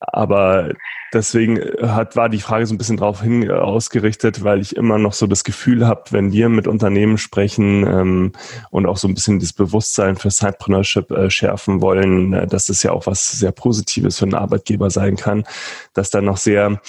Aber 0.00 0.72
deswegen 1.12 1.58
hat, 1.82 2.14
war 2.16 2.28
die 2.28 2.40
Frage 2.40 2.66
so 2.66 2.74
ein 2.74 2.78
bisschen 2.78 2.98
darauf 2.98 3.22
hin 3.22 3.42
äh, 3.42 3.52
ausgerichtet, 3.52 4.44
weil 4.44 4.60
ich 4.60 4.76
immer 4.76 4.98
noch 4.98 5.12
so 5.12 5.26
das 5.26 5.44
Gefühl 5.44 5.86
habe, 5.86 6.04
wenn 6.10 6.32
wir 6.32 6.48
mit 6.48 6.68
Unternehmen 6.68 7.18
sprechen 7.18 7.86
ähm, 7.86 8.32
und 8.70 8.86
auch 8.86 8.96
so 8.96 9.08
ein 9.08 9.14
bisschen 9.14 9.40
das 9.40 9.52
Bewusstsein 9.52 10.16
für 10.16 10.30
Sidepreneurship 10.30 11.10
äh, 11.10 11.30
schärfen 11.30 11.80
wollen, 11.80 12.32
äh, 12.32 12.46
dass 12.46 12.66
das 12.66 12.82
ja 12.82 12.92
auch 12.92 13.06
was 13.06 13.32
sehr 13.32 13.52
Positives 13.52 14.18
für 14.18 14.24
einen 14.24 14.34
Arbeitgeber 14.34 14.90
sein 14.90 15.16
kann, 15.16 15.44
dass 15.94 16.10
da 16.10 16.20
noch 16.20 16.36
sehr 16.36 16.80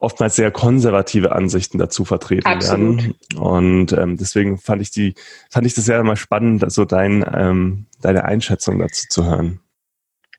oftmals 0.00 0.34
sehr 0.34 0.50
konservative 0.50 1.32
Ansichten 1.32 1.78
dazu 1.78 2.04
vertreten 2.04 2.46
Absolut. 2.46 3.02
werden. 3.02 3.14
Und 3.36 3.92
ähm, 3.92 4.16
deswegen 4.16 4.58
fand 4.58 4.82
ich 4.82 4.90
die, 4.90 5.14
fand 5.50 5.66
ich 5.66 5.74
das 5.74 5.84
sehr 5.84 6.02
mal 6.02 6.16
spannend, 6.16 6.64
so 6.72 6.86
dein, 6.86 7.24
ähm, 7.32 7.86
deine 8.00 8.24
Einschätzung 8.24 8.78
dazu 8.78 9.06
zu 9.08 9.24
hören. 9.26 9.60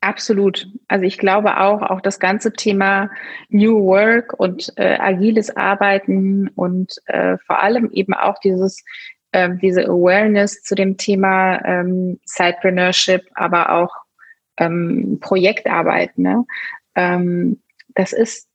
Absolut. 0.02 0.66
Also 0.88 1.04
ich 1.04 1.16
glaube 1.16 1.60
auch, 1.60 1.80
auch 1.80 2.00
das 2.00 2.18
ganze 2.18 2.52
Thema 2.52 3.08
New 3.50 3.84
Work 3.84 4.34
und 4.36 4.72
äh, 4.76 4.98
agiles 4.98 5.56
Arbeiten 5.56 6.48
und 6.48 6.96
äh, 7.06 7.38
vor 7.46 7.62
allem 7.62 7.88
eben 7.92 8.12
auch 8.12 8.40
dieses 8.40 8.84
äh, 9.30 9.50
diese 9.62 9.84
Awareness 9.84 10.60
zu 10.62 10.74
dem 10.74 10.96
Thema 10.96 11.64
ähm, 11.64 12.18
Sidepreneurship, 12.24 13.22
aber 13.34 13.70
auch 13.70 13.94
ähm, 14.56 15.18
Projektarbeit. 15.20 16.18
Ne? 16.18 16.44
Ähm, 16.96 17.62
das 17.94 18.12
ist 18.12 18.48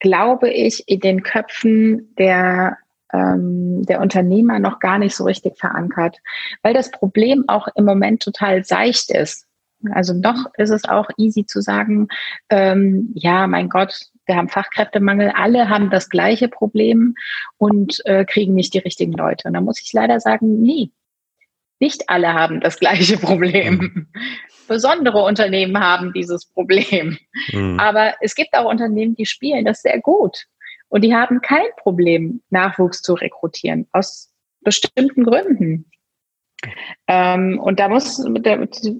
glaube 0.00 0.48
ich, 0.48 0.88
in 0.88 1.00
den 1.00 1.22
Köpfen 1.22 2.14
der 2.16 2.78
ähm, 3.12 3.84
der 3.84 4.00
Unternehmer 4.00 4.60
noch 4.60 4.80
gar 4.80 4.98
nicht 4.98 5.14
so 5.14 5.24
richtig 5.24 5.58
verankert, 5.58 6.16
weil 6.62 6.72
das 6.72 6.90
Problem 6.90 7.44
auch 7.48 7.68
im 7.74 7.84
Moment 7.84 8.22
total 8.22 8.64
seicht 8.64 9.10
ist. 9.10 9.45
Also 9.92 10.14
noch 10.14 10.46
ist 10.56 10.70
es 10.70 10.84
auch 10.84 11.08
easy 11.16 11.46
zu 11.46 11.60
sagen, 11.60 12.08
ähm, 12.50 13.12
ja, 13.14 13.46
mein 13.46 13.68
Gott, 13.68 14.00
wir 14.26 14.36
haben 14.36 14.48
Fachkräftemangel, 14.48 15.32
alle 15.34 15.68
haben 15.68 15.90
das 15.90 16.08
gleiche 16.08 16.48
Problem 16.48 17.14
und 17.58 18.04
äh, 18.06 18.24
kriegen 18.24 18.54
nicht 18.54 18.74
die 18.74 18.78
richtigen 18.78 19.12
Leute. 19.12 19.48
Und 19.48 19.54
da 19.54 19.60
muss 19.60 19.80
ich 19.80 19.92
leider 19.92 20.18
sagen, 20.20 20.60
nee, 20.60 20.90
nicht 21.78 22.08
alle 22.08 22.32
haben 22.32 22.60
das 22.60 22.78
gleiche 22.78 23.18
Problem. 23.18 23.74
Mhm. 23.74 24.08
Besondere 24.66 25.22
Unternehmen 25.22 25.78
haben 25.78 26.12
dieses 26.12 26.46
Problem. 26.46 27.18
Mhm. 27.52 27.78
Aber 27.78 28.14
es 28.20 28.34
gibt 28.34 28.54
auch 28.54 28.68
Unternehmen, 28.68 29.14
die 29.14 29.26
spielen 29.26 29.64
das 29.64 29.82
sehr 29.82 30.00
gut. 30.00 30.46
Und 30.88 31.02
die 31.02 31.14
haben 31.14 31.40
kein 31.40 31.66
Problem, 31.78 32.42
Nachwuchs 32.50 33.02
zu 33.02 33.14
rekrutieren, 33.14 33.86
aus 33.92 34.32
bestimmten 34.60 35.24
Gründen. 35.24 35.90
Ähm, 37.06 37.58
und 37.60 37.80
da 37.80 37.88
muss, 37.88 38.24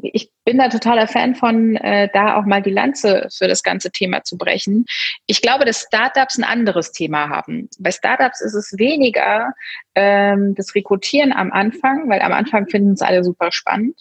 ich 0.02 0.31
bin 0.44 0.59
da 0.59 0.68
totaler 0.68 1.07
Fan 1.07 1.35
von, 1.35 1.76
äh, 1.76 2.09
da 2.12 2.37
auch 2.37 2.44
mal 2.44 2.62
die 2.62 2.70
Lanze 2.70 3.29
für 3.37 3.48
das 3.48 3.62
ganze 3.62 3.90
Thema 3.90 4.22
zu 4.22 4.37
brechen. 4.38 4.85
Ich 5.26 5.42
glaube, 5.42 5.64
dass 5.64 5.83
Startups 5.83 6.38
ein 6.38 6.44
anderes 6.44 6.92
Thema 6.92 7.29
haben. 7.29 7.68
Bei 7.79 7.90
Startups 7.90 8.40
ist 8.40 8.55
es 8.55 8.74
weniger 8.79 9.52
ähm, 9.94 10.55
das 10.55 10.74
Rekrutieren 10.74 11.33
am 11.33 11.52
Anfang, 11.52 12.09
weil 12.09 12.20
am 12.20 12.33
Anfang 12.33 12.68
finden 12.68 12.92
es 12.92 13.02
alle 13.02 13.24
super 13.24 13.50
spannend. 13.52 14.00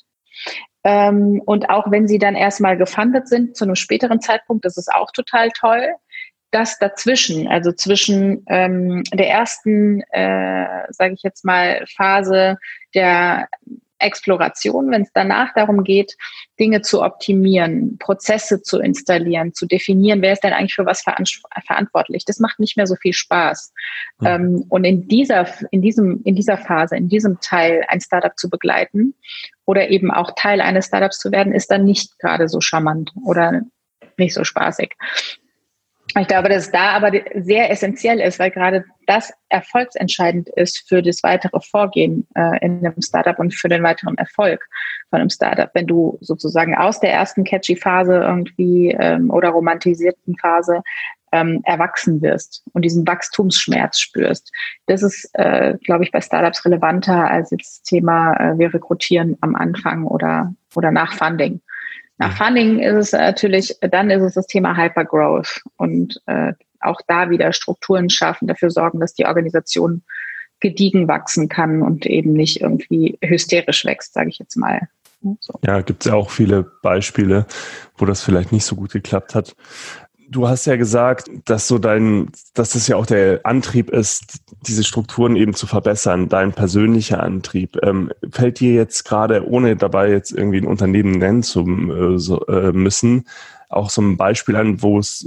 Ähm, 0.84 1.42
und 1.46 1.70
auch 1.70 1.90
wenn 1.90 2.08
sie 2.08 2.20
dann 2.20 2.36
erstmal 2.36 2.78
gefundet 2.78 3.28
sind, 3.28 3.58
zu 3.58 3.66
einem 3.66 3.76
späteren 3.76 4.22
Zeitpunkt, 4.22 4.66
das 4.66 4.78
ist 4.78 4.94
auch 4.94 5.12
total 5.12 5.50
toll 5.50 5.96
das 6.56 6.80
dazwischen, 6.80 7.50
also 7.50 7.74
zwischen 7.74 8.46
ähm, 8.48 9.04
der 9.14 9.30
ersten, 9.30 10.02
äh, 10.12 10.86
sage 10.90 11.14
ich 11.14 11.22
jetzt 11.22 11.44
mal, 11.44 11.84
Phase 11.98 12.58
der 12.94 13.50
Exploration, 14.00 14.90
wenn 14.90 15.02
es 15.02 15.12
danach 15.14 15.54
darum 15.54 15.84
geht, 15.84 16.16
Dinge 16.58 16.82
zu 16.82 17.02
optimieren, 17.02 17.98
Prozesse 17.98 18.62
zu 18.62 18.80
installieren, 18.80 19.54
zu 19.54 19.66
definieren, 19.66 20.22
wer 20.22 20.32
ist 20.32 20.46
denn 20.46 20.54
eigentlich 20.54 20.76
für 20.76 20.86
was 20.86 21.04
verantwortlich. 21.66 22.24
Das 22.24 22.40
macht 22.40 22.60
nicht 22.60 22.78
mehr 22.78 22.88
so 22.88 22.96
viel 22.96 23.14
Spaß. 23.14 23.74
Mhm. 24.20 24.28
Ähm, 24.28 24.66
und 24.70 24.86
in 24.86 25.10
dieser, 25.10 25.48
in 25.72 25.82
diesem, 25.82 26.22
in 26.24 26.36
dieser 26.36 26.58
Phase, 26.58 26.96
in 26.96 27.10
diesem 27.10 27.40
Teil 27.42 27.84
ein 27.90 28.00
Startup 28.00 28.38
zu 28.38 28.50
begleiten 28.50 29.14
oder 29.66 29.90
eben 29.90 30.10
auch 30.10 30.32
Teil 30.38 30.62
eines 30.62 30.86
Startups 30.86 31.20
zu 31.20 31.34
werden, 31.34 31.52
ist 31.54 31.70
dann 31.70 31.84
nicht 31.84 32.18
gerade 32.20 32.48
so 32.48 32.62
charmant 32.62 33.12
oder 33.26 33.62
nicht 34.18 34.34
so 34.34 34.46
spaßig. 34.46 34.96
Ich 36.18 36.28
glaube, 36.28 36.48
dass 36.48 36.72
da 36.72 36.92
aber 36.92 37.12
sehr 37.36 37.70
essentiell 37.70 38.22
ist, 38.22 38.40
weil 38.40 38.50
gerade 38.50 38.86
das 39.06 39.34
erfolgsentscheidend 39.50 40.48
ist 40.56 40.88
für 40.88 41.02
das 41.02 41.24
weitere 41.24 41.60
Vorgehen 41.60 42.26
äh, 42.36 42.66
in 42.66 42.86
einem 42.86 43.02
Startup 43.02 43.38
und 43.38 43.54
für 43.54 43.68
den 43.68 43.84
weiteren 43.84 44.18
Erfolg 44.18 44.66
von 45.10 45.20
einem 45.20 45.30
Startup. 45.30 45.70
Wenn 45.74 45.88
du 45.88 46.18
sozusagen 46.22 46.74
aus 46.74 47.02
der 47.02 47.12
ersten 47.12 47.44
catchy 47.44 47.76
Phase 47.76 48.16
irgendwie 48.16 48.96
ähm, 48.98 49.30
oder 49.30 49.50
romantisierten 49.50 50.38
Phase 50.38 50.82
ähm, 51.34 51.60
erwachsen 51.66 52.22
wirst 52.22 52.64
und 52.72 52.84
diesen 52.84 53.06
Wachstumsschmerz 53.06 54.00
spürst. 54.00 54.52
Das 54.86 55.04
ist, 55.04 55.30
äh, 55.34 55.78
glaube 55.84 56.06
ich, 56.06 56.12
bei 56.12 56.22
Startups 56.22 56.64
relevanter 56.64 57.30
als 57.30 57.52
jetzt 57.52 57.80
das 57.80 57.84
Thema, 57.84 58.34
äh, 58.40 58.58
wir 58.58 58.74
rekrutieren 58.74 59.38
am 59.42 59.56
Anfang 59.56 60.06
oder, 60.06 60.54
oder 60.76 60.92
nach 60.92 61.14
Funding. 61.14 61.62
Nach 62.18 62.36
Funding 62.38 62.80
ist 62.80 62.96
es 62.96 63.12
natürlich, 63.12 63.78
dann 63.82 64.10
ist 64.10 64.22
es 64.22 64.34
das 64.36 64.48
Thema 64.48 64.76
Hypergrowth 64.78 65.62
und 65.78 66.22
äh, 66.28 66.54
auch 66.80 67.02
da 67.08 67.30
wieder 67.30 67.52
Strukturen 67.52 68.10
schaffen, 68.10 68.48
dafür 68.48 68.70
sorgen, 68.70 69.00
dass 69.00 69.14
die 69.14 69.26
Organisation 69.26 70.04
gediegen 70.60 71.08
wachsen 71.08 71.50
kann 71.50 71.82
und 71.82 72.06
eben 72.06 72.34
nicht 72.34 72.62
irgendwie 72.62 73.18
hysterisch 73.22 73.86
wächst, 73.86 74.14
sage 74.14 74.30
ich 74.30 74.40
jetzt 74.40 74.56
mal. 74.56 74.88
So. 75.40 75.60
Ja, 75.66 75.82
gibt 75.82 76.06
es 76.06 76.12
ja 76.12 76.16
auch 76.16 76.30
viele 76.30 76.64
Beispiele, 76.82 77.48
wo 77.98 78.06
das 78.06 78.24
vielleicht 78.24 78.52
nicht 78.52 78.66
so 78.66 78.76
gut 78.76 78.92
geklappt 78.92 79.36
hat. 79.36 79.56
Du 80.36 80.50
hast 80.50 80.66
ja 80.66 80.76
gesagt, 80.76 81.30
dass 81.46 81.66
so 81.70 81.80
dein, 81.80 82.30
dass 82.56 82.72
das 82.72 82.90
ja 82.90 82.98
auch 82.98 83.06
der 83.06 83.40
Antrieb 83.46 83.90
ist, 83.90 84.42
diese 84.68 84.84
Strukturen 84.84 85.38
eben 85.38 85.54
zu 85.54 85.66
verbessern, 85.66 86.28
dein 86.28 86.52
persönlicher 86.52 87.24
Antrieb. 87.24 87.78
Ähm, 87.84 88.12
fällt 88.34 88.60
dir 88.60 88.74
jetzt 88.74 89.06
gerade, 89.06 89.48
ohne 89.48 89.78
dabei 89.78 90.12
jetzt 90.12 90.34
irgendwie 90.34 90.58
ein 90.58 90.68
Unternehmen 90.68 91.20
nennen 91.20 91.42
zu 91.42 91.62
äh, 91.62 92.20
so, 92.20 92.46
äh, 92.48 92.74
müssen, 92.74 93.30
auch 93.70 93.90
so 93.90 94.02
ein 94.02 94.18
Beispiel 94.18 94.58
an, 94.58 94.82
wo 94.82 95.00
es, 95.00 95.26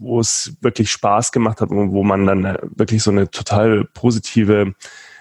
wo 0.00 0.18
es 0.18 0.56
wirklich 0.62 0.90
Spaß 0.90 1.30
gemacht 1.30 1.60
hat 1.60 1.70
und 1.70 1.92
wo 1.92 2.02
man 2.02 2.26
dann 2.26 2.58
wirklich 2.74 3.04
so 3.04 3.12
eine 3.12 3.30
total 3.30 3.84
positive 3.94 4.74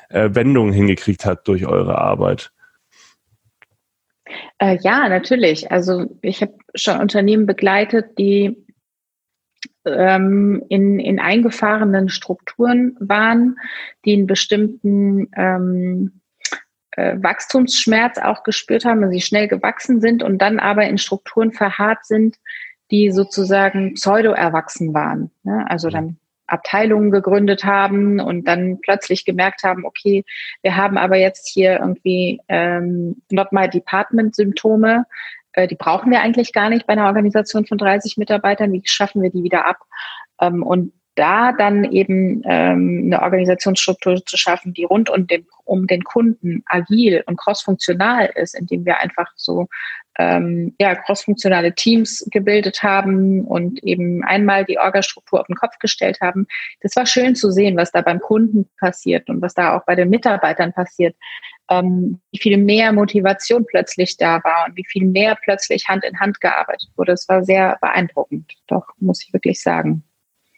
äh, 0.09 0.29
Wendung 0.33 0.71
hingekriegt 0.73 1.23
hat 1.23 1.47
durch 1.47 1.67
eure 1.67 1.99
Arbeit? 1.99 2.51
Äh, 4.57 4.79
ja, 4.81 5.07
natürlich. 5.07 5.71
Also 5.71 6.07
ich 6.23 6.41
habe 6.41 6.55
schon 6.73 6.99
Unternehmen 6.99 7.45
begleitet, 7.45 8.17
die 8.17 8.57
ähm, 9.87 10.63
in, 10.69 10.99
in 10.99 11.19
eingefahrenen 11.19 12.09
Strukturen 12.09 12.95
waren, 12.99 13.57
die 14.05 14.13
einen 14.13 14.27
bestimmten 14.27 15.29
ähm, 15.35 16.21
äh, 16.91 17.15
Wachstumsschmerz 17.21 18.17
auch 18.17 18.43
gespürt 18.43 18.85
haben, 18.85 19.01
dass 19.01 19.11
sie 19.11 19.21
schnell 19.21 19.47
gewachsen 19.47 20.01
sind 20.01 20.23
und 20.23 20.39
dann 20.39 20.59
aber 20.59 20.85
in 20.87 20.97
Strukturen 20.97 21.51
verharrt 21.51 22.05
sind, 22.05 22.37
die 22.91 23.11
sozusagen 23.11 23.93
pseudo-erwachsen 23.93 24.93
waren. 24.93 25.31
Ne? 25.43 25.65
Also 25.69 25.89
dann 25.89 26.17
Abteilungen 26.47 27.11
gegründet 27.11 27.65
haben 27.65 28.19
und 28.19 28.47
dann 28.47 28.79
plötzlich 28.81 29.25
gemerkt 29.25 29.63
haben, 29.63 29.85
okay, 29.85 30.23
wir 30.61 30.75
haben 30.75 30.97
aber 30.97 31.17
jetzt 31.17 31.49
hier 31.49 31.79
irgendwie 31.79 32.39
ähm, 32.47 33.21
Not 33.29 33.51
My 33.51 33.69
Department 33.69 34.33
Symptome, 34.35 35.03
äh, 35.03 35.03
die 35.65 35.75
brauchen 35.75 36.11
wir 36.11 36.21
eigentlich 36.21 36.53
gar 36.53 36.69
nicht 36.69 36.85
bei 36.85 36.93
einer 36.93 37.07
Organisation 37.07 37.65
von 37.65 37.79
30 37.79 38.17
Mitarbeitern. 38.17 38.71
Wie 38.71 38.83
schaffen 38.85 39.23
wir 39.23 39.31
die 39.31 39.43
wieder 39.43 39.65
ab? 39.65 39.77
Ähm, 40.39 40.61
und 40.61 40.93
da 41.17 41.51
dann 41.51 41.83
eben 41.83 42.43
ähm, 42.45 43.03
eine 43.05 43.21
Organisationsstruktur 43.23 44.23
zu 44.23 44.37
schaffen, 44.37 44.73
die 44.73 44.83
rund 44.83 45.09
um 45.09 45.25
den, 45.25 45.47
um 45.65 45.87
den 45.87 46.03
Kunden 46.03 46.63
agil 46.67 47.23
und 47.25 47.37
crossfunktional 47.37 48.29
ist, 48.35 48.53
indem 48.53 48.85
wir 48.85 48.99
einfach 48.99 49.31
so 49.35 49.67
ähm, 50.19 50.75
ja, 50.79 50.95
crossfunktionale 50.95 51.73
Teams 51.73 52.27
gebildet 52.31 52.83
haben 52.83 53.45
und 53.45 53.83
eben 53.83 54.23
einmal 54.23 54.65
die 54.65 54.77
Orgastruktur 54.77 55.41
auf 55.41 55.47
den 55.47 55.55
Kopf 55.55 55.79
gestellt 55.79 56.19
haben. 56.21 56.47
Das 56.81 56.95
war 56.95 57.05
schön 57.05 57.35
zu 57.35 57.51
sehen, 57.51 57.77
was 57.77 57.91
da 57.91 58.01
beim 58.01 58.19
Kunden 58.19 58.69
passiert 58.79 59.29
und 59.29 59.41
was 59.41 59.53
da 59.53 59.75
auch 59.75 59.85
bei 59.85 59.95
den 59.95 60.09
Mitarbeitern 60.09 60.73
passiert, 60.73 61.15
ähm, 61.69 62.19
wie 62.31 62.39
viel 62.39 62.57
mehr 62.57 62.91
Motivation 62.93 63.65
plötzlich 63.65 64.17
da 64.17 64.43
war 64.43 64.65
und 64.67 64.75
wie 64.75 64.85
viel 64.85 65.05
mehr 65.05 65.37
plötzlich 65.41 65.87
Hand 65.87 66.03
in 66.05 66.19
Hand 66.19 66.41
gearbeitet 66.41 66.89
wurde. 66.95 67.13
Das 67.13 67.27
war 67.29 67.43
sehr 67.43 67.77
beeindruckend, 67.81 68.53
doch, 68.67 68.85
muss 68.99 69.23
ich 69.23 69.33
wirklich 69.33 69.61
sagen. 69.61 70.03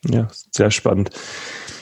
Ja, 0.06 0.28
sehr 0.52 0.72
spannend. 0.72 1.12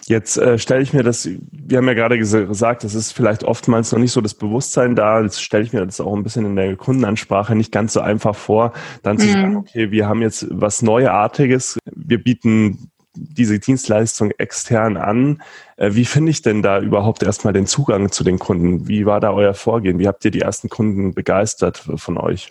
Jetzt 0.07 0.37
äh, 0.37 0.57
stelle 0.57 0.81
ich 0.81 0.93
mir 0.93 1.03
das, 1.03 1.27
wir 1.51 1.77
haben 1.77 1.87
ja 1.87 1.93
gerade 1.93 2.17
gesagt, 2.17 2.85
das 2.85 2.95
ist 2.95 3.11
vielleicht 3.11 3.43
oftmals 3.43 3.91
noch 3.91 3.99
nicht 3.99 4.13
so 4.13 4.21
das 4.21 4.33
Bewusstsein 4.33 4.95
da. 4.95 5.21
Jetzt 5.21 5.43
stelle 5.43 5.65
ich 5.65 5.73
mir 5.73 5.85
das 5.85 5.99
auch 5.99 6.15
ein 6.15 6.23
bisschen 6.23 6.45
in 6.45 6.55
der 6.55 6.77
Kundenansprache 6.77 7.55
nicht 7.55 7.73
ganz 7.73 7.91
so 7.91 7.99
einfach 7.99 8.33
vor, 8.33 8.71
dann 9.03 9.17
zu 9.17 9.27
mhm. 9.27 9.31
sagen, 9.33 9.55
okay, 9.57 9.91
wir 9.91 10.07
haben 10.07 10.21
jetzt 10.21 10.47
was 10.49 10.81
Neuartiges, 10.81 11.77
wir 11.93 12.23
bieten 12.23 12.89
diese 13.17 13.59
Dienstleistung 13.59 14.31
extern 14.37 14.97
an. 14.97 15.41
Äh, 15.77 15.93
wie 15.93 16.05
finde 16.05 16.31
ich 16.31 16.41
denn 16.41 16.61
da 16.61 16.79
überhaupt 16.79 17.23
erstmal 17.23 17.53
den 17.53 17.65
Zugang 17.65 18.11
zu 18.11 18.23
den 18.23 18.39
Kunden? 18.39 18.87
Wie 18.87 19.05
war 19.05 19.19
da 19.19 19.31
euer 19.33 19.53
Vorgehen? 19.53 19.99
Wie 19.99 20.07
habt 20.07 20.23
ihr 20.25 20.31
die 20.31 20.41
ersten 20.41 20.69
Kunden 20.69 21.13
begeistert 21.13 21.77
von 21.95 22.17
euch? 22.17 22.49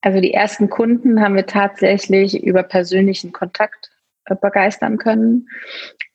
Also 0.00 0.20
die 0.20 0.34
ersten 0.34 0.70
Kunden 0.70 1.20
haben 1.20 1.34
wir 1.34 1.46
tatsächlich 1.46 2.42
über 2.42 2.62
persönlichen 2.62 3.32
Kontakt 3.32 3.90
äh, 4.26 4.34
begeistern 4.34 4.98
können, 4.98 5.48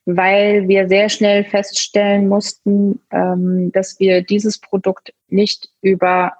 weil 0.04 0.68
wir 0.68 0.88
sehr 0.88 1.08
schnell 1.08 1.44
feststellen 1.44 2.28
mussten, 2.28 3.00
ähm, 3.10 3.70
dass 3.72 4.00
wir 4.00 4.22
dieses 4.22 4.58
Produkt 4.58 5.12
nicht 5.28 5.68
über 5.80 6.32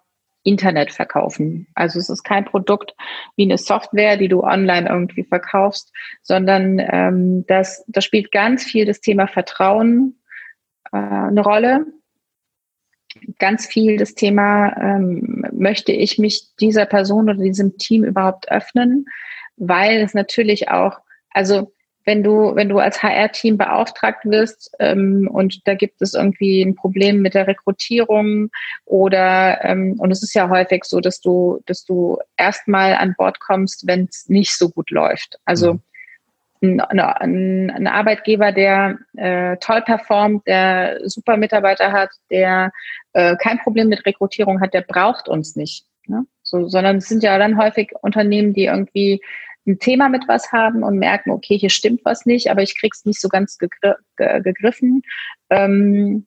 Internet 0.43 0.93
verkaufen. 0.93 1.69
Also 1.75 1.99
es 1.99 2.09
ist 2.09 2.25
kein 2.25 2.45
Produkt 2.45 2.95
wie 3.37 3.45
eine 3.45 3.59
Software, 3.59 4.17
die 4.17 4.29
du 4.29 4.43
online 4.43 4.89
irgendwie 4.89 5.25
verkaufst, 5.25 5.93
sondern 6.23 6.79
ähm, 6.79 7.47
das, 7.47 7.85
das 7.89 8.05
spielt 8.05 8.33
ganz 8.33 8.65
viel 8.65 8.85
das 8.85 9.01
Thema 9.01 9.27
Vertrauen 9.27 10.21
äh, 10.93 10.97
eine 10.97 11.43
Rolle. 11.43 11.87
Ganz 13.39 13.67
viel 13.67 13.99
das 13.99 14.15
Thema, 14.15 14.75
ähm, 14.79 15.45
möchte 15.53 15.93
ich 15.93 16.19
mich 16.19 16.55
dieser 16.61 16.87
Person 16.87 17.29
oder 17.29 17.43
diesem 17.43 17.77
Team 17.77 18.05
überhaupt 18.05 18.51
öffnen, 18.51 19.05
weil 19.57 20.01
es 20.01 20.15
natürlich 20.15 20.71
auch, 20.71 20.99
also 21.31 21.73
wenn 22.05 22.23
du, 22.23 22.55
wenn 22.55 22.69
du 22.69 22.79
als 22.79 23.03
HR-Team 23.03 23.59
beauftragt 23.59 24.25
wirst 24.25 24.75
ähm, 24.79 25.29
und 25.33 25.67
da 25.67 25.75
gibt 25.75 26.03
es 26.03 26.15
irgendwie 26.15 26.63
ein 26.63 26.75
Problem 26.75 27.23
mit 27.23 27.35
der 27.35 27.47
Rekrutierung 27.47 28.51
oder 28.85 29.65
ähm, 29.65 29.97
und 29.99 30.11
es 30.11 30.23
ist 30.23 30.35
ja 30.35 30.49
häufig 30.49 30.85
so, 30.85 31.01
dass 31.01 31.21
du, 31.21 31.61
dass 31.67 31.85
du 31.85 32.19
erstmal 32.37 32.95
an 32.95 33.15
Bord 33.17 33.41
kommst, 33.41 33.87
wenn 33.87 34.09
es 34.11 34.29
nicht 34.29 34.57
so 34.57 34.69
gut 34.69 34.91
läuft. 34.91 35.39
Also 35.45 35.81
ein, 36.63 36.81
ein, 36.81 37.71
ein 37.71 37.87
Arbeitgeber, 37.87 38.53
der 38.53 38.99
äh, 39.17 39.57
toll 39.59 39.83
performt, 39.83 40.47
der 40.47 41.01
super 41.09 41.37
Mitarbeiter 41.37 41.93
hat, 41.93 42.11
der 42.31 42.73
äh, 43.13 43.37
kein 43.37 43.59
Problem 43.59 43.89
mit 43.89 44.07
Rekrutierung 44.07 44.61
hat, 44.61 44.75
der 44.75 44.83
braucht 44.83 45.29
uns 45.29 45.57
nicht. 45.57 45.85
Ne? 46.07 46.25
So, 46.43 46.69
sondern 46.69 46.97
es 46.97 47.09
sind 47.09 47.23
ja 47.23 47.39
dann 47.39 47.59
häufig 47.59 47.93
Unternehmen, 48.01 48.55
die 48.55 48.67
irgendwie 48.67 49.21
ein 49.67 49.79
Thema 49.79 50.09
mit 50.09 50.27
was 50.29 50.51
haben 50.53 50.83
und 50.83 50.99
merken, 50.99 51.31
okay, 51.31 51.57
hier 51.57 51.71
stimmt 51.71 52.05
was 52.05 52.27
nicht, 52.27 52.51
aber 52.51 52.63
ich 52.63 52.79
krieg's 52.79 53.05
nicht 53.05 53.21
so 53.21 53.29
ganz 53.29 53.59
gegr 53.59 53.97
gegriffen. 54.17 55.03
Ähm, 55.51 56.27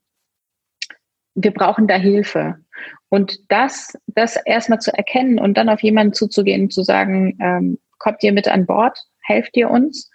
wir 1.36 1.52
brauchen 1.52 1.88
da 1.88 1.96
Hilfe. 1.96 2.58
Und 3.10 3.40
das, 3.50 3.98
das 4.08 4.38
erstmal 4.46 4.80
zu 4.80 4.94
erkennen 4.94 5.40
und 5.40 5.58
dann 5.58 5.70
auf 5.70 5.84
jemanden 5.84 6.14
zuzugehen 6.14 6.64
und 6.64 6.74
zu 6.74 6.84
sagen, 6.84 7.38
ähm, 7.42 7.78
kommt 7.98 8.24
ihr 8.24 8.32
mit 8.32 8.48
an 8.48 8.66
Bord, 8.66 8.98
helft 9.22 9.56
ihr 9.58 9.70
uns, 9.70 10.10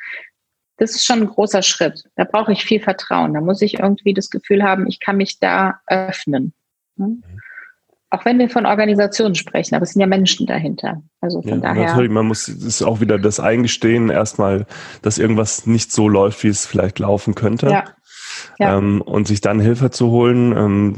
das 0.81 0.93
ist 0.93 1.05
schon 1.05 1.21
ein 1.21 1.29
großer 1.29 1.63
Schritt. 1.63 2.05
Da 2.17 2.25
brauche 2.25 2.53
ich 2.53 2.65
viel 2.65 2.81
Vertrauen. 2.81 3.35
Da 3.35 3.43
muss 3.43 3.61
ich 3.61 3.81
irgendwie 3.81 4.15
das 4.15 4.31
Gefühl 4.31 4.63
haben, 4.63 4.87
ich 4.87 4.99
kann 4.99 5.19
mich 5.19 5.39
da 5.39 5.79
öffnen. 5.87 6.55
Mhm. 6.97 7.23
Auch 8.13 8.25
wenn 8.25 8.41
wir 8.41 8.51
von 8.51 8.67
Organisationen 8.67 9.37
sprechen, 9.37 9.77
aber 9.77 9.85
es 9.85 9.93
sind 9.93 10.01
ja 10.01 10.07
Menschen 10.07 10.47
dahinter. 10.47 11.03
Also 11.21 11.43
von 11.43 11.51
ja, 11.51 11.57
daher. 11.59 11.87
Natürlich, 11.87 12.11
man 12.11 12.27
muss 12.27 12.49
es 12.49 12.83
auch 12.83 13.01
wieder 13.01 13.19
das 13.19 13.39
eingestehen, 13.39 14.11
erstmal, 14.11 14.67
dass 15.03 15.19
irgendwas 15.19 15.67
nicht 15.67 15.93
so 15.93 16.09
läuft, 16.09 16.43
wie 16.43 16.49
es 16.49 16.67
vielleicht 16.67 16.99
laufen 16.99 17.37
könnte. 17.37 17.69
Ja. 17.69 17.85
Ja. 18.59 18.79
Ähm, 18.79 19.01
und 19.03 19.27
sich 19.27 19.41
dann 19.41 19.61
Hilfe 19.61 19.91
zu 19.91 20.11
holen, 20.11 20.57
ähm, 20.57 20.97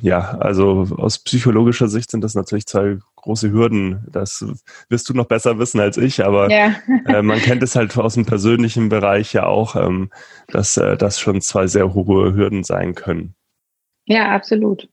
ja, 0.00 0.38
also 0.38 0.86
aus 0.96 1.18
psychologischer 1.18 1.88
Sicht 1.88 2.10
sind 2.10 2.22
das 2.22 2.34
natürlich 2.34 2.66
zwei 2.66 2.98
große 3.16 3.50
Hürden. 3.50 4.06
Das 4.10 4.44
wirst 4.88 5.08
du 5.08 5.14
noch 5.14 5.26
besser 5.26 5.58
wissen 5.58 5.80
als 5.80 5.96
ich, 5.96 6.24
aber 6.24 6.50
ja. 6.50 6.74
äh, 7.06 7.22
man 7.22 7.38
kennt 7.38 7.62
es 7.62 7.76
halt 7.76 7.96
aus 7.96 8.14
dem 8.14 8.26
persönlichen 8.26 8.88
Bereich 8.88 9.32
ja 9.32 9.46
auch, 9.46 9.76
ähm, 9.76 10.10
dass 10.48 10.76
äh, 10.76 10.96
das 10.96 11.20
schon 11.20 11.40
zwei 11.40 11.66
sehr 11.66 11.94
hohe 11.94 12.34
Hürden 12.34 12.64
sein 12.64 12.94
können. 12.94 13.34
Ja, 14.04 14.30
absolut. 14.30 14.88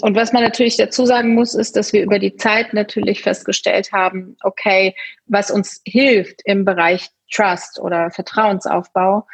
Und 0.00 0.16
was 0.16 0.32
man 0.32 0.42
natürlich 0.42 0.76
dazu 0.76 1.06
sagen 1.06 1.34
muss, 1.34 1.54
ist, 1.54 1.76
dass 1.76 1.92
wir 1.92 2.02
über 2.02 2.18
die 2.18 2.36
Zeit 2.36 2.74
natürlich 2.74 3.22
festgestellt 3.22 3.92
haben, 3.92 4.36
okay, 4.42 4.94
was 5.26 5.50
uns 5.50 5.80
hilft 5.86 6.42
im 6.44 6.64
Bereich 6.64 7.08
Trust 7.32 7.80
oder 7.80 8.10
Vertrauensaufbau, 8.10 9.26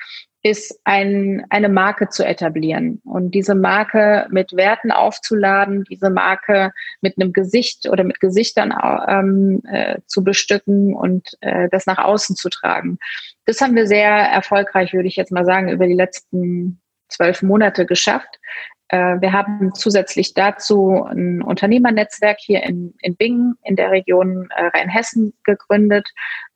ist 0.45 0.81
ein, 0.83 1.47
eine 1.51 1.69
Marke 1.69 2.09
zu 2.09 2.27
etablieren 2.27 3.01
und 3.05 3.31
diese 3.31 3.55
Marke 3.55 4.27
mit 4.31 4.53
Werten 4.57 4.91
aufzuladen, 4.91 5.85
diese 5.85 6.11
Marke 6.11 6.73
mit 7.01 7.17
einem 7.17 7.33
Gesicht 7.33 7.89
oder 7.89 8.03
mit 8.03 8.19
Gesichtern 8.19 8.75
ähm, 9.09 9.63
äh, 9.71 10.01
zu 10.07 10.25
bestücken 10.25 10.95
und 10.95 11.37
äh, 11.43 11.69
das 11.71 11.87
nach 11.87 11.99
außen 11.99 12.35
zu 12.35 12.49
tragen. 12.49 12.99
Das 13.45 13.61
haben 13.61 13.77
wir 13.77 13.87
sehr 13.87 14.11
erfolgreich, 14.11 14.93
würde 14.93 15.07
ich 15.07 15.17
jetzt 15.17 15.31
mal 15.31 15.45
sagen, 15.45 15.69
über 15.69 15.87
die 15.87 15.95
letzten 15.95 16.81
zwölf 17.09 17.43
Monate 17.43 17.87
geschafft. 17.87 18.41
Äh, 18.93 19.21
wir 19.23 19.33
haben 19.33 19.75
zusätzlich 19.75 20.35
dazu 20.35 21.03
ein 21.03 21.43
Unternehmernetzwerk 21.43 22.39
hier 22.39 22.63
in, 22.63 22.95
in 23.01 23.17
Bingen 23.17 23.57
in 23.65 23.75
der 23.75 23.91
Region 23.91 24.49
äh, 24.55 24.67
Rheinhessen 24.67 25.33
gegründet, 25.45 26.11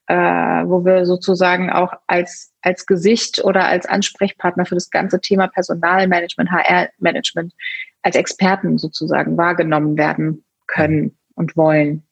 äh, 0.07 0.15
wo 0.15 0.85
wir 0.85 1.07
sozusagen 1.07 1.71
auch 1.71 1.95
als, 2.07 2.53
als 2.61 2.85
Gesicht 2.85 3.43
oder 3.43 3.67
als 3.67 3.87
Ansprechpartner 3.87 4.67
für 4.67 4.75
das 4.75 4.91
ganze 4.91 5.19
Thema 5.21 5.49
Personalmanagement, 5.49 6.51
HR-Management 6.51 7.55
als 8.03 8.17
Experten 8.17 8.77
sozusagen 8.77 9.39
wahrgenommen 9.39 9.97
werden 9.97 10.45
können 10.67 11.17
und 11.37 11.57
wollen. 11.57 12.07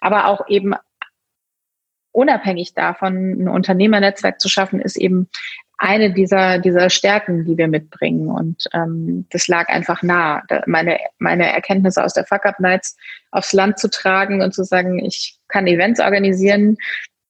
Aber 0.00 0.28
auch 0.28 0.46
eben 0.48 0.74
unabhängig 2.12 2.74
davon, 2.74 3.42
ein 3.42 3.48
Unternehmernetzwerk 3.48 4.40
zu 4.40 4.48
schaffen, 4.48 4.80
ist 4.80 4.96
eben 4.96 5.28
eine 5.78 6.12
dieser, 6.12 6.58
dieser 6.58 6.88
Stärken, 6.90 7.44
die 7.44 7.56
wir 7.56 7.68
mitbringen. 7.68 8.28
Und 8.28 8.64
ähm, 8.72 9.26
das 9.30 9.48
lag 9.48 9.68
einfach 9.68 10.02
nah, 10.02 10.42
meine, 10.66 10.98
meine 11.18 11.52
Erkenntnisse 11.52 12.04
aus 12.04 12.14
der 12.14 12.24
Fuck 12.24 12.46
Up 12.46 12.60
Nights 12.60 12.96
aufs 13.32 13.52
Land 13.52 13.78
zu 13.78 13.90
tragen 13.90 14.42
und 14.42 14.54
zu 14.54 14.64
sagen, 14.64 15.04
ich 15.04 15.38
kann 15.48 15.66
Events 15.66 16.00
organisieren, 16.00 16.76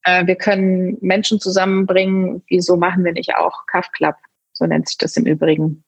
äh, 0.04 0.26
wir 0.26 0.36
können 0.36 0.98
Menschen 1.00 1.40
zusammenbringen. 1.40 2.42
Wieso 2.48 2.76
machen 2.76 3.04
wir 3.04 3.12
nicht 3.12 3.34
auch 3.34 3.66
Cuff 3.66 3.90
Club? 3.92 4.16
So 4.52 4.66
nennt 4.66 4.88
sich 4.88 4.98
das 4.98 5.16
im 5.16 5.26
Übrigen. 5.26 5.82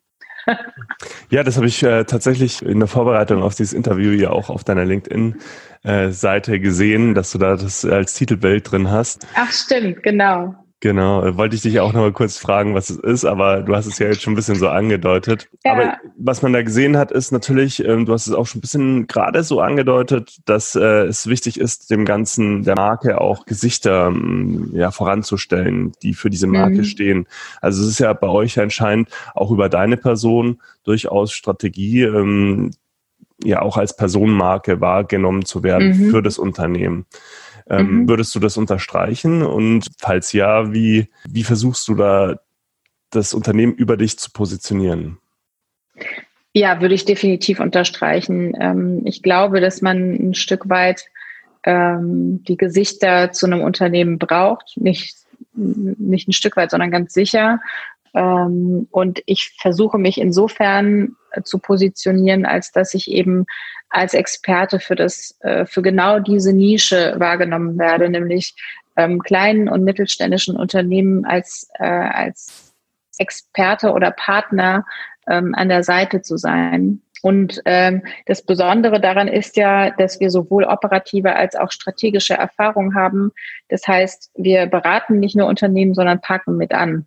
ja, 1.30 1.42
das 1.42 1.56
habe 1.56 1.66
ich 1.66 1.82
äh, 1.82 2.04
tatsächlich 2.04 2.62
in 2.62 2.78
der 2.78 2.88
Vorbereitung 2.88 3.42
auf 3.42 3.54
dieses 3.54 3.72
Interview 3.72 4.12
ja 4.12 4.30
auch 4.30 4.48
auf 4.48 4.64
deiner 4.64 4.84
LinkedIn-Seite 4.84 6.54
äh, 6.54 6.58
gesehen, 6.58 7.14
dass 7.14 7.32
du 7.32 7.38
da 7.38 7.56
das 7.56 7.84
als 7.84 8.14
Titelbild 8.14 8.70
drin 8.70 8.90
hast. 8.90 9.26
Ach, 9.34 9.52
stimmt, 9.52 10.02
genau. 10.02 10.54
Genau, 10.80 11.24
äh, 11.24 11.36
wollte 11.38 11.56
ich 11.56 11.62
dich 11.62 11.80
auch 11.80 11.94
noch 11.94 12.02
mal 12.02 12.12
kurz 12.12 12.36
fragen, 12.36 12.74
was 12.74 12.90
es 12.90 12.98
ist, 12.98 13.24
aber 13.24 13.62
du 13.62 13.74
hast 13.74 13.86
es 13.86 13.98
ja 13.98 14.08
jetzt 14.08 14.20
schon 14.20 14.34
ein 14.34 14.36
bisschen 14.36 14.56
so 14.56 14.68
angedeutet. 14.68 15.48
Ja. 15.64 15.72
Aber 15.72 15.96
was 16.18 16.42
man 16.42 16.52
da 16.52 16.62
gesehen 16.62 16.98
hat, 16.98 17.10
ist 17.10 17.32
natürlich, 17.32 17.82
ähm, 17.82 18.04
du 18.04 18.12
hast 18.12 18.26
es 18.26 18.34
auch 18.34 18.46
schon 18.46 18.58
ein 18.58 18.60
bisschen 18.60 19.06
gerade 19.06 19.42
so 19.42 19.60
angedeutet, 19.60 20.36
dass 20.44 20.74
äh, 20.74 21.04
es 21.04 21.28
wichtig 21.28 21.58
ist, 21.58 21.90
dem 21.90 22.04
Ganzen 22.04 22.62
der 22.62 22.74
Marke 22.74 23.22
auch 23.22 23.46
Gesichter 23.46 24.08
ähm, 24.08 24.70
ja, 24.74 24.90
voranzustellen, 24.90 25.92
die 26.02 26.12
für 26.12 26.28
diese 26.28 26.46
Marke 26.46 26.78
mhm. 26.78 26.84
stehen. 26.84 27.26
Also 27.62 27.82
es 27.82 27.88
ist 27.88 28.00
ja 28.00 28.12
bei 28.12 28.28
euch 28.28 28.60
anscheinend 28.60 29.08
auch 29.34 29.50
über 29.50 29.70
deine 29.70 29.96
Person 29.96 30.60
durchaus 30.84 31.32
Strategie, 31.32 32.02
ähm, 32.02 32.72
ja 33.42 33.62
auch 33.62 33.78
als 33.78 33.96
Personenmarke 33.96 34.80
wahrgenommen 34.82 35.46
zu 35.46 35.62
werden 35.62 35.88
mhm. 35.88 36.10
für 36.10 36.22
das 36.22 36.38
Unternehmen. 36.38 37.06
Ähm, 37.68 38.02
mhm. 38.02 38.08
Würdest 38.08 38.34
du 38.34 38.40
das 38.40 38.56
unterstreichen? 38.56 39.42
Und 39.42 39.88
falls 39.98 40.32
ja, 40.32 40.72
wie, 40.72 41.08
wie 41.28 41.44
versuchst 41.44 41.86
du 41.88 41.94
da 41.94 42.36
das 43.10 43.34
Unternehmen 43.34 43.74
über 43.74 43.96
dich 43.96 44.18
zu 44.18 44.30
positionieren? 44.30 45.18
Ja, 46.52 46.80
würde 46.80 46.94
ich 46.94 47.04
definitiv 47.04 47.60
unterstreichen. 47.60 48.54
Ähm, 48.58 49.02
ich 49.04 49.22
glaube, 49.22 49.60
dass 49.60 49.82
man 49.82 50.14
ein 50.14 50.34
Stück 50.34 50.68
weit 50.68 51.04
ähm, 51.64 52.42
die 52.44 52.56
Gesichter 52.56 53.32
zu 53.32 53.46
einem 53.46 53.60
Unternehmen 53.60 54.18
braucht. 54.18 54.76
Nicht, 54.76 55.16
nicht 55.52 56.28
ein 56.28 56.32
Stück 56.32 56.56
weit, 56.56 56.70
sondern 56.70 56.90
ganz 56.90 57.12
sicher. 57.12 57.60
Ähm, 58.14 58.88
und 58.90 59.22
ich 59.26 59.54
versuche 59.60 59.98
mich 59.98 60.18
insofern 60.18 61.16
zu 61.44 61.58
positionieren, 61.58 62.46
als 62.46 62.72
dass 62.72 62.94
ich 62.94 63.10
eben 63.10 63.44
als 63.90 64.14
Experte 64.14 64.80
für 64.80 64.94
das, 64.94 65.36
äh, 65.40 65.66
für 65.66 65.82
genau 65.82 66.18
diese 66.18 66.52
Nische 66.52 67.14
wahrgenommen 67.18 67.78
werde, 67.78 68.08
nämlich 68.08 68.54
ähm, 68.96 69.20
kleinen 69.20 69.68
und 69.68 69.84
mittelständischen 69.84 70.56
Unternehmen 70.56 71.24
als, 71.24 71.68
äh, 71.78 71.84
als 71.84 72.74
Experte 73.18 73.92
oder 73.92 74.10
Partner 74.10 74.84
ähm, 75.28 75.54
an 75.54 75.68
der 75.68 75.82
Seite 75.82 76.22
zu 76.22 76.36
sein. 76.36 77.00
Und 77.22 77.60
ähm, 77.64 78.02
das 78.26 78.42
Besondere 78.42 79.00
daran 79.00 79.26
ist 79.26 79.56
ja, 79.56 79.90
dass 79.90 80.20
wir 80.20 80.30
sowohl 80.30 80.64
operative 80.64 81.34
als 81.34 81.56
auch 81.56 81.72
strategische 81.72 82.34
Erfahrung 82.34 82.94
haben. 82.94 83.32
Das 83.68 83.86
heißt, 83.86 84.30
wir 84.36 84.66
beraten 84.66 85.18
nicht 85.18 85.34
nur 85.34 85.46
Unternehmen, 85.46 85.94
sondern 85.94 86.20
packen 86.20 86.56
mit 86.56 86.72
an. 86.72 87.06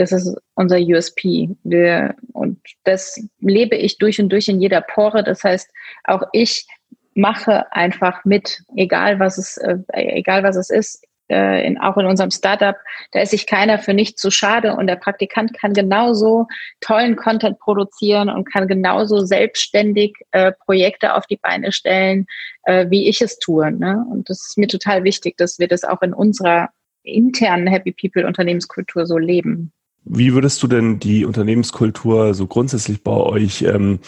Das 0.00 0.12
ist 0.12 0.34
unser 0.54 0.78
USP. 0.78 1.50
Wir, 1.62 2.14
und 2.32 2.58
das 2.84 3.22
lebe 3.38 3.76
ich 3.76 3.98
durch 3.98 4.18
und 4.18 4.30
durch 4.30 4.48
in 4.48 4.58
jeder 4.58 4.80
Pore. 4.80 5.22
Das 5.22 5.44
heißt, 5.44 5.70
auch 6.04 6.22
ich 6.32 6.66
mache 7.12 7.70
einfach 7.70 8.24
mit, 8.24 8.62
egal 8.76 9.20
was 9.20 9.36
es, 9.36 9.58
äh, 9.58 9.76
egal 9.92 10.42
was 10.42 10.56
es 10.56 10.70
ist, 10.70 11.04
äh, 11.28 11.66
in, 11.66 11.76
auch 11.76 11.98
in 11.98 12.06
unserem 12.06 12.30
Startup, 12.30 12.76
da 13.12 13.20
ist 13.20 13.32
sich 13.32 13.46
keiner 13.46 13.78
für 13.78 13.92
nicht 13.92 14.18
zu 14.18 14.30
schade 14.30 14.74
und 14.74 14.86
der 14.86 14.96
Praktikant 14.96 15.52
kann 15.52 15.74
genauso 15.74 16.46
tollen 16.80 17.16
Content 17.16 17.58
produzieren 17.58 18.30
und 18.30 18.50
kann 18.50 18.68
genauso 18.68 19.26
selbstständig 19.26 20.14
äh, 20.30 20.52
Projekte 20.64 21.14
auf 21.14 21.26
die 21.26 21.36
Beine 21.36 21.72
stellen, 21.72 22.24
äh, 22.62 22.86
wie 22.88 23.06
ich 23.06 23.20
es 23.20 23.38
tue. 23.38 23.70
Ne? 23.70 24.02
Und 24.10 24.30
das 24.30 24.48
ist 24.48 24.56
mir 24.56 24.68
total 24.68 25.04
wichtig, 25.04 25.36
dass 25.36 25.58
wir 25.58 25.68
das 25.68 25.84
auch 25.84 26.00
in 26.00 26.14
unserer 26.14 26.70
internen 27.02 27.66
Happy 27.66 27.92
People 27.92 28.26
Unternehmenskultur 28.26 29.04
so 29.04 29.18
leben. 29.18 29.74
Wie 30.04 30.32
würdest 30.32 30.62
du 30.62 30.66
denn 30.66 30.98
die 30.98 31.26
Unternehmenskultur 31.26 32.32
so 32.32 32.46
grundsätzlich 32.46 33.02
bei 33.04 33.12
euch 33.12 33.62
ähm, 33.62 34.00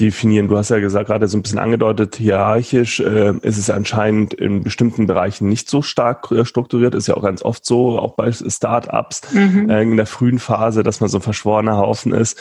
definieren? 0.00 0.48
Du 0.48 0.56
hast 0.56 0.70
ja 0.70 0.80
gesagt, 0.80 1.06
gerade 1.06 1.28
so 1.28 1.38
ein 1.38 1.42
bisschen 1.42 1.60
angedeutet, 1.60 2.16
hierarchisch 2.16 2.98
äh, 2.98 3.32
ist 3.42 3.56
es 3.56 3.70
anscheinend 3.70 4.34
in 4.34 4.64
bestimmten 4.64 5.06
Bereichen 5.06 5.48
nicht 5.48 5.70
so 5.70 5.82
stark 5.82 6.32
äh, 6.32 6.44
strukturiert. 6.44 6.96
Ist 6.96 7.06
ja 7.06 7.16
auch 7.16 7.22
ganz 7.22 7.42
oft 7.42 7.64
so, 7.64 7.98
auch 7.98 8.16
bei 8.16 8.32
Startups 8.32 9.32
mhm. 9.32 9.70
äh, 9.70 9.82
in 9.82 9.96
der 9.96 10.06
frühen 10.06 10.40
Phase, 10.40 10.82
dass 10.82 11.00
man 11.00 11.08
so 11.08 11.18
ein 11.18 11.22
verschworener 11.22 11.76
Haufen 11.76 12.12
ist. 12.12 12.38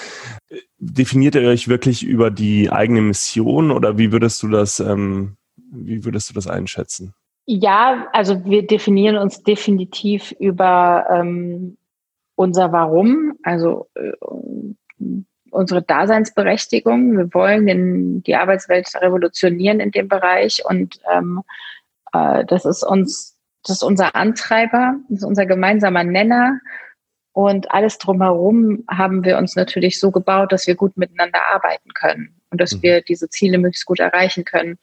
Definiert 0.79 1.35
ihr 1.35 1.47
euch 1.47 1.67
wirklich 1.67 2.03
über 2.03 2.31
die 2.31 2.71
eigene 2.71 3.01
Mission 3.01 3.69
oder 3.69 3.99
wie 3.99 4.11
würdest 4.11 4.41
du 4.41 4.47
das, 4.49 4.79
ähm, 4.79 5.37
wie 5.71 6.03
würdest 6.05 6.31
du 6.31 6.33
das 6.33 6.47
einschätzen? 6.47 7.13
Ja, 7.45 8.07
also 8.11 8.43
wir 8.45 8.65
definieren 8.65 9.17
uns 9.17 9.43
definitiv 9.43 10.35
über 10.39 11.05
ähm, 11.11 11.77
unser 12.35 12.71
Warum, 12.71 13.33
also 13.43 13.87
äh, 13.95 14.11
unsere 15.49 15.81
Daseinsberechtigung. 15.81 17.17
Wir 17.17 17.33
wollen 17.33 17.65
den, 17.65 18.23
die 18.23 18.35
Arbeitswelt 18.35 18.89
revolutionieren 18.95 19.79
in 19.79 19.91
dem 19.91 20.07
Bereich 20.07 20.63
und 20.65 20.99
ähm, 21.11 21.41
äh, 22.13 22.45
das 22.45 22.65
ist 22.65 22.83
uns 22.83 23.35
das 23.65 23.77
ist 23.77 23.83
unser 23.83 24.15
Antreiber, 24.15 24.95
das 25.09 25.19
ist 25.19 25.25
unser 25.25 25.47
gemeinsamer 25.47 26.03
Nenner. 26.03 26.59
Und 27.31 27.71
alles 27.71 27.97
drumherum 27.97 28.85
haben 28.89 29.25
wir 29.25 29.37
uns 29.37 29.55
natürlich 29.55 29.99
so 29.99 30.11
gebaut, 30.11 30.51
dass 30.51 30.67
wir 30.67 30.75
gut 30.75 30.95
miteinander 30.97 31.39
arbeiten 31.51 31.89
können 31.93 32.39
und 32.51 32.61
dass 32.61 32.75
mhm. 32.75 32.83
wir 32.83 33.01
diese 33.01 33.27
Ziele 33.27 33.57
möglichst 33.57 33.87
gut 33.87 33.99
erreichen 33.99 34.45
können. 34.45 34.77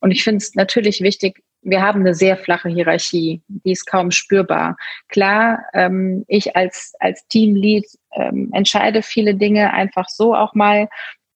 Und 0.00 0.10
ich 0.12 0.24
finde 0.24 0.38
es 0.38 0.54
natürlich 0.54 1.02
wichtig, 1.02 1.42
wir 1.62 1.80
haben 1.80 2.00
eine 2.00 2.14
sehr 2.14 2.36
flache 2.36 2.68
Hierarchie, 2.68 3.40
die 3.46 3.72
ist 3.72 3.86
kaum 3.86 4.10
spürbar. 4.10 4.76
Klar, 5.08 5.64
ähm, 5.72 6.24
ich 6.26 6.56
als, 6.56 6.94
als 6.98 7.26
Teamlead 7.28 7.86
ähm, 8.14 8.50
entscheide 8.52 9.02
viele 9.02 9.34
Dinge 9.34 9.72
einfach 9.72 10.08
so 10.08 10.34
auch 10.34 10.54
mal, 10.54 10.88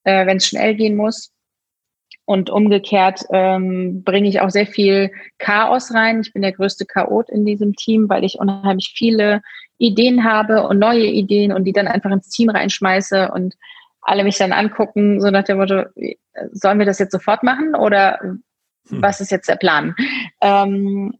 äh, 0.04 0.26
wenn 0.26 0.38
es 0.38 0.46
schnell 0.46 0.74
gehen 0.74 0.96
muss. 0.96 1.32
Und 2.28 2.50
umgekehrt 2.50 3.20
ähm, 3.32 4.02
bringe 4.02 4.28
ich 4.28 4.40
auch 4.40 4.50
sehr 4.50 4.66
viel 4.66 5.12
Chaos 5.38 5.94
rein. 5.94 6.22
Ich 6.22 6.32
bin 6.32 6.42
der 6.42 6.52
größte 6.52 6.84
Chaot 6.84 7.30
in 7.30 7.46
diesem 7.46 7.74
Team, 7.76 8.08
weil 8.08 8.24
ich 8.24 8.40
unheimlich 8.40 8.94
viele 8.96 9.42
Ideen 9.78 10.24
habe 10.24 10.66
und 10.66 10.80
neue 10.80 11.06
Ideen 11.06 11.52
und 11.52 11.64
die 11.64 11.72
dann 11.72 11.86
einfach 11.86 12.10
ins 12.10 12.28
Team 12.30 12.48
reinschmeiße 12.50 13.30
und 13.32 13.54
alle 14.00 14.24
mich 14.24 14.38
dann 14.38 14.52
angucken, 14.52 15.20
so 15.20 15.30
nach 15.30 15.44
dem 15.44 15.58
Motto, 15.58 15.84
sollen 16.50 16.78
wir 16.80 16.86
das 16.86 16.98
jetzt 16.98 17.12
sofort 17.12 17.44
machen 17.44 17.76
oder 17.76 18.18
hm. 18.88 19.02
was 19.02 19.20
ist 19.20 19.30
jetzt 19.30 19.48
der 19.48 19.56
Plan? 19.56 19.94
Ähm, 20.40 21.14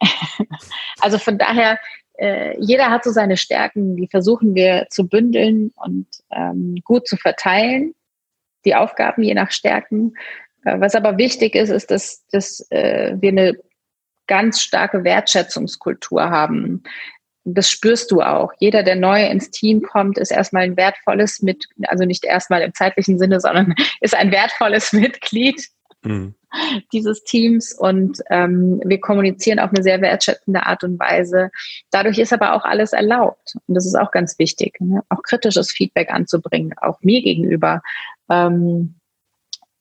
also 1.01 1.19
von 1.19 1.39
daher, 1.39 1.79
äh, 2.19 2.59
jeder 2.61 2.91
hat 2.91 3.05
so 3.05 3.11
seine 3.11 3.37
Stärken, 3.37 3.97
die 3.97 4.09
versuchen 4.09 4.55
wir 4.55 4.87
zu 4.91 5.09
bündeln 5.09 5.73
und 5.77 6.07
ähm, 6.31 6.77
gut 6.85 7.07
zu 7.07 7.17
verteilen, 7.17 7.95
die 8.65 8.75
Aufgaben 8.75 9.23
je 9.23 9.35
nach 9.35 9.51
Stärken. 9.51 10.15
Äh, 10.65 10.81
was 10.81 10.95
aber 10.95 11.19
wichtig 11.19 11.55
ist, 11.55 11.71
ist, 11.71 11.91
dass, 11.91 12.27
dass 12.29 12.67
äh, 12.71 13.15
wir 13.19 13.31
eine 13.31 13.57
ganz 14.27 14.61
starke 14.61 15.05
Wertschätzungskultur 15.05 16.31
haben. 16.31 16.83
Das 17.45 17.71
spürst 17.71 18.11
du 18.11 18.23
auch. 18.23 18.53
Jeder, 18.59 18.83
der 18.83 18.97
neu 18.97 19.25
ins 19.25 19.51
Team 19.53 19.83
kommt, 19.83 20.19
ist 20.19 20.33
erstmal 20.33 20.65
ein 20.65 20.77
wertvolles 20.77 21.43
mit, 21.43 21.67
also 21.87 22.05
nicht 22.05 22.25
erstmal 22.25 22.63
im 22.63 22.75
zeitlichen 22.75 23.19
Sinne, 23.19 23.39
sondern 23.41 23.75
ist 24.01 24.17
ein 24.17 24.33
wertvolles 24.33 24.93
Mitglied 24.93 25.69
mhm. 26.07 26.35
dieses 26.93 27.25
Teams 27.25 27.73
und 27.73 28.21
ähm, 28.31 28.81
wir 28.85 29.01
kommunizieren 29.01 29.59
auf 29.59 29.71
eine 29.71 29.83
sehr 29.83 30.01
wertschätzende 30.01 30.65
Art 30.65 30.85
und 30.85 30.99
Weise. 30.99 31.51
Dadurch 31.91 32.19
ist 32.19 32.33
aber 32.33 32.55
auch 32.55 32.65
alles 32.65 32.93
erlaubt 32.93 33.57
und 33.67 33.75
das 33.75 33.87
ist 33.87 33.99
auch 33.99 34.11
ganz 34.11 34.39
wichtig, 34.39 34.81
ne? 34.81 35.03
auch 35.09 35.23
kritisches 35.23 35.71
Feedback 35.71 36.11
anzubringen, 36.11 36.75
auch 36.81 37.01
mir 37.03 37.23
gegenüber. 37.23 37.83
Ähm, 38.31 38.95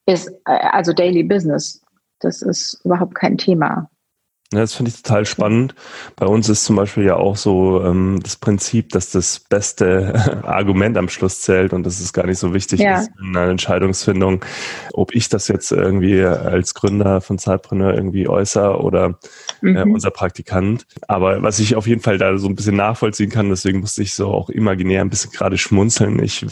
ist 0.06 0.30
äh, 0.46 0.52
also 0.72 0.94
Daily 0.94 1.24
Business. 1.24 1.82
Das 2.20 2.42
ist 2.42 2.82
überhaupt 2.84 3.16
kein 3.16 3.38
Thema. 3.38 3.90
Ja, 4.54 4.60
das 4.60 4.76
finde 4.76 4.90
ich 4.90 5.02
total 5.02 5.26
spannend. 5.26 5.74
Bei 6.16 6.28
uns 6.28 6.50
ist 6.50 6.66
zum 6.66 6.76
Beispiel 6.76 7.04
ja 7.04 7.16
auch 7.16 7.36
so 7.36 7.84
ähm, 7.84 8.20
das 8.22 8.36
Prinzip, 8.36 8.90
dass 8.90 9.10
das 9.10 9.40
beste 9.40 10.44
Argument 10.46 10.98
am 10.98 11.10
Schluss 11.10 11.42
zählt 11.42 11.74
und 11.74 11.84
dass 11.84 12.00
es 12.00 12.14
gar 12.14 12.28
nicht 12.28 12.38
so 12.38 12.54
wichtig 12.54 12.80
ja. 12.80 13.02
ist 13.02 13.10
in 13.20 13.36
einer 13.36 13.50
Entscheidungsfindung, 13.50 14.46
ob 14.94 15.16
ich 15.16 15.30
das 15.30 15.48
jetzt 15.48 15.72
irgendwie 15.72 16.24
als 16.24 16.76
Gründer 16.76 17.22
von 17.22 17.40
Zeitpreneur 17.40 17.96
irgendwie 17.96 18.28
äußere 18.28 18.80
oder 18.82 19.18
äh, 19.64 19.84
mhm. 19.84 19.94
unser 19.94 20.12
Praktikant. 20.12 20.86
Aber 21.08 21.42
was 21.42 21.58
ich 21.58 21.76
auf 21.76 21.88
jeden 21.88 22.02
Fall 22.02 22.20
da 22.20 22.38
so 22.38 22.48
ein 22.48 22.56
bisschen 22.56 22.76
nachvollziehen 22.76 23.32
kann, 23.32 23.50
deswegen 23.50 23.80
musste 23.80 24.04
ich 24.04 24.14
so 24.14 24.28
auch 24.28 24.50
imaginär 24.50 25.02
ein 25.02 25.10
bisschen 25.10 25.32
gerade 25.32 25.58
schmunzeln. 25.58 26.22
Ich 26.24 26.46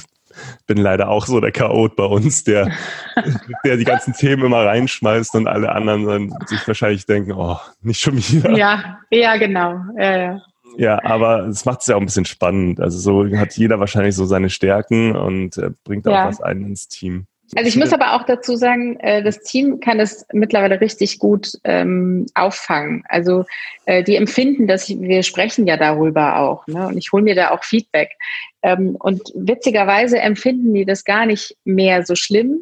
bin 0.67 0.77
leider 0.77 1.09
auch 1.09 1.25
so 1.25 1.39
der 1.39 1.51
Chaot 1.51 1.95
bei 1.95 2.05
uns, 2.05 2.43
der, 2.43 2.71
der 3.65 3.77
die 3.77 3.83
ganzen 3.83 4.13
Themen 4.13 4.45
immer 4.45 4.65
reinschmeißt 4.65 5.35
und 5.35 5.47
alle 5.47 5.71
anderen 5.71 6.05
dann 6.05 6.47
sich 6.47 6.67
wahrscheinlich 6.67 7.05
denken, 7.05 7.33
oh, 7.33 7.57
nicht 7.81 8.01
schon 8.01 8.17
wieder. 8.17 8.51
Ja, 8.57 8.99
ja, 9.09 9.37
genau. 9.37 9.75
Ja, 9.97 10.17
ja. 10.17 10.41
Ja, 10.77 10.99
aber 11.03 11.47
es 11.47 11.65
macht 11.65 11.81
es 11.81 11.87
ja 11.87 11.95
auch 11.95 11.99
ein 11.99 12.05
bisschen 12.05 12.25
spannend. 12.25 12.79
Also 12.79 12.97
so 12.97 13.37
hat 13.37 13.55
jeder 13.55 13.79
wahrscheinlich 13.79 14.15
so 14.15 14.25
seine 14.25 14.49
Stärken 14.49 15.15
und 15.15 15.57
äh, 15.57 15.69
bringt 15.83 16.07
auch 16.07 16.13
ja. 16.13 16.27
was 16.27 16.41
ein 16.41 16.63
ins 16.63 16.87
Team. 16.87 17.27
Also 17.55 17.67
ich 17.67 17.75
muss 17.75 17.93
aber 17.93 18.13
auch 18.13 18.23
dazu 18.23 18.55
sagen, 18.55 18.99
äh, 18.99 19.21
das 19.21 19.41
Team 19.41 19.79
kann 19.79 19.97
das 19.97 20.25
mittlerweile 20.31 20.81
richtig 20.81 21.19
gut 21.19 21.59
ähm, 21.63 22.25
auffangen. 22.33 23.03
Also 23.07 23.45
äh, 23.85 24.03
die 24.03 24.15
empfinden 24.15 24.67
dass 24.67 24.89
wir 24.89 25.23
sprechen 25.23 25.67
ja 25.67 25.77
darüber 25.77 26.37
auch, 26.37 26.65
ne? 26.67 26.87
Und 26.87 26.97
ich 26.97 27.11
hole 27.11 27.23
mir 27.23 27.35
da 27.35 27.51
auch 27.51 27.63
Feedback. 27.63 28.11
Ähm, 28.61 28.95
und 28.95 29.21
witzigerweise 29.35 30.19
empfinden 30.19 30.73
die 30.73 30.85
das 30.85 31.03
gar 31.03 31.25
nicht 31.25 31.55
mehr 31.63 32.05
so 32.05 32.15
schlimm. 32.15 32.61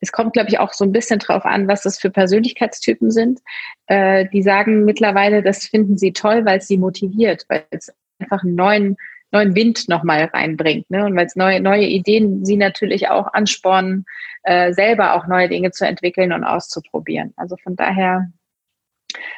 Es 0.00 0.12
kommt, 0.12 0.34
glaube 0.34 0.50
ich, 0.50 0.58
auch 0.58 0.72
so 0.72 0.84
ein 0.84 0.92
bisschen 0.92 1.18
drauf 1.18 1.44
an, 1.44 1.68
was 1.68 1.82
das 1.82 1.98
für 1.98 2.10
Persönlichkeitstypen 2.10 3.10
sind. 3.10 3.40
Äh, 3.86 4.26
die 4.32 4.42
sagen 4.42 4.84
mittlerweile, 4.84 5.42
das 5.42 5.66
finden 5.66 5.96
sie 5.96 6.12
toll, 6.12 6.44
weil 6.44 6.58
es 6.58 6.68
sie 6.68 6.78
motiviert, 6.78 7.44
weil 7.48 7.64
es 7.70 7.92
einfach 8.18 8.42
einen 8.42 8.54
neuen 8.54 8.96
neuen 9.32 9.54
Wind 9.54 9.88
nochmal 9.88 10.24
reinbringt. 10.32 10.90
Ne? 10.90 11.04
Und 11.04 11.16
weil 11.16 11.26
es 11.26 11.36
neue, 11.36 11.60
neue 11.60 11.84
Ideen 11.86 12.44
sie 12.44 12.56
natürlich 12.56 13.08
auch 13.08 13.32
anspornen, 13.32 14.04
äh, 14.42 14.72
selber 14.72 15.14
auch 15.14 15.26
neue 15.26 15.48
Dinge 15.48 15.70
zu 15.70 15.86
entwickeln 15.86 16.32
und 16.32 16.44
auszuprobieren. 16.44 17.32
Also 17.36 17.56
von 17.56 17.76
daher, 17.76 18.30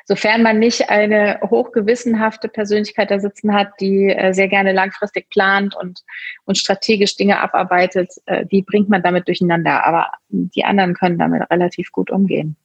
sofern 0.05 0.43
man 0.43 0.59
nicht 0.59 0.91
eine 0.91 1.41
hochgewissenhafte 1.43 2.49
Persönlichkeit 2.49 3.11
da 3.11 3.19
sitzen 3.19 3.55
hat, 3.55 3.69
die 3.81 4.09
äh, 4.09 4.33
sehr 4.33 4.49
gerne 4.49 4.73
langfristig 4.73 5.29
plant 5.31 5.75
und, 5.77 6.05
und 6.45 6.59
strategisch 6.59 7.17
Dinge 7.17 7.41
abarbeitet, 7.41 8.13
äh, 8.27 8.47
die 8.47 8.63
bringt 8.63 8.89
man 8.89 9.03
damit 9.03 9.29
durcheinander. 9.29 9.85
Aber 9.85 10.09
die 10.29 10.65
anderen 10.65 10.95
können 10.95 11.19
damit 11.19 11.51
relativ 11.51 11.93
gut 11.93 12.11
umgehen. 12.11 12.57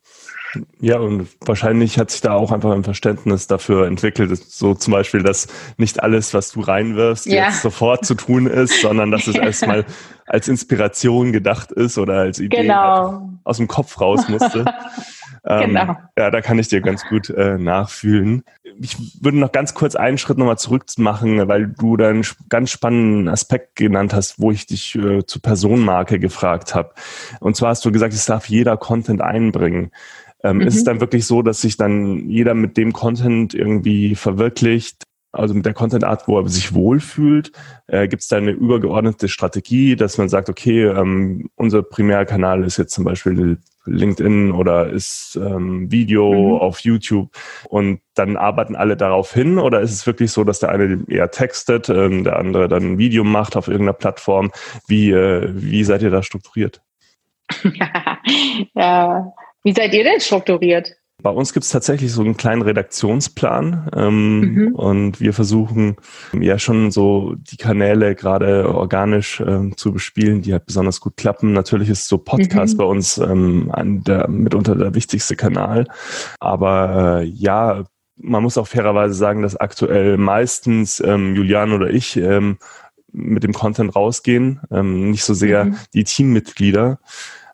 Ja, 0.80 1.00
und 1.00 1.28
wahrscheinlich 1.42 1.98
hat 1.98 2.12
sich 2.12 2.22
da 2.22 2.34
auch 2.34 2.52
einfach 2.52 2.72
ein 2.72 2.84
Verständnis 2.84 3.48
dafür 3.48 3.88
entwickelt, 3.88 4.38
so 4.38 4.76
zum 4.76 4.94
Beispiel, 4.94 5.24
dass 5.24 5.48
nicht 5.78 6.04
alles, 6.04 6.34
was 6.34 6.52
du 6.52 6.62
reinwirfst, 6.62 7.26
ja. 7.26 7.46
jetzt 7.46 7.62
sofort 7.62 8.06
zu 8.06 8.16
tun 8.16 8.46
ist, 8.46 8.82
sondern 8.82 9.10
dass 9.10 9.28
es 9.28 9.36
erstmal 9.36 9.86
als 10.26 10.48
Inspiration 10.48 11.32
gedacht 11.32 11.72
ist 11.72 11.98
oder 11.98 12.20
als 12.20 12.40
Idee 12.40 12.62
genau. 12.62 13.12
halt 13.12 13.22
aus 13.44 13.58
dem 13.58 13.68
Kopf 13.68 14.00
raus 14.00 14.28
musste. 14.30 14.66
ähm, 15.46 15.70
genau. 15.70 15.98
Ja, 16.18 16.32
da 16.32 16.42
kann 16.42 16.60
ich 16.60 16.68
dir 16.68 16.82
ganz 16.82 17.06
gut 17.08 17.30
äh, 17.30 17.58
nachfühlen. 17.58 18.44
Ich 18.80 18.98
würde 19.22 19.38
noch 19.38 19.52
ganz 19.52 19.74
kurz 19.74 19.96
einen 19.96 20.18
Schritt 20.18 20.38
nochmal 20.38 20.58
zurück 20.58 20.86
machen, 20.98 21.48
weil 21.48 21.68
du 21.68 21.98
da 21.98 22.10
einen 22.10 22.26
ganz 22.50 22.72
spannenden 22.72 23.28
Aspekt 23.28 23.76
genannt 23.76 24.14
hast, 24.14 24.40
wo 24.40 24.52
ich 24.52 24.66
dich 24.66 24.96
äh, 24.96 25.26
zur 25.26 25.42
Personenmarke 25.42 26.20
gefragt 26.20 26.76
habe. 26.76 26.94
Und 27.40 27.56
zwar 27.56 27.70
hast 27.70 27.86
du 27.86 27.92
gesagt, 27.92 28.14
es 28.14 28.26
darf 28.26 28.48
jeder 28.48 28.78
Content 28.78 29.22
einbringen. 29.22 29.92
Ähm, 30.44 30.58
mhm. 30.58 30.62
Ist 30.64 30.76
es 30.76 30.82
mhm. 30.82 30.86
dann 30.86 31.02
wirklich 31.02 31.26
so, 31.26 31.42
dass 31.42 31.62
sich 31.62 31.78
dann 31.78 32.30
jeder 32.30 32.54
mit 32.54 32.78
dem 32.78 32.94
Content 32.94 33.54
irgendwie 33.54 34.16
verwirklicht, 34.16 35.04
also 35.32 35.54
mit 35.54 35.66
der 35.66 35.74
Content-Art, 35.74 36.28
wo 36.28 36.40
er 36.40 36.48
sich 36.48 36.74
wohlfühlt? 36.74 37.52
Äh, 37.88 38.08
Gibt 38.08 38.22
es 38.22 38.28
da 38.28 38.38
eine 38.38 38.52
übergeordnete 38.52 39.28
Strategie, 39.28 39.96
dass 39.96 40.18
man 40.18 40.30
sagt, 40.30 40.50
okay, 40.50 40.84
ähm, 40.84 41.50
unser 41.56 41.82
Primärkanal 41.82 42.64
ist 42.64 42.78
jetzt 42.78 42.94
zum 42.94 43.04
Beispiel 43.04 43.58
LinkedIn 43.86 44.52
oder 44.52 44.90
ist 44.90 45.36
ähm, 45.36 45.92
Video 45.92 46.32
mhm. 46.34 46.60
auf 46.60 46.80
YouTube 46.80 47.30
und 47.70 48.02
dann 48.16 48.38
arbeiten 48.38 48.76
alle 48.76 48.96
darauf 48.96 49.34
hin? 49.34 49.60
Oder 49.60 49.82
ist 49.82 49.92
es 49.92 50.08
wirklich 50.08 50.32
so, 50.32 50.44
dass 50.44 50.60
der 50.60 50.70
eine 50.70 51.04
eher 51.08 51.32
textet, 51.32 51.90
ähm, 51.90 52.24
der 52.24 52.38
andere 52.38 52.68
dann 52.68 52.94
ein 52.94 52.98
Video 52.98 53.24
macht 53.24 53.56
auf 53.56 53.68
irgendeiner 53.68 53.94
Plattform? 53.94 54.52
Wie, 54.88 55.12
äh, 55.12 55.50
wie 55.54 55.84
seid 55.84 56.02
ihr 56.02 56.12
da 56.12 56.24
strukturiert? 56.24 56.82
ja, 58.74 59.34
wie 59.64 59.74
seid 59.74 59.94
ihr 59.94 60.04
denn 60.04 60.20
strukturiert? 60.20 60.96
Bei 61.22 61.30
uns 61.30 61.54
gibt 61.54 61.64
es 61.64 61.70
tatsächlich 61.70 62.12
so 62.12 62.22
einen 62.22 62.36
kleinen 62.36 62.64
Redaktionsplan 62.64 63.90
ähm, 63.96 64.40
mhm. 64.40 64.76
und 64.76 65.22
wir 65.22 65.32
versuchen 65.32 65.96
ja 66.34 66.60
schon 66.60 66.92
so 66.92 67.36
die 67.38 67.56
Kanäle 67.56 68.16
gerade 68.16 68.74
organisch 68.74 69.40
ähm, 69.40 69.78
zu 69.78 69.94
bespielen, 69.94 70.42
die 70.42 70.52
halt 70.52 70.66
besonders 70.66 71.00
gut 71.00 71.16
klappen. 71.16 71.54
Natürlich 71.54 71.90
ist 71.90 72.08
so 72.08 72.18
Podcast 72.18 72.74
mhm. 72.74 72.78
bei 72.78 72.84
uns 72.86 73.18
ähm, 73.20 73.70
an 73.72 74.04
der, 74.04 74.28
mitunter 74.28 74.76
der 74.76 74.96
wichtigste 74.96 75.36
Kanal, 75.36 75.88
aber 76.40 77.22
äh, 77.22 77.24
ja, 77.26 77.84
man 78.16 78.44
muss 78.44 78.58
auch 78.58 78.68
fairerweise 78.68 79.14
sagen, 79.14 79.42
dass 79.42 79.56
aktuell 79.56 80.18
meistens 80.18 81.00
ähm, 81.00 81.36
Julian 81.36 81.72
oder 81.72 81.90
ich 81.90 82.18
ähm, 82.18 82.58
mit 83.12 83.44
dem 83.44 83.54
Content 83.54 83.96
rausgehen, 83.96 84.60
ähm, 84.72 85.12
nicht 85.12 85.24
so 85.24 85.34
sehr 85.34 85.66
mhm. 85.66 85.78
die 85.94 86.04
Teammitglieder. 86.04 87.00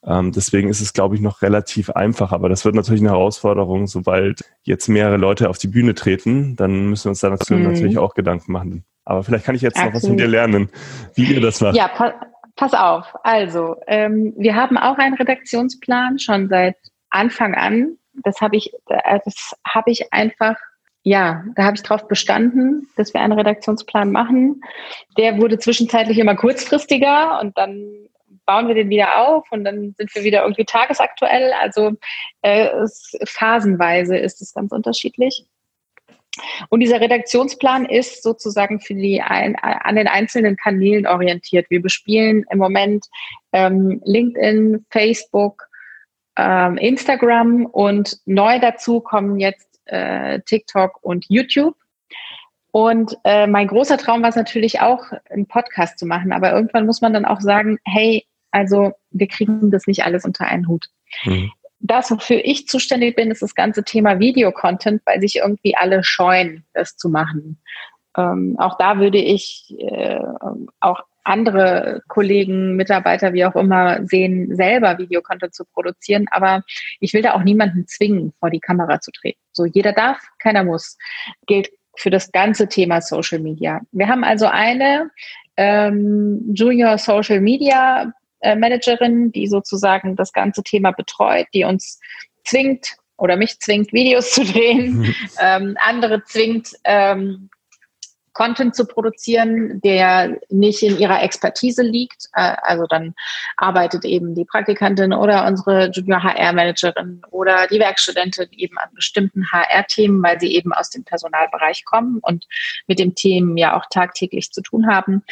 Ähm, 0.05 0.31
deswegen 0.31 0.69
ist 0.69 0.81
es, 0.81 0.93
glaube 0.93 1.15
ich, 1.15 1.21
noch 1.21 1.41
relativ 1.41 1.89
einfach. 1.89 2.31
Aber 2.31 2.49
das 2.49 2.65
wird 2.65 2.75
natürlich 2.75 3.01
eine 3.01 3.11
Herausforderung, 3.11 3.87
sobald 3.87 4.41
jetzt 4.63 4.87
mehrere 4.87 5.17
Leute 5.17 5.49
auf 5.49 5.57
die 5.57 5.67
Bühne 5.67 5.95
treten, 5.95 6.55
dann 6.55 6.87
müssen 6.87 7.05
wir 7.05 7.09
uns 7.11 7.19
da 7.19 7.29
natürlich, 7.29 7.65
mhm. 7.65 7.73
natürlich 7.73 7.97
auch 7.97 8.13
Gedanken 8.13 8.51
machen. 8.51 8.85
Aber 9.05 9.23
vielleicht 9.23 9.45
kann 9.45 9.55
ich 9.55 9.61
jetzt 9.61 9.75
Absolut. 9.75 9.93
noch 9.93 10.01
was 10.01 10.07
von 10.07 10.17
dir 10.17 10.27
lernen, 10.27 10.69
wie 11.15 11.33
ihr 11.33 11.41
das 11.41 11.61
macht. 11.61 11.75
Ja, 11.75 11.87
pa 11.87 12.13
pass 12.55 12.73
auf. 12.73 13.05
Also, 13.23 13.77
ähm, 13.87 14.33
wir 14.37 14.53
haben 14.53 14.77
auch 14.77 14.97
einen 14.97 15.15
Redaktionsplan 15.15 16.19
schon 16.19 16.49
seit 16.49 16.75
Anfang 17.09 17.55
an. 17.55 17.97
Das 18.23 18.41
habe 18.41 18.57
ich, 18.57 18.73
äh, 18.89 19.19
das 19.23 19.55
habe 19.65 19.91
ich 19.91 20.11
einfach 20.11 20.57
ja, 21.03 21.45
da 21.55 21.63
habe 21.63 21.75
ich 21.75 21.83
drauf 21.83 22.07
bestanden, 22.07 22.89
dass 22.97 23.13
wir 23.13 23.21
einen 23.21 23.33
Redaktionsplan 23.33 24.11
machen. 24.11 24.61
Der 25.17 25.37
wurde 25.37 25.57
zwischenzeitlich 25.57 26.19
immer 26.19 26.35
kurzfristiger 26.35 27.39
und 27.41 27.57
dann 27.57 28.09
bauen 28.49 28.67
wir 28.67 28.73
den 28.73 28.89
wieder 28.89 29.19
auf 29.27 29.45
und 29.51 29.63
dann 29.63 29.93
sind 29.95 30.15
wir 30.15 30.23
wieder 30.23 30.41
irgendwie 30.41 30.65
tagesaktuell. 30.65 31.53
Also 31.61 31.91
äh, 32.41 32.69
es, 32.83 33.15
phasenweise 33.25 34.17
ist 34.17 34.41
es 34.41 34.55
ganz 34.55 34.71
unterschiedlich. 34.71 35.45
Und 36.69 36.79
dieser 36.79 36.99
Redaktionsplan 36.99 37.85
ist 37.85 38.23
sozusagen 38.23 38.79
für 38.79 38.95
die 38.95 39.21
ein, 39.21 39.55
an 39.55 39.95
den 39.95 40.07
einzelnen 40.07 40.57
Kanälen 40.57 41.05
orientiert. 41.05 41.69
Wir 41.69 41.79
bespielen 41.79 42.43
im 42.49 42.57
Moment 42.57 43.05
ähm, 43.51 44.01
LinkedIn, 44.03 44.83
Facebook, 44.89 45.67
ähm, 46.35 46.77
Instagram 46.77 47.67
und 47.67 48.17
neu 48.25 48.59
dazu 48.59 48.99
kommen 48.99 49.39
jetzt 49.39 49.79
äh, 49.85 50.39
TikTok 50.41 50.97
und 51.03 51.23
YouTube. 51.29 51.75
Und 52.71 53.15
äh, 53.25 53.45
mein 53.45 53.67
großer 53.67 53.99
Traum 53.99 54.23
war 54.23 54.29
es 54.29 54.35
natürlich 54.35 54.81
auch, 54.81 55.03
einen 55.29 55.45
Podcast 55.45 55.99
zu 55.99 56.07
machen. 56.07 56.31
Aber 56.31 56.51
irgendwann 56.51 56.87
muss 56.87 57.01
man 57.01 57.13
dann 57.13 57.25
auch 57.25 57.41
sagen, 57.41 57.77
hey, 57.83 58.25
also 58.51 58.93
wir 59.11 59.27
kriegen 59.27 59.71
das 59.71 59.87
nicht 59.87 60.03
alles 60.03 60.25
unter 60.25 60.45
einen 60.45 60.67
Hut. 60.67 60.87
Mhm. 61.25 61.51
Das, 61.79 62.11
wofür 62.11 62.43
ich 62.43 62.67
zuständig 62.67 63.15
bin, 63.15 63.31
ist 63.31 63.41
das 63.41 63.55
ganze 63.55 63.83
Thema 63.83 64.19
Videocontent, 64.19 65.01
weil 65.05 65.21
sich 65.21 65.37
irgendwie 65.37 65.75
alle 65.77 66.03
scheuen, 66.03 66.65
das 66.73 66.97
zu 66.97 67.09
machen. 67.09 67.61
Ähm, 68.17 68.55
auch 68.59 68.77
da 68.77 68.99
würde 68.99 69.19
ich 69.19 69.73
äh, 69.77 70.19
auch 70.81 71.03
andere 71.23 72.01
Kollegen, 72.07 72.75
Mitarbeiter, 72.75 73.33
wie 73.33 73.45
auch 73.45 73.55
immer, 73.55 74.05
sehen, 74.05 74.55
selber 74.55 74.97
Videocontent 74.97 75.53
zu 75.53 75.63
produzieren. 75.63 76.25
Aber 76.31 76.63
ich 76.99 77.13
will 77.13 77.21
da 77.21 77.33
auch 77.33 77.43
niemanden 77.43 77.87
zwingen, 77.87 78.33
vor 78.39 78.49
die 78.49 78.59
Kamera 78.59 78.99
zu 78.99 79.11
treten. 79.11 79.39
So, 79.51 79.65
jeder 79.65 79.93
darf, 79.93 80.17
keiner 80.39 80.63
muss. 80.63 80.97
Gilt 81.45 81.69
für 81.95 82.09
das 82.09 82.31
ganze 82.31 82.67
Thema 82.67 83.01
Social 83.01 83.39
Media. 83.39 83.81
Wir 83.91 84.07
haben 84.07 84.23
also 84.23 84.47
eine 84.47 85.11
ähm, 85.57 86.51
Junior 86.53 86.97
Social 86.97 87.41
Media 87.41 88.11
Managerin, 88.41 89.31
die 89.31 89.47
sozusagen 89.47 90.15
das 90.15 90.33
ganze 90.33 90.63
Thema 90.63 90.91
betreut, 90.91 91.47
die 91.53 91.63
uns 91.63 91.99
zwingt 92.45 92.97
oder 93.17 93.35
mich 93.35 93.59
zwingt, 93.59 93.93
Videos 93.93 94.31
zu 94.31 94.43
drehen, 94.43 94.99
mhm. 94.99 95.15
ähm, 95.39 95.77
andere 95.79 96.23
zwingt, 96.23 96.73
ähm, 96.83 97.49
Content 98.39 98.73
zu 98.73 98.85
produzieren, 98.85 99.81
der 99.81 100.39
nicht 100.49 100.81
in 100.81 100.97
ihrer 100.97 101.21
Expertise 101.21 101.81
liegt. 101.81 102.29
Äh, 102.33 102.55
also 102.61 102.85
dann 102.87 103.13
arbeitet 103.57 104.05
eben 104.05 104.33
die 104.33 104.45
Praktikantin 104.45 105.11
oder 105.11 105.45
unsere 105.45 105.89
Junior 105.91 106.23
HR-Managerin 106.23 107.21
oder 107.31 107.67
die 107.67 107.79
Werkstudentin 107.79 108.47
eben 108.51 108.77
an 108.77 108.89
bestimmten 108.93 109.51
HR-Themen, 109.51 110.23
weil 110.23 110.39
sie 110.39 110.55
eben 110.55 110.71
aus 110.71 110.89
dem 110.89 111.03
Personalbereich 111.03 111.83
kommen 111.83 112.19
und 112.21 112.45
mit 112.87 112.99
dem 112.99 113.13
Themen 113.13 113.57
ja 113.57 113.75
auch 113.75 113.85
tagtäglich 113.89 114.51
zu 114.51 114.61
tun 114.61 114.87
haben. 114.87 115.23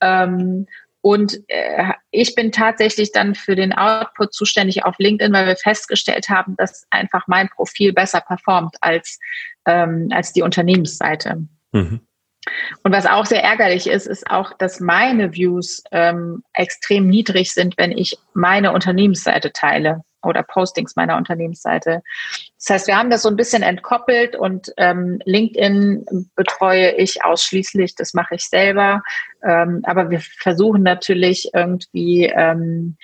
Ähm, 0.00 0.66
und 1.06 1.38
äh, 1.46 1.92
ich 2.10 2.34
bin 2.34 2.50
tatsächlich 2.50 3.12
dann 3.12 3.36
für 3.36 3.54
den 3.54 3.72
Output 3.72 4.34
zuständig 4.34 4.84
auf 4.84 4.96
LinkedIn, 4.98 5.32
weil 5.32 5.46
wir 5.46 5.54
festgestellt 5.54 6.28
haben, 6.28 6.56
dass 6.56 6.84
einfach 6.90 7.28
mein 7.28 7.48
Profil 7.48 7.92
besser 7.92 8.20
performt 8.20 8.74
als, 8.80 9.20
ähm, 9.66 10.08
als 10.10 10.32
die 10.32 10.42
Unternehmensseite. 10.42 11.46
Mhm. 11.70 12.00
Und 12.82 12.92
was 12.92 13.06
auch 13.06 13.24
sehr 13.24 13.44
ärgerlich 13.44 13.86
ist, 13.86 14.08
ist 14.08 14.28
auch, 14.28 14.52
dass 14.58 14.80
meine 14.80 15.32
Views 15.32 15.84
ähm, 15.92 16.42
extrem 16.54 17.06
niedrig 17.06 17.52
sind, 17.52 17.78
wenn 17.78 17.92
ich 17.92 18.18
meine 18.34 18.72
Unternehmensseite 18.72 19.52
teile 19.52 20.02
oder 20.24 20.42
Postings 20.42 20.96
meiner 20.96 21.16
Unternehmensseite. 21.16 22.02
Das 22.58 22.70
heißt, 22.70 22.86
wir 22.86 22.96
haben 22.96 23.10
das 23.10 23.22
so 23.22 23.28
ein 23.28 23.36
bisschen 23.36 23.62
entkoppelt 23.62 24.34
und 24.34 24.72
ähm, 24.78 25.20
LinkedIn 25.24 26.06
betreue 26.34 26.92
ich 26.92 27.22
ausschließlich, 27.24 27.94
das 27.94 28.14
mache 28.14 28.36
ich 28.36 28.48
selber. 28.48 29.02
Ähm, 29.42 29.82
aber 29.84 30.08
wir 30.10 30.20
versuchen 30.20 30.82
natürlich 30.82 31.50
irgendwie 31.52 32.24
ähm, 32.24 32.96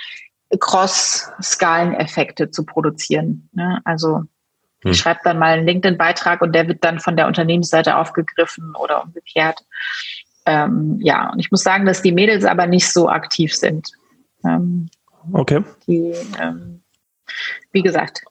Cross-Skaleneffekte 0.59 2.50
zu 2.50 2.64
produzieren. 2.64 3.50
Ne? 3.53 3.80
Also 3.84 4.22
ich 4.80 4.88
hm. 4.88 4.94
schreibe 4.94 5.20
dann 5.24 5.38
mal 5.38 5.59
einen 5.59 5.66
LinkedIn-Beitrag 5.66 6.40
und 6.40 6.55
der 6.55 6.66
wird 6.66 6.82
dann 6.82 6.98
von 6.98 7.16
der 7.16 7.26
Unternehmensseite 7.26 7.96
aufgegriffen 7.96 8.74
oder 8.74 9.05
umgekehrt. 9.05 9.61
Ähm, 10.46 10.98
ja, 11.00 11.30
und 11.30 11.38
ich 11.38 11.50
muss 11.50 11.62
sagen, 11.62 11.86
dass 11.86 12.03
die 12.03 12.12
Mädels 12.12 12.44
aber 12.44 12.66
nicht 12.66 12.90
so 12.90 13.09
aktiv 13.09 13.55
sind. 13.55 13.92
Ähm, 14.44 14.88
okay. 15.32 15.62
Die, 15.86 16.14
ähm, 16.40 16.82
wie 17.70 17.82
gesagt, 17.82 18.24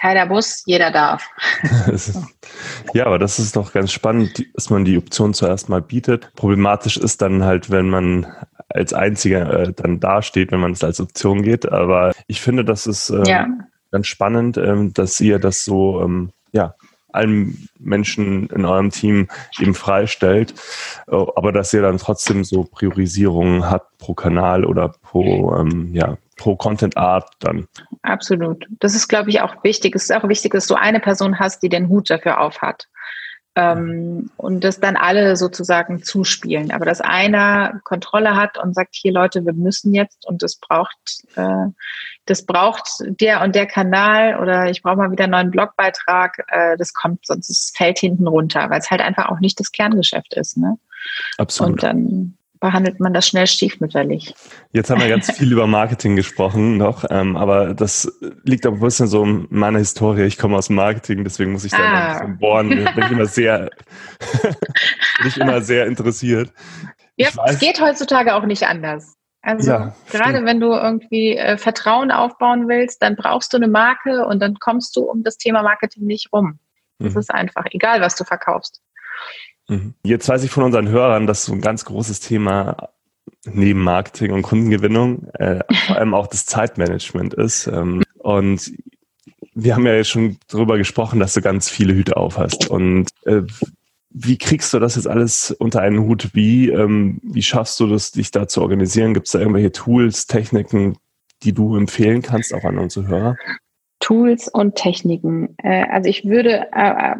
keiner 0.00 0.26
muss, 0.26 0.62
jeder 0.66 0.90
darf. 0.90 1.28
ja, 2.94 3.06
aber 3.06 3.18
das 3.18 3.38
ist 3.38 3.56
doch 3.56 3.72
ganz 3.72 3.92
spannend, 3.92 4.44
dass 4.54 4.70
man 4.70 4.84
die 4.84 4.98
Option 4.98 5.34
zuerst 5.34 5.68
mal 5.68 5.82
bietet. 5.82 6.32
Problematisch 6.34 6.96
ist 6.96 7.20
dann 7.22 7.44
halt, 7.44 7.70
wenn 7.70 7.88
man 7.88 8.26
als 8.68 8.92
Einziger 8.92 9.60
äh, 9.60 9.72
dann 9.72 10.00
dasteht, 10.00 10.52
wenn 10.52 10.60
man 10.60 10.72
es 10.72 10.84
als 10.84 11.00
Option 11.00 11.42
geht. 11.42 11.70
Aber 11.70 12.12
ich 12.26 12.40
finde, 12.40 12.64
das 12.64 12.86
ist 12.86 13.10
ähm, 13.10 13.24
ja. 13.24 13.46
ganz 13.90 14.06
spannend, 14.06 14.56
ähm, 14.56 14.92
dass 14.92 15.20
ihr 15.20 15.38
das 15.38 15.64
so 15.64 16.02
ähm, 16.02 16.30
ja, 16.52 16.74
allen 17.12 17.68
Menschen 17.78 18.48
in 18.48 18.64
eurem 18.64 18.90
Team 18.90 19.28
eben 19.58 19.74
freistellt, 19.74 20.54
äh, 21.08 21.14
aber 21.14 21.52
dass 21.52 21.72
ihr 21.72 21.82
dann 21.82 21.98
trotzdem 21.98 22.44
so 22.44 22.64
Priorisierungen 22.64 23.68
habt 23.68 23.98
pro 23.98 24.14
Kanal 24.14 24.64
oder 24.64 24.90
pro, 25.02 25.54
ähm, 25.56 25.94
ja, 25.94 26.18
pro 26.36 26.56
Content 26.56 26.96
Art 26.96 27.30
dann. 27.40 27.66
Absolut. 28.02 28.66
Das 28.80 28.94
ist, 28.94 29.08
glaube 29.08 29.30
ich, 29.30 29.40
auch 29.40 29.62
wichtig. 29.64 29.94
Es 29.94 30.04
ist 30.04 30.12
auch 30.12 30.28
wichtig, 30.28 30.52
dass 30.52 30.66
du 30.66 30.74
eine 30.74 31.00
Person 31.00 31.38
hast, 31.38 31.62
die 31.62 31.68
den 31.68 31.88
Hut 31.88 32.10
dafür 32.10 32.40
aufhat. 32.40 32.88
Ähm, 33.54 34.30
und 34.36 34.62
dass 34.62 34.78
dann 34.78 34.96
alle 34.96 35.36
sozusagen 35.36 36.04
zuspielen. 36.04 36.70
Aber 36.70 36.84
dass 36.84 37.00
einer 37.00 37.80
Kontrolle 37.82 38.36
hat 38.36 38.56
und 38.56 38.74
sagt, 38.74 38.94
hier 38.94 39.12
Leute, 39.12 39.44
wir 39.44 39.52
müssen 39.52 39.94
jetzt 39.94 40.26
und 40.28 40.42
das 40.44 40.56
braucht, 40.56 41.24
äh, 41.34 41.66
das 42.26 42.46
braucht 42.46 42.88
der 43.00 43.42
und 43.42 43.56
der 43.56 43.66
Kanal 43.66 44.38
oder 44.40 44.70
ich 44.70 44.82
brauche 44.82 44.96
mal 44.96 45.10
wieder 45.10 45.24
einen 45.24 45.32
neuen 45.32 45.50
Blogbeitrag, 45.50 46.44
äh, 46.48 46.76
das 46.76 46.92
kommt, 46.92 47.26
sonst 47.26 47.50
es 47.50 47.72
fällt 47.74 47.98
hinten 47.98 48.28
runter, 48.28 48.70
weil 48.70 48.78
es 48.78 48.92
halt 48.92 49.00
einfach 49.00 49.28
auch 49.28 49.40
nicht 49.40 49.58
das 49.58 49.72
Kerngeschäft 49.72 50.34
ist. 50.34 50.56
Ne? 50.56 50.78
Absolut. 51.38 51.72
Und 51.72 51.82
dann 51.82 52.37
behandelt 52.60 53.00
man 53.00 53.12
das 53.12 53.26
schnell 53.26 53.46
stiefmütterlich. 53.46 54.34
Jetzt 54.72 54.90
haben 54.90 55.00
wir 55.00 55.08
ganz 55.08 55.30
viel 55.30 55.52
über 55.52 55.66
Marketing 55.66 56.16
gesprochen 56.16 56.76
noch, 56.76 57.04
ähm, 57.10 57.36
aber 57.36 57.74
das 57.74 58.10
liegt 58.44 58.66
auch 58.66 58.72
ein 58.72 58.80
bisschen 58.80 59.06
so 59.06 59.24
in 59.24 59.46
meiner 59.50 59.78
Historie. 59.78 60.22
Ich 60.22 60.38
komme 60.38 60.56
aus 60.56 60.70
Marketing, 60.70 61.24
deswegen 61.24 61.52
muss 61.52 61.64
ich 61.64 61.72
da 61.72 61.78
ah. 61.78 61.82
ein 61.82 62.12
bisschen 62.12 62.38
bohren. 62.38 62.68
Bin 62.68 63.04
ich 63.04 63.10
immer 63.10 63.26
sehr, 63.26 63.70
bin 64.42 65.26
ich 65.26 65.36
immer 65.36 65.60
sehr 65.60 65.86
interessiert. 65.86 66.52
Ja, 67.16 67.28
es 67.46 67.58
geht 67.58 67.80
heutzutage 67.80 68.34
auch 68.34 68.44
nicht 68.44 68.64
anders. 68.64 69.16
Also 69.42 69.70
ja, 69.70 69.94
gerade 70.10 70.30
stimmt. 70.30 70.46
wenn 70.46 70.60
du 70.60 70.72
irgendwie 70.72 71.36
äh, 71.36 71.56
Vertrauen 71.56 72.10
aufbauen 72.10 72.68
willst, 72.68 73.02
dann 73.02 73.16
brauchst 73.16 73.52
du 73.52 73.56
eine 73.56 73.68
Marke 73.68 74.26
und 74.26 74.40
dann 74.40 74.58
kommst 74.58 74.96
du 74.96 75.02
um 75.02 75.22
das 75.22 75.36
Thema 75.36 75.62
Marketing 75.62 76.04
nicht 76.04 76.32
rum. 76.32 76.58
Das 76.98 77.14
mhm. 77.14 77.20
ist 77.20 77.30
einfach 77.32 77.64
egal, 77.70 78.00
was 78.00 78.16
du 78.16 78.24
verkaufst. 78.24 78.82
Mhm. 79.68 79.94
Jetzt 80.02 80.28
weiß 80.28 80.42
ich 80.44 80.50
von 80.50 80.64
unseren 80.64 80.88
Hörern, 80.88 81.26
dass 81.26 81.44
so 81.44 81.52
ein 81.52 81.60
ganz 81.60 81.84
großes 81.84 82.20
Thema 82.20 82.88
neben 83.44 83.82
Marketing 83.82 84.32
und 84.32 84.42
Kundengewinnung 84.42 85.28
äh, 85.34 85.60
vor 85.86 85.96
allem 85.96 86.14
auch 86.14 86.26
das 86.26 86.46
Zeitmanagement 86.46 87.34
ist. 87.34 87.66
Ähm, 87.66 88.02
und 88.18 88.72
wir 89.54 89.74
haben 89.74 89.86
ja 89.86 89.94
jetzt 89.94 90.10
schon 90.10 90.38
darüber 90.48 90.78
gesprochen, 90.78 91.20
dass 91.20 91.34
du 91.34 91.40
ganz 91.40 91.68
viele 91.68 91.94
Hüte 91.94 92.16
auf 92.16 92.38
hast. 92.38 92.70
Und 92.70 93.08
äh, 93.24 93.42
wie 94.10 94.38
kriegst 94.38 94.72
du 94.72 94.78
das 94.78 94.96
jetzt 94.96 95.08
alles 95.08 95.50
unter 95.50 95.80
einen 95.80 96.00
Hut? 96.00 96.30
Wie, 96.32 96.70
ähm, 96.70 97.20
wie 97.22 97.42
schaffst 97.42 97.78
du 97.80 97.86
das, 97.86 98.12
dich 98.12 98.30
da 98.30 98.48
zu 98.48 98.62
organisieren? 98.62 99.14
Gibt 99.14 99.26
es 99.26 99.32
da 99.32 99.38
irgendwelche 99.38 99.72
Tools, 99.72 100.26
Techniken, 100.26 100.96
die 101.42 101.52
du 101.52 101.76
empfehlen 101.76 102.22
kannst, 102.22 102.54
auch 102.54 102.64
an 102.64 102.78
unsere 102.78 103.06
Hörer? 103.06 103.36
Tools 104.00 104.48
und 104.48 104.76
Techniken. 104.76 105.54
Äh, 105.58 105.84
also 105.90 106.08
ich 106.08 106.24
würde 106.24 106.68
äh, 106.72 107.16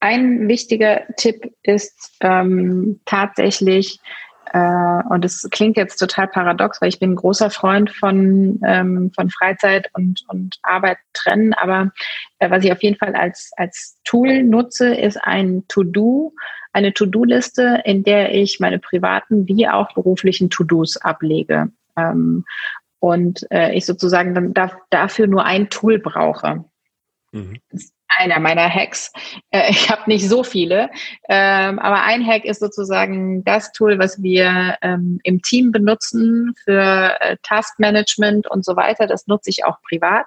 ein 0.00 0.48
wichtiger 0.48 1.02
Tipp 1.16 1.52
ist 1.62 2.16
ähm, 2.20 3.00
tatsächlich, 3.04 4.00
äh, 4.52 5.02
und 5.10 5.24
es 5.24 5.46
klingt 5.50 5.76
jetzt 5.76 5.96
total 5.96 6.28
paradox, 6.28 6.80
weil 6.80 6.88
ich 6.88 7.00
bin 7.00 7.12
ein 7.12 7.16
großer 7.16 7.50
Freund 7.50 7.90
von, 7.90 8.60
ähm, 8.64 9.10
von 9.14 9.28
Freizeit 9.30 9.90
und, 9.94 10.24
und 10.28 10.58
Arbeit 10.62 10.98
trennen, 11.12 11.52
aber 11.54 11.92
äh, 12.38 12.50
was 12.50 12.64
ich 12.64 12.72
auf 12.72 12.82
jeden 12.82 12.96
Fall 12.96 13.14
als, 13.14 13.50
als 13.56 13.98
Tool 14.04 14.42
nutze, 14.42 14.94
ist 14.94 15.16
ein 15.22 15.64
To-Do, 15.68 16.32
eine 16.72 16.94
To-Do-Liste, 16.94 17.82
in 17.84 18.04
der 18.04 18.34
ich 18.34 18.60
meine 18.60 18.78
privaten 18.78 19.48
wie 19.48 19.68
auch 19.68 19.92
beruflichen 19.94 20.48
To-Dos 20.48 20.96
ablege. 20.96 21.70
Ähm, 21.96 22.44
und 23.00 23.46
äh, 23.50 23.74
ich 23.74 23.86
sozusagen 23.86 24.34
dann 24.34 24.54
da, 24.54 24.72
dafür 24.90 25.26
nur 25.26 25.44
ein 25.44 25.68
Tool 25.70 25.98
brauche. 25.98 26.64
Mhm 27.32 27.58
einer 28.08 28.40
meiner 28.40 28.68
Hacks. 28.68 29.12
Äh, 29.50 29.70
ich 29.70 29.90
habe 29.90 30.02
nicht 30.06 30.28
so 30.28 30.42
viele, 30.42 30.90
ähm, 31.28 31.78
aber 31.78 32.02
ein 32.02 32.26
Hack 32.26 32.44
ist 32.44 32.60
sozusagen 32.60 33.44
das 33.44 33.72
Tool, 33.72 33.98
was 33.98 34.22
wir 34.22 34.76
ähm, 34.82 35.20
im 35.22 35.42
Team 35.42 35.72
benutzen 35.72 36.54
für 36.64 37.16
äh, 37.20 37.36
Taskmanagement 37.42 38.46
und 38.48 38.64
so 38.64 38.76
weiter. 38.76 39.06
Das 39.06 39.26
nutze 39.26 39.50
ich 39.50 39.64
auch 39.64 39.80
privat. 39.82 40.26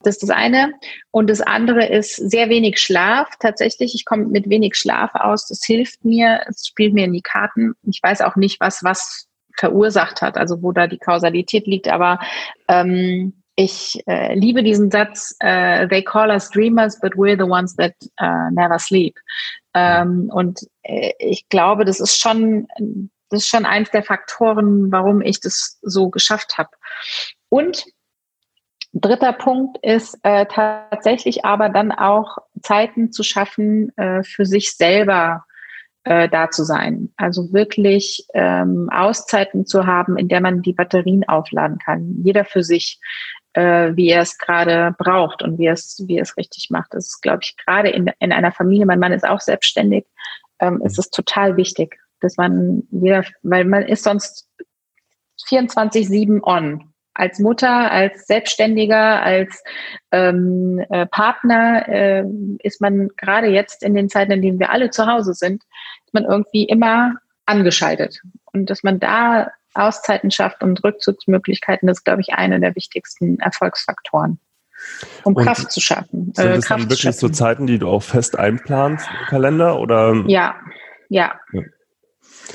Das 0.00 0.16
ist 0.16 0.22
das 0.22 0.30
eine. 0.30 0.74
Und 1.10 1.30
das 1.30 1.40
andere 1.40 1.86
ist 1.86 2.16
sehr 2.16 2.48
wenig 2.50 2.78
Schlaf. 2.78 3.30
Tatsächlich, 3.40 3.94
ich 3.94 4.04
komme 4.04 4.26
mit 4.26 4.50
wenig 4.50 4.76
Schlaf 4.76 5.14
aus. 5.14 5.48
Das 5.48 5.64
hilft 5.64 6.04
mir. 6.04 6.42
Es 6.46 6.66
spielt 6.66 6.92
mir 6.92 7.06
in 7.06 7.12
die 7.12 7.22
Karten. 7.22 7.74
Ich 7.84 8.00
weiß 8.02 8.20
auch 8.20 8.36
nicht, 8.36 8.60
was 8.60 8.84
was 8.84 9.28
verursacht 9.56 10.20
hat, 10.20 10.36
also 10.36 10.62
wo 10.62 10.72
da 10.72 10.86
die 10.86 10.98
Kausalität 10.98 11.66
liegt. 11.66 11.88
Aber 11.88 12.18
ähm, 12.68 13.43
ich 13.56 14.02
äh, 14.06 14.34
liebe 14.34 14.62
diesen 14.62 14.90
Satz, 14.90 15.36
äh, 15.40 15.86
they 15.88 16.02
call 16.02 16.30
us 16.30 16.50
dreamers, 16.50 16.98
but 17.00 17.14
we're 17.14 17.36
the 17.36 17.48
ones 17.48 17.76
that 17.76 17.94
uh, 18.20 18.50
never 18.50 18.78
sleep. 18.78 19.18
Ähm, 19.74 20.30
und 20.32 20.60
äh, 20.82 21.12
ich 21.18 21.48
glaube, 21.48 21.84
das 21.84 22.00
ist 22.00 22.18
schon, 22.18 22.66
das 23.30 23.42
ist 23.42 23.48
schon 23.48 23.64
eins 23.64 23.90
der 23.90 24.02
Faktoren, 24.02 24.90
warum 24.90 25.20
ich 25.20 25.40
das 25.40 25.78
so 25.82 26.08
geschafft 26.10 26.58
habe. 26.58 26.70
Und 27.48 27.84
dritter 28.92 29.32
Punkt 29.32 29.78
ist 29.82 30.18
äh, 30.22 30.46
tatsächlich 30.46 31.44
aber 31.44 31.68
dann 31.68 31.92
auch 31.92 32.38
Zeiten 32.62 33.12
zu 33.12 33.22
schaffen, 33.22 33.96
äh, 33.96 34.22
für 34.22 34.46
sich 34.46 34.76
selber 34.76 35.44
äh, 36.04 36.28
da 36.28 36.50
zu 36.50 36.64
sein. 36.64 37.12
Also 37.16 37.52
wirklich 37.52 38.26
ähm, 38.34 38.88
Auszeiten 38.92 39.66
zu 39.66 39.86
haben, 39.86 40.16
in 40.16 40.28
der 40.28 40.40
man 40.40 40.62
die 40.62 40.72
Batterien 40.72 41.24
aufladen 41.26 41.78
kann. 41.78 42.20
Jeder 42.22 42.44
für 42.44 42.62
sich, 42.62 43.00
äh, 43.54 43.96
wie 43.96 44.10
er 44.10 44.22
es 44.22 44.38
gerade 44.38 44.94
braucht 44.98 45.42
und 45.42 45.58
wie 45.58 45.66
er 45.66 45.72
es, 45.72 46.02
wie 46.06 46.16
er 46.16 46.22
es 46.22 46.36
richtig 46.36 46.70
macht. 46.70 46.92
Das 46.92 47.06
ist, 47.06 47.22
glaube 47.22 47.40
ich, 47.42 47.56
gerade 47.56 47.88
in, 47.88 48.10
in 48.18 48.32
einer 48.32 48.52
Familie, 48.52 48.86
mein 48.86 48.98
Mann 48.98 49.12
ist 49.12 49.26
auch 49.26 49.40
selbstständig, 49.40 50.04
ähm, 50.60 50.82
ist 50.84 50.98
es 50.98 51.10
total 51.10 51.56
wichtig, 51.56 51.98
dass 52.20 52.36
man 52.36 52.82
jeder, 52.90 53.24
weil 53.42 53.64
man 53.64 53.82
ist 53.84 54.04
sonst 54.04 54.48
24-7 55.48 56.42
on 56.42 56.92
als 57.14 57.38
Mutter, 57.38 57.92
als 57.92 58.26
Selbstständiger, 58.26 59.22
als 59.22 59.62
ähm, 60.10 60.84
äh, 60.90 61.06
Partner 61.06 61.88
äh, 61.88 62.24
ist 62.60 62.80
man 62.80 63.08
gerade 63.16 63.48
jetzt 63.48 63.84
in 63.84 63.94
den 63.94 64.08
Zeiten, 64.08 64.32
in 64.32 64.42
denen 64.42 64.58
wir 64.58 64.70
alle 64.70 64.90
zu 64.90 65.06
Hause 65.06 65.32
sind, 65.32 65.62
ist 66.04 66.14
man 66.14 66.24
irgendwie 66.24 66.64
immer 66.64 67.14
angeschaltet. 67.46 68.20
Und 68.52 68.68
dass 68.68 68.82
man 68.82 68.98
da 68.98 69.52
Auszeiten 69.74 70.30
schafft 70.30 70.62
und 70.62 70.82
Rückzugsmöglichkeiten, 70.84 71.88
ist, 71.88 72.04
glaube 72.04 72.20
ich, 72.20 72.34
einer 72.34 72.58
der 72.60 72.74
wichtigsten 72.74 73.38
Erfolgsfaktoren. 73.40 74.38
Um 75.22 75.34
und 75.34 75.44
Kraft 75.44 75.70
zu 75.70 75.80
schaffen. 75.80 76.32
Sind 76.34 76.46
äh, 76.46 76.54
das 76.54 76.64
Kraft 76.66 76.82
dann 76.82 76.90
wirklich 76.90 77.16
so 77.16 77.28
Zeiten, 77.28 77.66
die 77.66 77.78
du 77.78 77.88
auch 77.88 78.02
fest 78.02 78.38
einplanst 78.38 79.06
im 79.08 79.26
Kalender? 79.26 79.80
Oder? 79.80 80.24
Ja, 80.26 80.56
ja. 81.08 81.34
ja. 81.52 81.62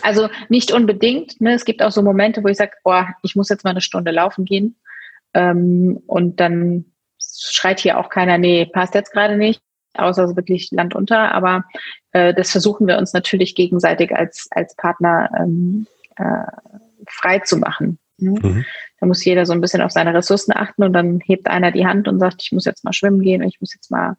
Also 0.02 0.30
nicht 0.50 0.72
unbedingt. 0.72 1.40
Ne? 1.42 1.54
Es 1.54 1.66
gibt 1.66 1.82
auch 1.82 1.92
so 1.92 2.02
Momente, 2.02 2.44
wo 2.44 2.48
ich 2.48 2.58
sage, 2.58 2.74
boah, 2.84 3.08
ich 3.24 3.36
muss 3.36 3.50
jetzt 3.50 3.64
mal 3.64 3.72
eine 3.72 3.82
Stunde 3.82 4.12
laufen 4.12 4.46
gehen. 4.46 4.76
Ähm, 5.34 6.02
und 6.08 6.40
dann 6.40 6.86
schreit 7.20 7.80
hier 7.80 7.98
auch 7.98 8.10
keiner, 8.10 8.38
nee, 8.38 8.66
passt 8.66 8.96
jetzt 8.96 9.12
gerade 9.12 9.38
nicht, 9.38 9.62
außer 9.94 10.36
wirklich 10.36 10.70
Land 10.72 10.96
unter. 10.96 11.34
Aber 11.34 11.66
äh, 12.12 12.34
das 12.34 12.52
versuchen 12.52 12.88
wir 12.88 12.98
uns 12.98 13.14
natürlich 13.14 13.56
gegenseitig 13.56 14.16
als, 14.16 14.48
als 14.52 14.76
Partner 14.76 15.30
ähm, 15.38 15.88
äh, 16.18 16.80
frei 17.08 17.40
zu 17.40 17.58
machen. 17.58 18.00
Ne? 18.18 18.40
Mhm. 18.42 18.66
Da 19.00 19.06
muss 19.06 19.24
jeder 19.24 19.46
so 19.46 19.54
ein 19.54 19.62
bisschen 19.62 19.82
auf 19.82 19.92
seine 19.92 20.14
Ressourcen 20.14 20.54
achten 20.56 20.84
und 20.84 20.94
dann 20.94 21.20
hebt 21.20 21.48
einer 21.48 21.72
die 21.72 21.86
Hand 21.86 22.08
und 22.08 22.20
sagt, 22.20 22.42
ich 22.42 22.52
muss 22.52 22.66
jetzt 22.66 22.84
mal 22.84 22.94
schwimmen 22.94 23.22
gehen, 23.22 23.44
ich 23.44 23.60
muss 23.62 23.74
jetzt 23.74 23.92
mal 23.92 24.18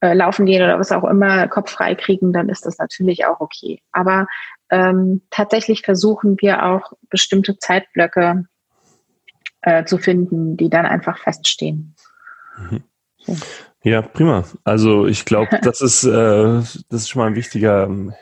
äh, 0.00 0.14
laufen 0.14 0.46
gehen 0.46 0.62
oder 0.62 0.78
was 0.78 0.92
auch 0.92 1.04
immer, 1.04 1.48
Kopf 1.48 1.70
frei 1.70 1.94
kriegen, 1.94 2.32
dann 2.32 2.48
ist 2.48 2.66
das 2.66 2.78
natürlich 2.78 3.24
auch 3.24 3.40
okay. 3.40 3.80
Aber 3.92 4.26
ähm, 4.70 5.22
tatsächlich 5.30 5.82
versuchen 5.82 6.36
wir 6.40 6.64
auch 6.64 6.92
bestimmte 7.08 7.56
Zeitblöcke 7.58 8.44
äh, 9.62 9.84
zu 9.84 9.98
finden, 9.98 10.56
die 10.56 10.68
dann 10.68 10.86
einfach 10.86 11.18
feststehen. 11.18 11.94
Mhm. 12.58 12.82
Ja, 13.84 14.02
prima. 14.02 14.44
Also 14.64 15.06
ich 15.06 15.24
glaube, 15.24 15.58
das 15.62 15.80
ist 15.80 16.04
äh, 16.04 16.10
das 16.10 16.86
ist 16.90 17.08
schon 17.08 17.20
mal 17.20 17.28
ein 17.28 17.36
wichtiger 17.36 17.84
ähm, 17.84 18.14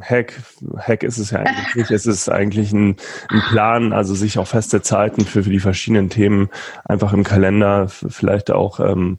Hack. 0.00 0.34
Hack 0.78 1.02
ist 1.02 1.18
es 1.18 1.30
ja 1.30 1.40
eigentlich 1.40 1.74
nicht. 1.74 1.90
Es 1.90 2.06
ist 2.06 2.28
eigentlich 2.28 2.72
ein, 2.72 2.96
ein 3.30 3.42
Plan, 3.48 3.92
also 3.92 4.14
sich 4.14 4.38
auch 4.38 4.46
feste 4.46 4.82
Zeiten 4.82 5.24
für, 5.24 5.42
für 5.42 5.50
die 5.50 5.60
verschiedenen 5.60 6.10
Themen 6.10 6.50
einfach 6.84 7.12
im 7.12 7.24
Kalender 7.24 7.88
vielleicht 7.88 8.50
auch 8.50 8.80
ähm, 8.80 9.18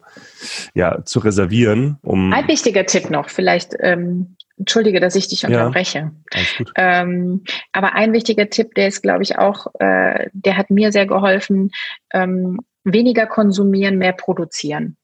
ja 0.73 1.03
zu 1.03 1.19
reservieren. 1.19 1.97
Um 2.01 2.31
ein 2.33 2.47
wichtiger 2.47 2.85
Tipp 2.85 3.09
noch, 3.09 3.29
vielleicht 3.29 3.75
ähm, 3.79 4.35
Entschuldige, 4.59 4.99
dass 4.99 5.15
ich 5.15 5.29
dich 5.29 5.45
unterbreche. 5.45 6.11
Ja, 6.33 6.41
ähm, 6.75 7.43
aber 7.71 7.95
ein 7.95 8.11
wichtiger 8.11 8.49
Tipp, 8.49 8.75
der 8.75 8.89
ist, 8.89 9.01
glaube 9.01 9.23
ich, 9.23 9.37
auch, 9.37 9.67
äh, 9.79 10.27
der 10.33 10.57
hat 10.57 10.69
mir 10.69 10.91
sehr 10.91 11.05
geholfen, 11.05 11.71
ähm, 12.11 12.59
weniger 12.83 13.25
konsumieren, 13.25 13.97
mehr 13.97 14.11
produzieren. 14.11 14.97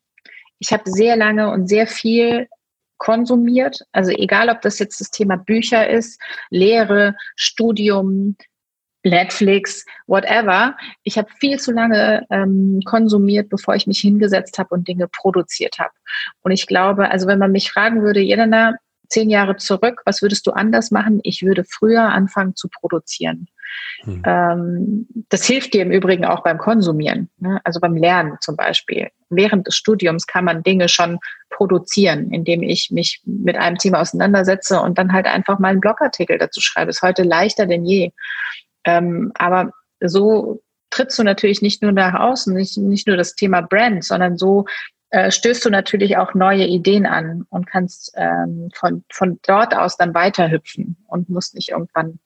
Ich 0.59 0.73
habe 0.73 0.83
sehr 0.85 1.15
lange 1.15 1.51
und 1.51 1.67
sehr 1.67 1.87
viel 1.87 2.47
konsumiert, 2.97 3.79
also 3.91 4.11
egal, 4.11 4.49
ob 4.49 4.61
das 4.61 4.79
jetzt 4.79 4.99
das 5.01 5.11
Thema 5.11 5.37
Bücher 5.37 5.89
ist, 5.89 6.21
Lehre, 6.49 7.15
Studium, 7.35 8.35
Netflix, 9.05 9.85
whatever. 10.07 10.75
Ich 11.03 11.17
habe 11.17 11.29
viel 11.39 11.59
zu 11.59 11.71
lange 11.71 12.25
ähm, 12.31 12.81
konsumiert, 12.85 13.49
bevor 13.49 13.75
ich 13.75 13.87
mich 13.87 13.99
hingesetzt 13.99 14.57
habe 14.57 14.73
und 14.73 14.87
Dinge 14.87 15.07
produziert 15.07 15.77
habe. 15.79 15.93
Und 16.41 16.51
ich 16.51 16.65
glaube, 16.65 17.09
also 17.09 17.27
wenn 17.27 17.39
man 17.39 17.51
mich 17.51 17.71
fragen 17.71 18.01
würde, 18.01 18.19
Jelena, 18.19 18.75
zehn 19.09 19.29
Jahre 19.29 19.57
zurück, 19.57 20.01
was 20.05 20.21
würdest 20.21 20.45
du 20.47 20.51
anders 20.51 20.91
machen? 20.91 21.19
Ich 21.23 21.43
würde 21.43 21.63
früher 21.63 22.03
anfangen 22.03 22.55
zu 22.55 22.69
produzieren. 22.69 23.47
Hm. 24.01 24.23
Ähm, 24.25 25.07
das 25.29 25.45
hilft 25.45 25.73
dir 25.73 25.81
im 25.81 25.91
Übrigen 25.91 26.25
auch 26.25 26.43
beim 26.43 26.57
Konsumieren, 26.57 27.29
ne? 27.39 27.59
also 27.63 27.79
beim 27.79 27.95
Lernen 27.95 28.37
zum 28.41 28.55
Beispiel. 28.55 29.09
Während 29.29 29.67
des 29.67 29.75
Studiums 29.75 30.27
kann 30.27 30.45
man 30.45 30.63
Dinge 30.63 30.87
schon 30.87 31.19
produzieren, 31.49 32.31
indem 32.31 32.63
ich 32.63 32.91
mich 32.91 33.21
mit 33.25 33.57
einem 33.57 33.77
Thema 33.77 34.01
auseinandersetze 34.01 34.79
und 34.79 34.97
dann 34.97 35.13
halt 35.13 35.25
einfach 35.25 35.59
mal 35.59 35.69
einen 35.69 35.81
Blogartikel 35.81 36.37
dazu 36.37 36.61
schreibe. 36.61 36.91
Ist 36.91 37.01
heute 37.01 37.23
leichter 37.23 37.65
denn 37.65 37.85
je. 37.85 38.11
Ähm, 38.85 39.31
aber 39.35 39.71
so 39.99 40.61
trittst 40.89 41.17
du 41.19 41.23
natürlich 41.23 41.61
nicht 41.61 41.81
nur 41.81 41.91
nach 41.91 42.13
außen, 42.13 42.53
nicht, 42.53 42.77
nicht 42.77 43.07
nur 43.07 43.17
das 43.17 43.35
Thema 43.35 43.61
Brand, 43.61 44.03
sondern 44.03 44.37
so 44.37 44.65
äh, 45.09 45.31
stößt 45.31 45.65
du 45.65 45.69
natürlich 45.69 46.17
auch 46.17 46.33
neue 46.33 46.65
Ideen 46.65 47.05
an 47.05 47.45
und 47.49 47.67
kannst 47.67 48.13
ähm, 48.15 48.69
von, 48.73 49.03
von 49.11 49.39
dort 49.45 49.75
aus 49.75 49.97
dann 49.97 50.13
weiterhüpfen 50.13 50.97
und 51.07 51.29
musst 51.29 51.55
nicht 51.55 51.69
irgendwann 51.69 52.19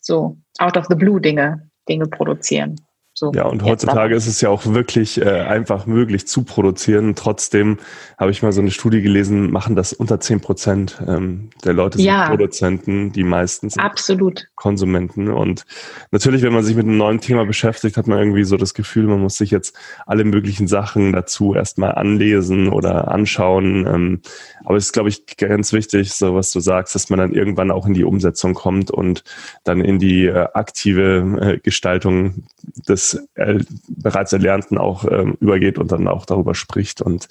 so 0.00 0.36
out 0.58 0.76
of 0.76 0.86
the 0.88 0.94
blue 0.94 1.20
Dinge, 1.20 1.70
Dinge 1.88 2.06
produzieren. 2.06 2.76
So, 3.16 3.30
ja, 3.32 3.44
und 3.44 3.62
heutzutage 3.62 4.16
ist 4.16 4.26
es 4.26 4.40
ja 4.40 4.48
auch 4.48 4.66
wirklich 4.66 5.20
äh, 5.20 5.42
einfach 5.42 5.86
möglich 5.86 6.26
zu 6.26 6.42
produzieren. 6.42 7.14
Trotzdem 7.14 7.78
habe 8.18 8.32
ich 8.32 8.42
mal 8.42 8.50
so 8.50 8.60
eine 8.60 8.72
Studie 8.72 9.02
gelesen, 9.02 9.52
machen 9.52 9.76
das 9.76 9.92
unter 9.92 10.18
zehn 10.18 10.40
Prozent 10.40 11.00
ähm, 11.06 11.50
der 11.64 11.74
Leute 11.74 11.98
sind 11.98 12.08
ja, 12.08 12.28
Produzenten, 12.28 13.12
die 13.12 13.22
meisten 13.22 13.70
sind 13.70 13.80
absolut. 13.80 14.48
Konsumenten. 14.56 15.28
Und 15.28 15.64
natürlich, 16.10 16.42
wenn 16.42 16.52
man 16.52 16.64
sich 16.64 16.74
mit 16.74 16.86
einem 16.86 16.96
neuen 16.96 17.20
Thema 17.20 17.46
beschäftigt, 17.46 17.96
hat 17.96 18.08
man 18.08 18.18
irgendwie 18.18 18.42
so 18.42 18.56
das 18.56 18.74
Gefühl, 18.74 19.04
man 19.04 19.20
muss 19.20 19.36
sich 19.36 19.52
jetzt 19.52 19.76
alle 20.06 20.24
möglichen 20.24 20.66
Sachen 20.66 21.12
dazu 21.12 21.54
erstmal 21.54 21.92
anlesen 21.92 22.68
oder 22.68 23.12
anschauen. 23.12 23.86
Ähm, 23.86 24.20
aber 24.64 24.76
es 24.76 24.86
ist, 24.86 24.92
glaube 24.92 25.08
ich, 25.08 25.36
ganz 25.36 25.72
wichtig, 25.72 26.12
so 26.14 26.34
was 26.34 26.50
du 26.50 26.58
sagst, 26.58 26.96
dass 26.96 27.10
man 27.10 27.20
dann 27.20 27.32
irgendwann 27.32 27.70
auch 27.70 27.86
in 27.86 27.94
die 27.94 28.04
Umsetzung 28.04 28.54
kommt 28.54 28.90
und 28.90 29.22
dann 29.62 29.80
in 29.80 30.00
die 30.00 30.26
äh, 30.26 30.48
aktive 30.52 31.38
äh, 31.40 31.58
Gestaltung 31.58 32.42
des 32.88 33.03
äh, 33.34 33.58
bereits 33.88 34.32
Erlernten 34.32 34.78
auch 34.78 35.04
ähm, 35.04 35.36
übergeht 35.40 35.78
und 35.78 35.92
dann 35.92 36.08
auch 36.08 36.24
darüber 36.24 36.54
spricht 36.54 37.02
und 37.02 37.28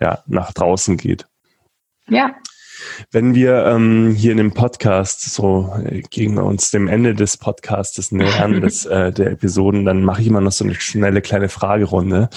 ja, 0.00 0.22
nach 0.26 0.52
draußen 0.52 0.98
geht. 0.98 1.26
Ja. 2.08 2.34
Wenn 3.10 3.34
wir 3.34 3.64
ähm, 3.66 4.14
hier 4.14 4.32
in 4.32 4.38
dem 4.38 4.52
Podcast 4.52 5.22
so 5.22 5.72
äh, 5.84 6.02
gegen 6.02 6.38
uns 6.38 6.70
dem 6.70 6.88
Ende 6.88 7.14
des 7.14 7.36
Podcastes 7.36 8.12
nähern, 8.12 8.60
des, 8.60 8.84
äh, 8.84 9.12
der 9.12 9.32
Episoden, 9.32 9.84
dann 9.84 10.02
mache 10.04 10.20
ich 10.20 10.28
immer 10.28 10.40
noch 10.40 10.52
so 10.52 10.64
eine 10.64 10.74
schnelle 10.74 11.22
kleine 11.22 11.48
Fragerunde. 11.48 12.28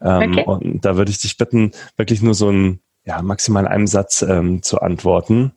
Ähm, 0.00 0.32
okay. 0.32 0.44
Und 0.46 0.84
da 0.84 0.96
würde 0.96 1.10
ich 1.10 1.18
dich 1.18 1.36
bitten, 1.36 1.72
wirklich 1.96 2.22
nur 2.22 2.34
so 2.34 2.50
ein 2.50 2.80
ja, 3.04 3.22
maximal 3.22 3.66
einem 3.66 3.86
Satz 3.86 4.22
ähm, 4.22 4.62
zu 4.62 4.80
antworten. 4.80 5.52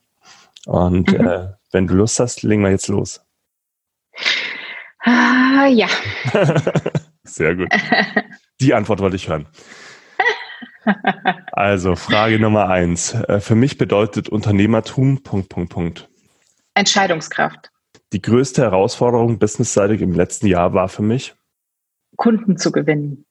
Und 0.65 1.11
mhm. 1.11 1.27
äh, 1.27 1.47
wenn 1.71 1.87
du 1.87 1.95
Lust 1.95 2.19
hast, 2.19 2.43
legen 2.43 2.63
wir 2.63 2.71
jetzt 2.71 2.87
los. 2.87 3.22
Ah, 5.03 5.67
ja. 5.67 5.87
Sehr 7.23 7.55
gut. 7.55 7.69
Die 8.59 8.73
Antwort 8.73 8.99
wollte 8.99 9.15
ich 9.15 9.27
hören. 9.27 9.47
Also, 11.51 11.95
Frage 11.95 12.39
Nummer 12.39 12.69
eins. 12.69 13.13
Äh, 13.13 13.39
für 13.39 13.55
mich 13.55 13.77
bedeutet 13.77 14.29
Unternehmertum 14.29 15.23
Punkt, 15.23 15.49
Punkt, 15.49 15.71
Punkt. 15.71 16.09
Entscheidungskraft. 16.73 17.71
Die 18.11 18.21
größte 18.21 18.61
Herausforderung 18.61 19.39
businessseitig 19.39 20.01
im 20.01 20.13
letzten 20.13 20.47
Jahr 20.47 20.73
war 20.73 20.89
für 20.89 21.01
mich? 21.01 21.35
Kunden 22.17 22.57
zu 22.57 22.71
gewinnen. 22.71 23.25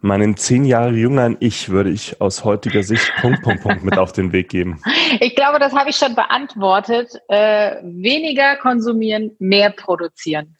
Meinen 0.00 0.36
zehn 0.36 0.64
Jahre 0.64 0.92
jüngeren 0.92 1.36
Ich 1.40 1.70
würde 1.70 1.90
ich 1.90 2.20
aus 2.20 2.44
heutiger 2.44 2.82
Sicht 2.82 3.10
Punkt, 3.20 3.42
Punkt, 3.42 3.62
Punkt 3.62 3.82
mit 3.82 3.98
auf 3.98 4.12
den 4.12 4.32
Weg 4.32 4.48
geben. 4.50 4.80
Ich 5.20 5.34
glaube, 5.34 5.58
das 5.58 5.72
habe 5.74 5.90
ich 5.90 5.96
schon 5.96 6.14
beantwortet. 6.14 7.10
Äh, 7.28 7.76
weniger 7.82 8.56
konsumieren, 8.56 9.32
mehr 9.38 9.70
produzieren. 9.70 10.56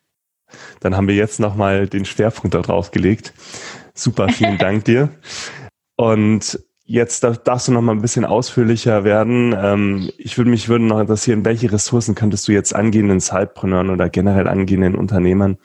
Dann 0.81 0.97
haben 0.97 1.09
wir 1.09 1.15
jetzt 1.15 1.41
nochmal 1.41 1.89
den 1.89 2.05
Schwerpunkt 2.05 2.55
darauf 2.55 2.91
gelegt. 2.91 3.33
Super, 3.95 4.29
vielen 4.29 4.59
Dank 4.59 4.85
dir. 4.85 5.11
Und 5.97 6.59
Jetzt 6.89 7.25
darfst 7.25 7.67
du 7.67 7.73
noch 7.73 7.83
mal 7.83 7.97
ein 7.97 8.01
bisschen 8.01 8.25
ausführlicher 8.25 9.03
werden. 9.03 9.53
Ähm, 9.59 10.09
ich 10.19 10.39
würde 10.39 10.51
mich 10.51 10.69
würde 10.69 10.85
noch 10.85 11.01
interessieren, 11.01 11.45
welche 11.45 11.73
Ressourcen 11.73 12.15
könntest 12.15 12.47
du 12.47 12.53
jetzt 12.53 12.77
angehenden 12.77 13.21
Zeitpreneuren 13.21 13.91
oder 13.91 14.09
generell 14.09 14.47
angehenden 14.47 14.95
Unternehmern 14.95 15.59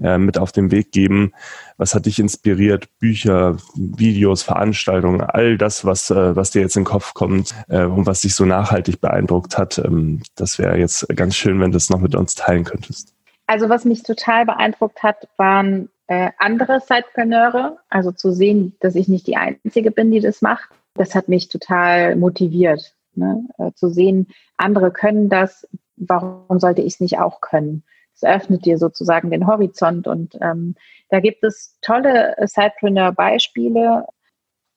äh, 0.00 0.18
mit 0.18 0.38
auf 0.38 0.52
den 0.52 0.70
Weg 0.70 0.92
geben? 0.92 1.32
Was 1.78 1.96
hat 1.96 2.06
dich 2.06 2.20
inspiriert? 2.20 2.86
Bücher, 3.00 3.56
Videos, 3.74 4.44
Veranstaltungen, 4.44 5.20
all 5.20 5.58
das, 5.58 5.84
was, 5.84 6.10
äh, 6.10 6.36
was 6.36 6.52
dir 6.52 6.62
jetzt 6.62 6.76
in 6.76 6.84
den 6.84 6.88
Kopf 6.88 7.12
kommt 7.12 7.56
äh, 7.66 7.82
und 7.82 8.06
was 8.06 8.20
dich 8.20 8.36
so 8.36 8.44
nachhaltig 8.44 9.00
beeindruckt 9.00 9.58
hat. 9.58 9.78
Ähm, 9.78 10.22
das 10.36 10.60
wäre 10.60 10.78
jetzt 10.78 11.08
ganz 11.08 11.34
schön, 11.34 11.58
wenn 11.58 11.72
du 11.72 11.76
das 11.76 11.90
noch 11.90 12.00
mit 12.00 12.14
uns 12.14 12.36
teilen 12.36 12.62
könntest. 12.62 13.17
Also 13.48 13.70
was 13.70 13.86
mich 13.86 14.02
total 14.02 14.44
beeindruckt 14.44 15.02
hat, 15.02 15.26
waren 15.38 15.88
äh, 16.06 16.30
andere 16.36 16.80
Sidepreneure. 16.80 17.78
Also 17.88 18.12
zu 18.12 18.30
sehen, 18.30 18.76
dass 18.80 18.94
ich 18.94 19.08
nicht 19.08 19.26
die 19.26 19.38
Einzige 19.38 19.90
bin, 19.90 20.10
die 20.10 20.20
das 20.20 20.42
macht. 20.42 20.68
Das 20.94 21.14
hat 21.14 21.28
mich 21.28 21.48
total 21.48 22.14
motiviert. 22.16 22.94
Ne? 23.14 23.48
Äh, 23.56 23.72
zu 23.72 23.88
sehen, 23.88 24.28
andere 24.58 24.90
können 24.90 25.30
das. 25.30 25.66
Warum 25.96 26.60
sollte 26.60 26.82
ich 26.82 26.94
es 26.94 27.00
nicht 27.00 27.18
auch 27.18 27.40
können? 27.40 27.84
Es 28.14 28.22
öffnet 28.22 28.66
dir 28.66 28.76
sozusagen 28.76 29.30
den 29.30 29.46
Horizont 29.46 30.06
und 30.06 30.36
ähm, 30.42 30.74
da 31.08 31.20
gibt 31.20 31.42
es 31.42 31.78
tolle 31.80 32.36
Sidepreneur-Beispiele. 32.44 34.06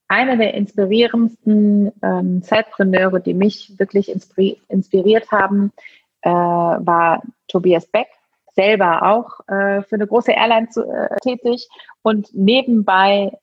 Einer 0.07 0.37
der 0.37 0.53
inspirierendsten 0.53 1.91
ähm, 2.01 2.41
Sidepreneure, 2.41 3.19
die 3.19 3.33
mich 3.33 3.77
wirklich 3.79 4.09
inspiriert 4.09 5.29
haben, 5.31 5.73
äh, 6.21 6.29
war 6.29 7.21
Tobias 7.49 7.85
Beck 7.87 8.07
selber 8.53 9.03
auch 9.03 9.39
äh, 9.47 9.81
für 9.83 9.95
eine 9.95 10.07
große 10.07 10.31
Airline 10.31 10.69
zu, 10.69 10.83
äh, 10.83 11.15
tätig 11.21 11.67
und 12.01 12.33
nebenbei 12.33 13.37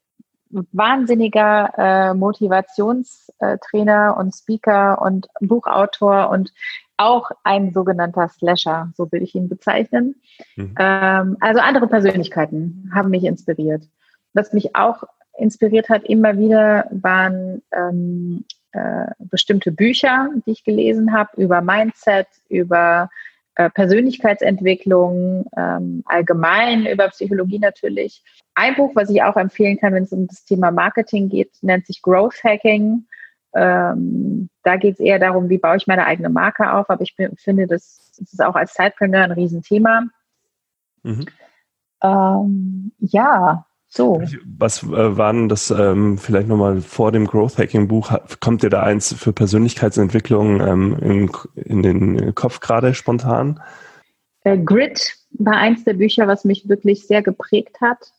wahnsinniger 0.51 1.73
äh, 1.77 2.15
Motivationstrainer 2.15 4.17
und 4.19 4.35
Speaker 4.35 5.01
und 5.03 5.29
Buchautor 5.41 6.31
und 6.31 6.53
auch 6.97 7.31
ein 7.45 7.73
sogenannter 7.73 8.29
Slasher, 8.29 8.91
so 8.97 9.13
will 9.13 9.23
ich 9.23 9.35
ihn 9.35 9.49
bezeichnen. 9.49 10.17
Mhm. 10.57 10.75
Ähm, 10.79 11.37
also 11.41 11.61
andere 11.61 11.87
Persönlichkeiten 11.87 12.91
haben 12.95 13.11
mich 13.11 13.25
inspiriert. 13.25 13.85
Was 14.33 14.53
mich 14.53 14.75
auch 14.75 15.05
inspiriert 15.39 15.89
hat 15.89 16.05
immer 16.05 16.37
wieder 16.39 16.87
waren 16.91 17.63
ähm, 17.73 18.45
äh, 18.73 19.07
bestimmte 19.19 19.71
Bücher, 19.71 20.31
die 20.45 20.53
ich 20.53 20.65
gelesen 20.65 21.13
habe 21.13 21.41
über 21.41 21.61
Mindset, 21.61 22.27
über 22.49 23.11
äh, 23.59 23.71
Persönlichkeitsentwicklung, 23.71 25.45
ähm, 25.57 26.05
allgemein 26.07 26.87
über 26.87 27.09
Psychologie 27.09 27.59
natürlich. 27.59 28.23
Ein 28.55 28.77
Buch, 28.77 28.93
was 28.95 29.11
ich 29.11 29.21
auch 29.25 29.37
empfehlen 29.37 29.79
kann, 29.81 29.95
wenn 29.95 30.05
es 30.05 30.13
um 30.13 30.29
das 30.29 30.45
Thema 30.45 30.71
Marketing 30.71 31.29
geht, 31.29 31.51
nennt 31.61 31.85
sich 31.85 32.01
Growth 32.01 32.45
Hacking. 32.45 33.09
Ähm, 33.57 34.49
da 34.63 34.77
geht 34.77 34.95
es 34.95 35.01
eher 35.01 35.19
darum, 35.19 35.49
wie 35.49 35.59
baue 35.59 35.77
ich 35.77 35.89
meine 35.89 36.07
eigene 36.07 36.29
Marke 36.29 36.73
auf, 36.73 36.89
aber 36.89 37.03
ich 37.03 37.17
finde, 37.17 37.67
das, 37.67 38.13
das 38.17 38.33
ist 38.33 38.41
auch 38.41 38.55
als 38.55 38.75
Zeitpreneur 38.75 39.25
ein 39.25 39.33
Riesenthema. 39.33 40.05
Mhm. 41.03 41.27
Ähm, 42.01 42.93
ja, 43.01 43.67
so. 43.89 44.23
Was 44.45 44.83
äh, 44.83 45.17
waren 45.17 45.49
das 45.49 45.71
ähm, 45.71 46.19
vielleicht 46.19 46.49
nochmal 46.49 46.81
vor 46.83 47.11
dem 47.11 47.27
Growth 47.27 47.57
Hacking 47.57 47.89
Buch? 47.89 48.13
Kommt 48.41 48.63
dir 48.63 48.71
da 48.71 48.83
eins 48.83 49.15
für 49.15 49.33
Persönlichkeitsentwicklung 49.33 50.61
ähm, 50.61 50.97
in, 51.01 51.31
in, 51.55 51.83
den 51.83 52.35
Kopf 52.35 52.61
gerade 52.61 52.95
spontan? 52.95 53.61
Äh, 54.45 54.59
Grit 54.59 55.15
war 55.33 55.57
eins 55.57 55.85
der 55.85 55.95
Bücher, 55.95 56.27
was 56.27 56.45
mich 56.45 56.69
wirklich 56.69 57.07
sehr 57.07 57.23
geprägt 57.23 57.81
hat. 57.81 58.13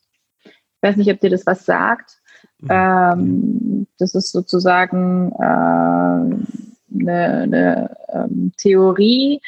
Ich 0.43 0.81
weiß 0.81 0.95
nicht, 0.95 1.11
ob 1.11 1.19
dir 1.19 1.29
das 1.29 1.45
was 1.45 1.65
sagt. 1.65 2.19
Mhm. 2.61 2.69
Ähm, 2.71 3.87
das 3.99 4.15
ist 4.15 4.31
sozusagen 4.31 5.31
äh, 5.33 6.99
eine, 6.99 7.41
eine 7.43 7.97
ähm, 8.11 8.53
Theorie. 8.57 9.41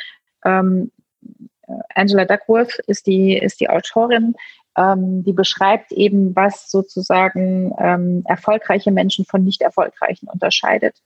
Ähm, 0.45 0.91
Angela 1.95 2.25
Duckworth 2.25 2.79
ist 2.87 3.07
die, 3.07 3.37
ist 3.37 3.59
die 3.59 3.69
Autorin, 3.69 4.35
ähm, 4.77 5.23
die 5.23 5.33
beschreibt 5.33 5.91
eben, 5.91 6.35
was 6.35 6.69
sozusagen 6.71 7.73
ähm, 7.77 8.23
erfolgreiche 8.25 8.91
Menschen 8.91 9.25
von 9.25 9.43
nicht 9.43 9.61
erfolgreichen 9.61 10.27
unterscheidet 10.27 11.01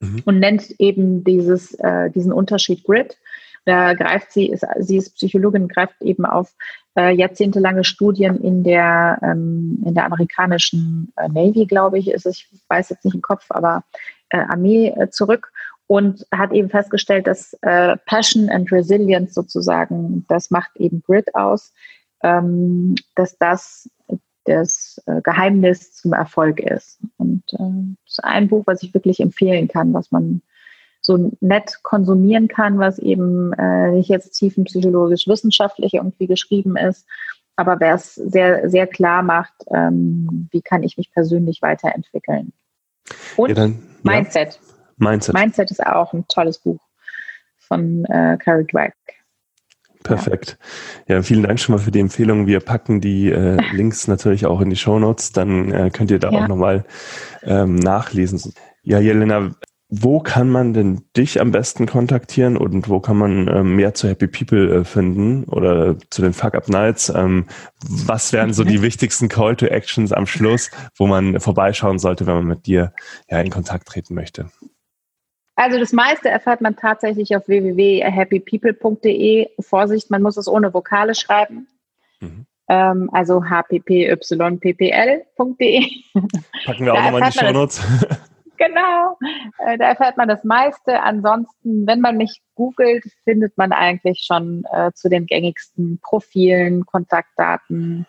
mhm. 0.00 0.22
und 0.24 0.38
nennt 0.38 0.70
eben 0.78 1.24
dieses, 1.24 1.74
äh, 1.74 2.10
diesen 2.10 2.32
Unterschied 2.32 2.84
Grid. 2.84 3.18
Da 3.66 3.94
greift 3.94 4.32
sie, 4.32 4.50
ist, 4.50 4.66
sie 4.80 4.98
ist 4.98 5.14
Psychologin, 5.14 5.68
greift 5.68 6.02
eben 6.02 6.26
auf 6.26 6.54
äh, 6.98 7.14
jahrzehntelange 7.14 7.84
Studien 7.84 8.38
in 8.40 8.62
der, 8.62 9.18
ähm, 9.22 9.82
in 9.86 9.94
der 9.94 10.04
amerikanischen 10.04 11.12
äh, 11.16 11.28
Navy, 11.28 11.64
glaube 11.64 11.98
ich, 11.98 12.10
ist 12.10 12.26
es, 12.26 12.46
ich 12.52 12.60
weiß 12.68 12.90
jetzt 12.90 13.06
nicht 13.06 13.14
im 13.14 13.22
Kopf, 13.22 13.46
aber 13.48 13.84
äh, 14.28 14.36
Armee 14.36 14.88
äh, 14.88 15.08
zurück 15.08 15.50
und 15.86 16.26
hat 16.30 16.52
eben 16.52 16.68
festgestellt, 16.68 17.26
dass 17.26 17.56
äh, 17.62 17.96
Passion 18.04 18.50
and 18.50 18.70
Resilience 18.70 19.32
sozusagen, 19.32 20.26
das 20.28 20.50
macht 20.50 20.76
eben 20.76 21.02
Grid 21.02 21.34
aus 21.34 21.72
ähm, 22.24 22.94
dass 23.14 23.38
das 23.38 23.88
das 24.46 25.00
äh, 25.06 25.22
Geheimnis 25.22 25.94
zum 25.94 26.12
Erfolg 26.12 26.60
ist. 26.60 26.98
Und 27.16 27.44
äh, 27.52 27.96
das 28.04 28.18
ist 28.18 28.24
ein 28.24 28.48
Buch, 28.48 28.64
was 28.66 28.82
ich 28.82 28.92
wirklich 28.92 29.20
empfehlen 29.20 29.68
kann, 29.68 29.94
was 29.94 30.10
man 30.10 30.42
so 31.00 31.32
nett 31.40 31.78
konsumieren 31.82 32.48
kann, 32.48 32.78
was 32.78 32.98
eben 32.98 33.52
äh, 33.54 33.92
nicht 33.92 34.08
jetzt 34.08 34.32
tiefenpsychologisch 34.32 35.26
wissenschaftlich 35.28 35.94
irgendwie 35.94 36.26
geschrieben 36.26 36.76
ist, 36.76 37.06
aber 37.56 37.78
wer 37.78 37.94
es 37.94 38.14
sehr, 38.14 38.68
sehr 38.68 38.86
klar 38.86 39.22
macht, 39.22 39.54
ähm, 39.72 40.48
wie 40.50 40.62
kann 40.62 40.82
ich 40.82 40.96
mich 40.96 41.12
persönlich 41.12 41.62
weiterentwickeln. 41.62 42.52
Und 43.36 43.50
ja, 43.50 43.54
dann, 43.54 43.82
Mindset. 44.02 44.54
Ja. 44.54 45.10
Mindset. 45.10 45.34
Mindset 45.34 45.70
ist 45.70 45.86
auch 45.86 46.12
ein 46.12 46.26
tolles 46.28 46.58
Buch 46.58 46.80
von 47.58 48.04
äh, 48.06 48.36
Carrie 48.38 48.66
Dweck. 48.66 48.94
Perfekt. 50.04 50.58
Ja, 51.08 51.22
vielen 51.22 51.42
Dank 51.42 51.58
schon 51.58 51.74
mal 51.74 51.80
für 51.80 51.90
die 51.90 51.98
Empfehlung. 51.98 52.46
Wir 52.46 52.60
packen 52.60 53.00
die 53.00 53.32
äh, 53.32 53.56
Links 53.72 54.06
natürlich 54.06 54.46
auch 54.46 54.60
in 54.60 54.70
die 54.70 54.76
Show 54.76 54.98
Notes. 54.98 55.32
Dann 55.32 55.72
äh, 55.72 55.90
könnt 55.90 56.10
ihr 56.10 56.18
da 56.18 56.30
ja. 56.30 56.44
auch 56.44 56.48
nochmal 56.48 56.84
ähm, 57.42 57.76
nachlesen. 57.76 58.52
Ja, 58.82 59.00
Jelena, 59.00 59.52
wo 59.88 60.20
kann 60.20 60.50
man 60.50 60.74
denn 60.74 61.02
dich 61.16 61.40
am 61.40 61.52
besten 61.52 61.86
kontaktieren 61.86 62.58
und 62.58 62.88
wo 62.90 63.00
kann 63.00 63.16
man 63.16 63.48
ähm, 63.48 63.76
mehr 63.76 63.94
zu 63.94 64.06
Happy 64.06 64.26
People 64.26 64.80
äh, 64.80 64.84
finden 64.84 65.44
oder 65.44 65.96
zu 66.10 66.20
den 66.20 66.34
Fuck 66.34 66.54
Up 66.54 66.68
Nights? 66.68 67.08
Ähm, 67.08 67.46
was 67.80 68.34
wären 68.34 68.52
so 68.52 68.62
die 68.62 68.82
wichtigsten 68.82 69.30
Call 69.30 69.56
to 69.56 69.66
Actions 69.66 70.12
am 70.12 70.26
Schluss, 70.26 70.70
wo 70.96 71.06
man 71.06 71.40
vorbeischauen 71.40 71.98
sollte, 71.98 72.26
wenn 72.26 72.34
man 72.34 72.46
mit 72.46 72.66
dir 72.66 72.92
ja, 73.30 73.40
in 73.40 73.50
Kontakt 73.50 73.88
treten 73.88 74.14
möchte? 74.14 74.50
Also 75.56 75.78
das 75.78 75.92
meiste 75.92 76.28
erfährt 76.28 76.60
man 76.60 76.74
tatsächlich 76.76 77.36
auf 77.36 77.46
www.happypeople.de. 77.46 79.50
Vorsicht, 79.60 80.10
man 80.10 80.22
muss 80.22 80.36
es 80.36 80.48
ohne 80.48 80.74
Vokale 80.74 81.14
schreiben. 81.14 81.68
Mhm. 82.20 82.46
Ähm, 82.68 83.08
also 83.12 83.44
hppyppl.de. 83.44 84.90
Packen 86.64 86.84
wir 86.84 86.94
auch 86.94 87.02
nochmal 87.02 87.22
in 87.22 87.30
die 87.30 87.38
Shownotes. 87.38 87.82
genau, 88.56 89.16
äh, 89.66 89.78
da 89.78 89.88
erfährt 89.88 90.16
man 90.16 90.28
das 90.28 90.44
meiste. 90.44 91.02
Ansonsten, 91.02 91.86
wenn 91.86 92.00
man 92.00 92.16
mich 92.16 92.40
googelt, 92.54 93.04
findet 93.24 93.56
man 93.56 93.72
eigentlich 93.72 94.24
schon 94.26 94.64
äh, 94.72 94.92
zu 94.92 95.08
den 95.08 95.26
gängigsten 95.26 95.98
Profilen, 96.00 96.86
Kontaktdaten 96.86 98.06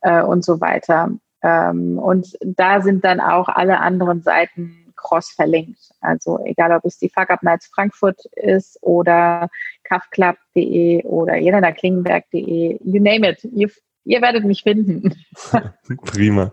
äh, 0.00 0.22
und 0.22 0.44
so 0.44 0.60
weiter. 0.60 1.10
Ähm, 1.42 1.98
und 1.98 2.36
da 2.40 2.80
sind 2.80 3.04
dann 3.04 3.20
auch 3.20 3.48
alle 3.48 3.80
anderen 3.80 4.22
Seiten 4.22 4.77
cross 4.98 5.30
verlinkt. 5.30 5.78
Also 6.00 6.38
egal, 6.44 6.72
ob 6.72 6.84
es 6.84 6.98
die 6.98 7.08
Fuck 7.08 7.30
Up 7.30 7.42
Nights 7.42 7.70
Frankfurt 7.72 8.20
ist 8.36 8.78
oder 8.82 9.48
kaffclub.de 9.84 11.04
oder 11.04 11.36
jelenaklingenberg.de, 11.36 12.78
you 12.82 13.02
name 13.02 13.30
it. 13.30 13.42
You, 13.42 13.68
ihr 14.04 14.20
werdet 14.20 14.44
mich 14.44 14.62
finden. 14.62 15.14
Prima. 16.04 16.52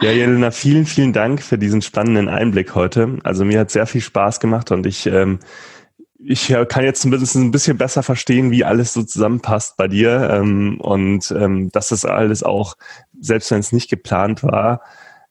Ja, 0.00 0.10
Jelena, 0.10 0.50
vielen, 0.50 0.86
vielen 0.86 1.12
Dank 1.12 1.42
für 1.42 1.58
diesen 1.58 1.82
spannenden 1.82 2.28
Einblick 2.28 2.74
heute. 2.74 3.18
Also 3.22 3.44
mir 3.44 3.60
hat 3.60 3.70
sehr 3.70 3.86
viel 3.86 4.00
Spaß 4.00 4.40
gemacht 4.40 4.72
und 4.72 4.86
ich 4.86 5.06
ähm, 5.06 5.38
ich 6.18 6.54
kann 6.68 6.84
jetzt 6.84 7.02
zumindest 7.02 7.36
ein 7.36 7.50
bisschen 7.50 7.76
besser 7.76 8.02
verstehen, 8.02 8.50
wie 8.50 8.64
alles 8.64 8.92
so 8.92 9.02
zusammenpasst 9.02 9.76
bei 9.76 9.86
dir 9.86 10.30
ähm, 10.32 10.80
und 10.80 11.30
ähm, 11.30 11.70
dass 11.70 11.90
das 11.90 12.04
alles 12.04 12.42
auch, 12.42 12.76
selbst 13.20 13.50
wenn 13.50 13.60
es 13.60 13.72
nicht 13.72 13.90
geplant 13.90 14.42
war, 14.42 14.80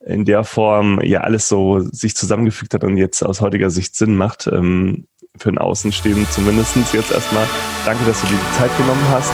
in 0.05 0.23
der 0.23 0.43
Form 0.43 0.99
ja 1.01 1.21
alles 1.21 1.47
so 1.47 1.79
sich 1.79 2.15
zusammengefügt 2.15 2.73
hat 2.73 2.83
und 2.83 2.97
jetzt 2.97 3.23
aus 3.23 3.41
heutiger 3.41 3.69
Sicht 3.69 3.95
Sinn 3.95 4.15
macht. 4.15 4.47
Ähm, 4.47 5.07
für 5.37 5.51
den 5.51 5.57
Außenstehenden 5.57 6.27
zumindest 6.29 6.77
jetzt 6.93 7.11
erstmal. 7.11 7.45
Danke, 7.85 8.05
dass 8.05 8.21
du 8.21 8.27
dir 8.27 8.35
die 8.35 8.57
Zeit 8.57 8.71
genommen 8.77 9.05
hast. 9.09 9.31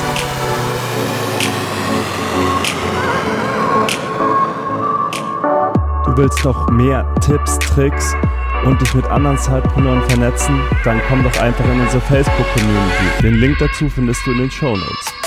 Du 6.05 6.17
willst 6.17 6.43
noch 6.43 6.69
mehr 6.69 7.05
Tipps, 7.21 7.59
Tricks 7.59 8.15
und 8.65 8.81
dich 8.81 8.93
mit 8.93 9.05
anderen 9.05 9.37
Zeitpreneuren 9.37 10.01
vernetzen? 10.09 10.59
Dann 10.83 11.01
komm 11.07 11.23
doch 11.23 11.39
einfach 11.39 11.65
in 11.71 11.79
unsere 11.79 12.01
Facebook-Community. 12.01 13.21
Den 13.21 13.35
Link 13.35 13.57
dazu 13.59 13.89
findest 13.89 14.25
du 14.25 14.31
in 14.31 14.39
den 14.39 14.51
Show 14.51 14.75
Notes. 14.75 15.20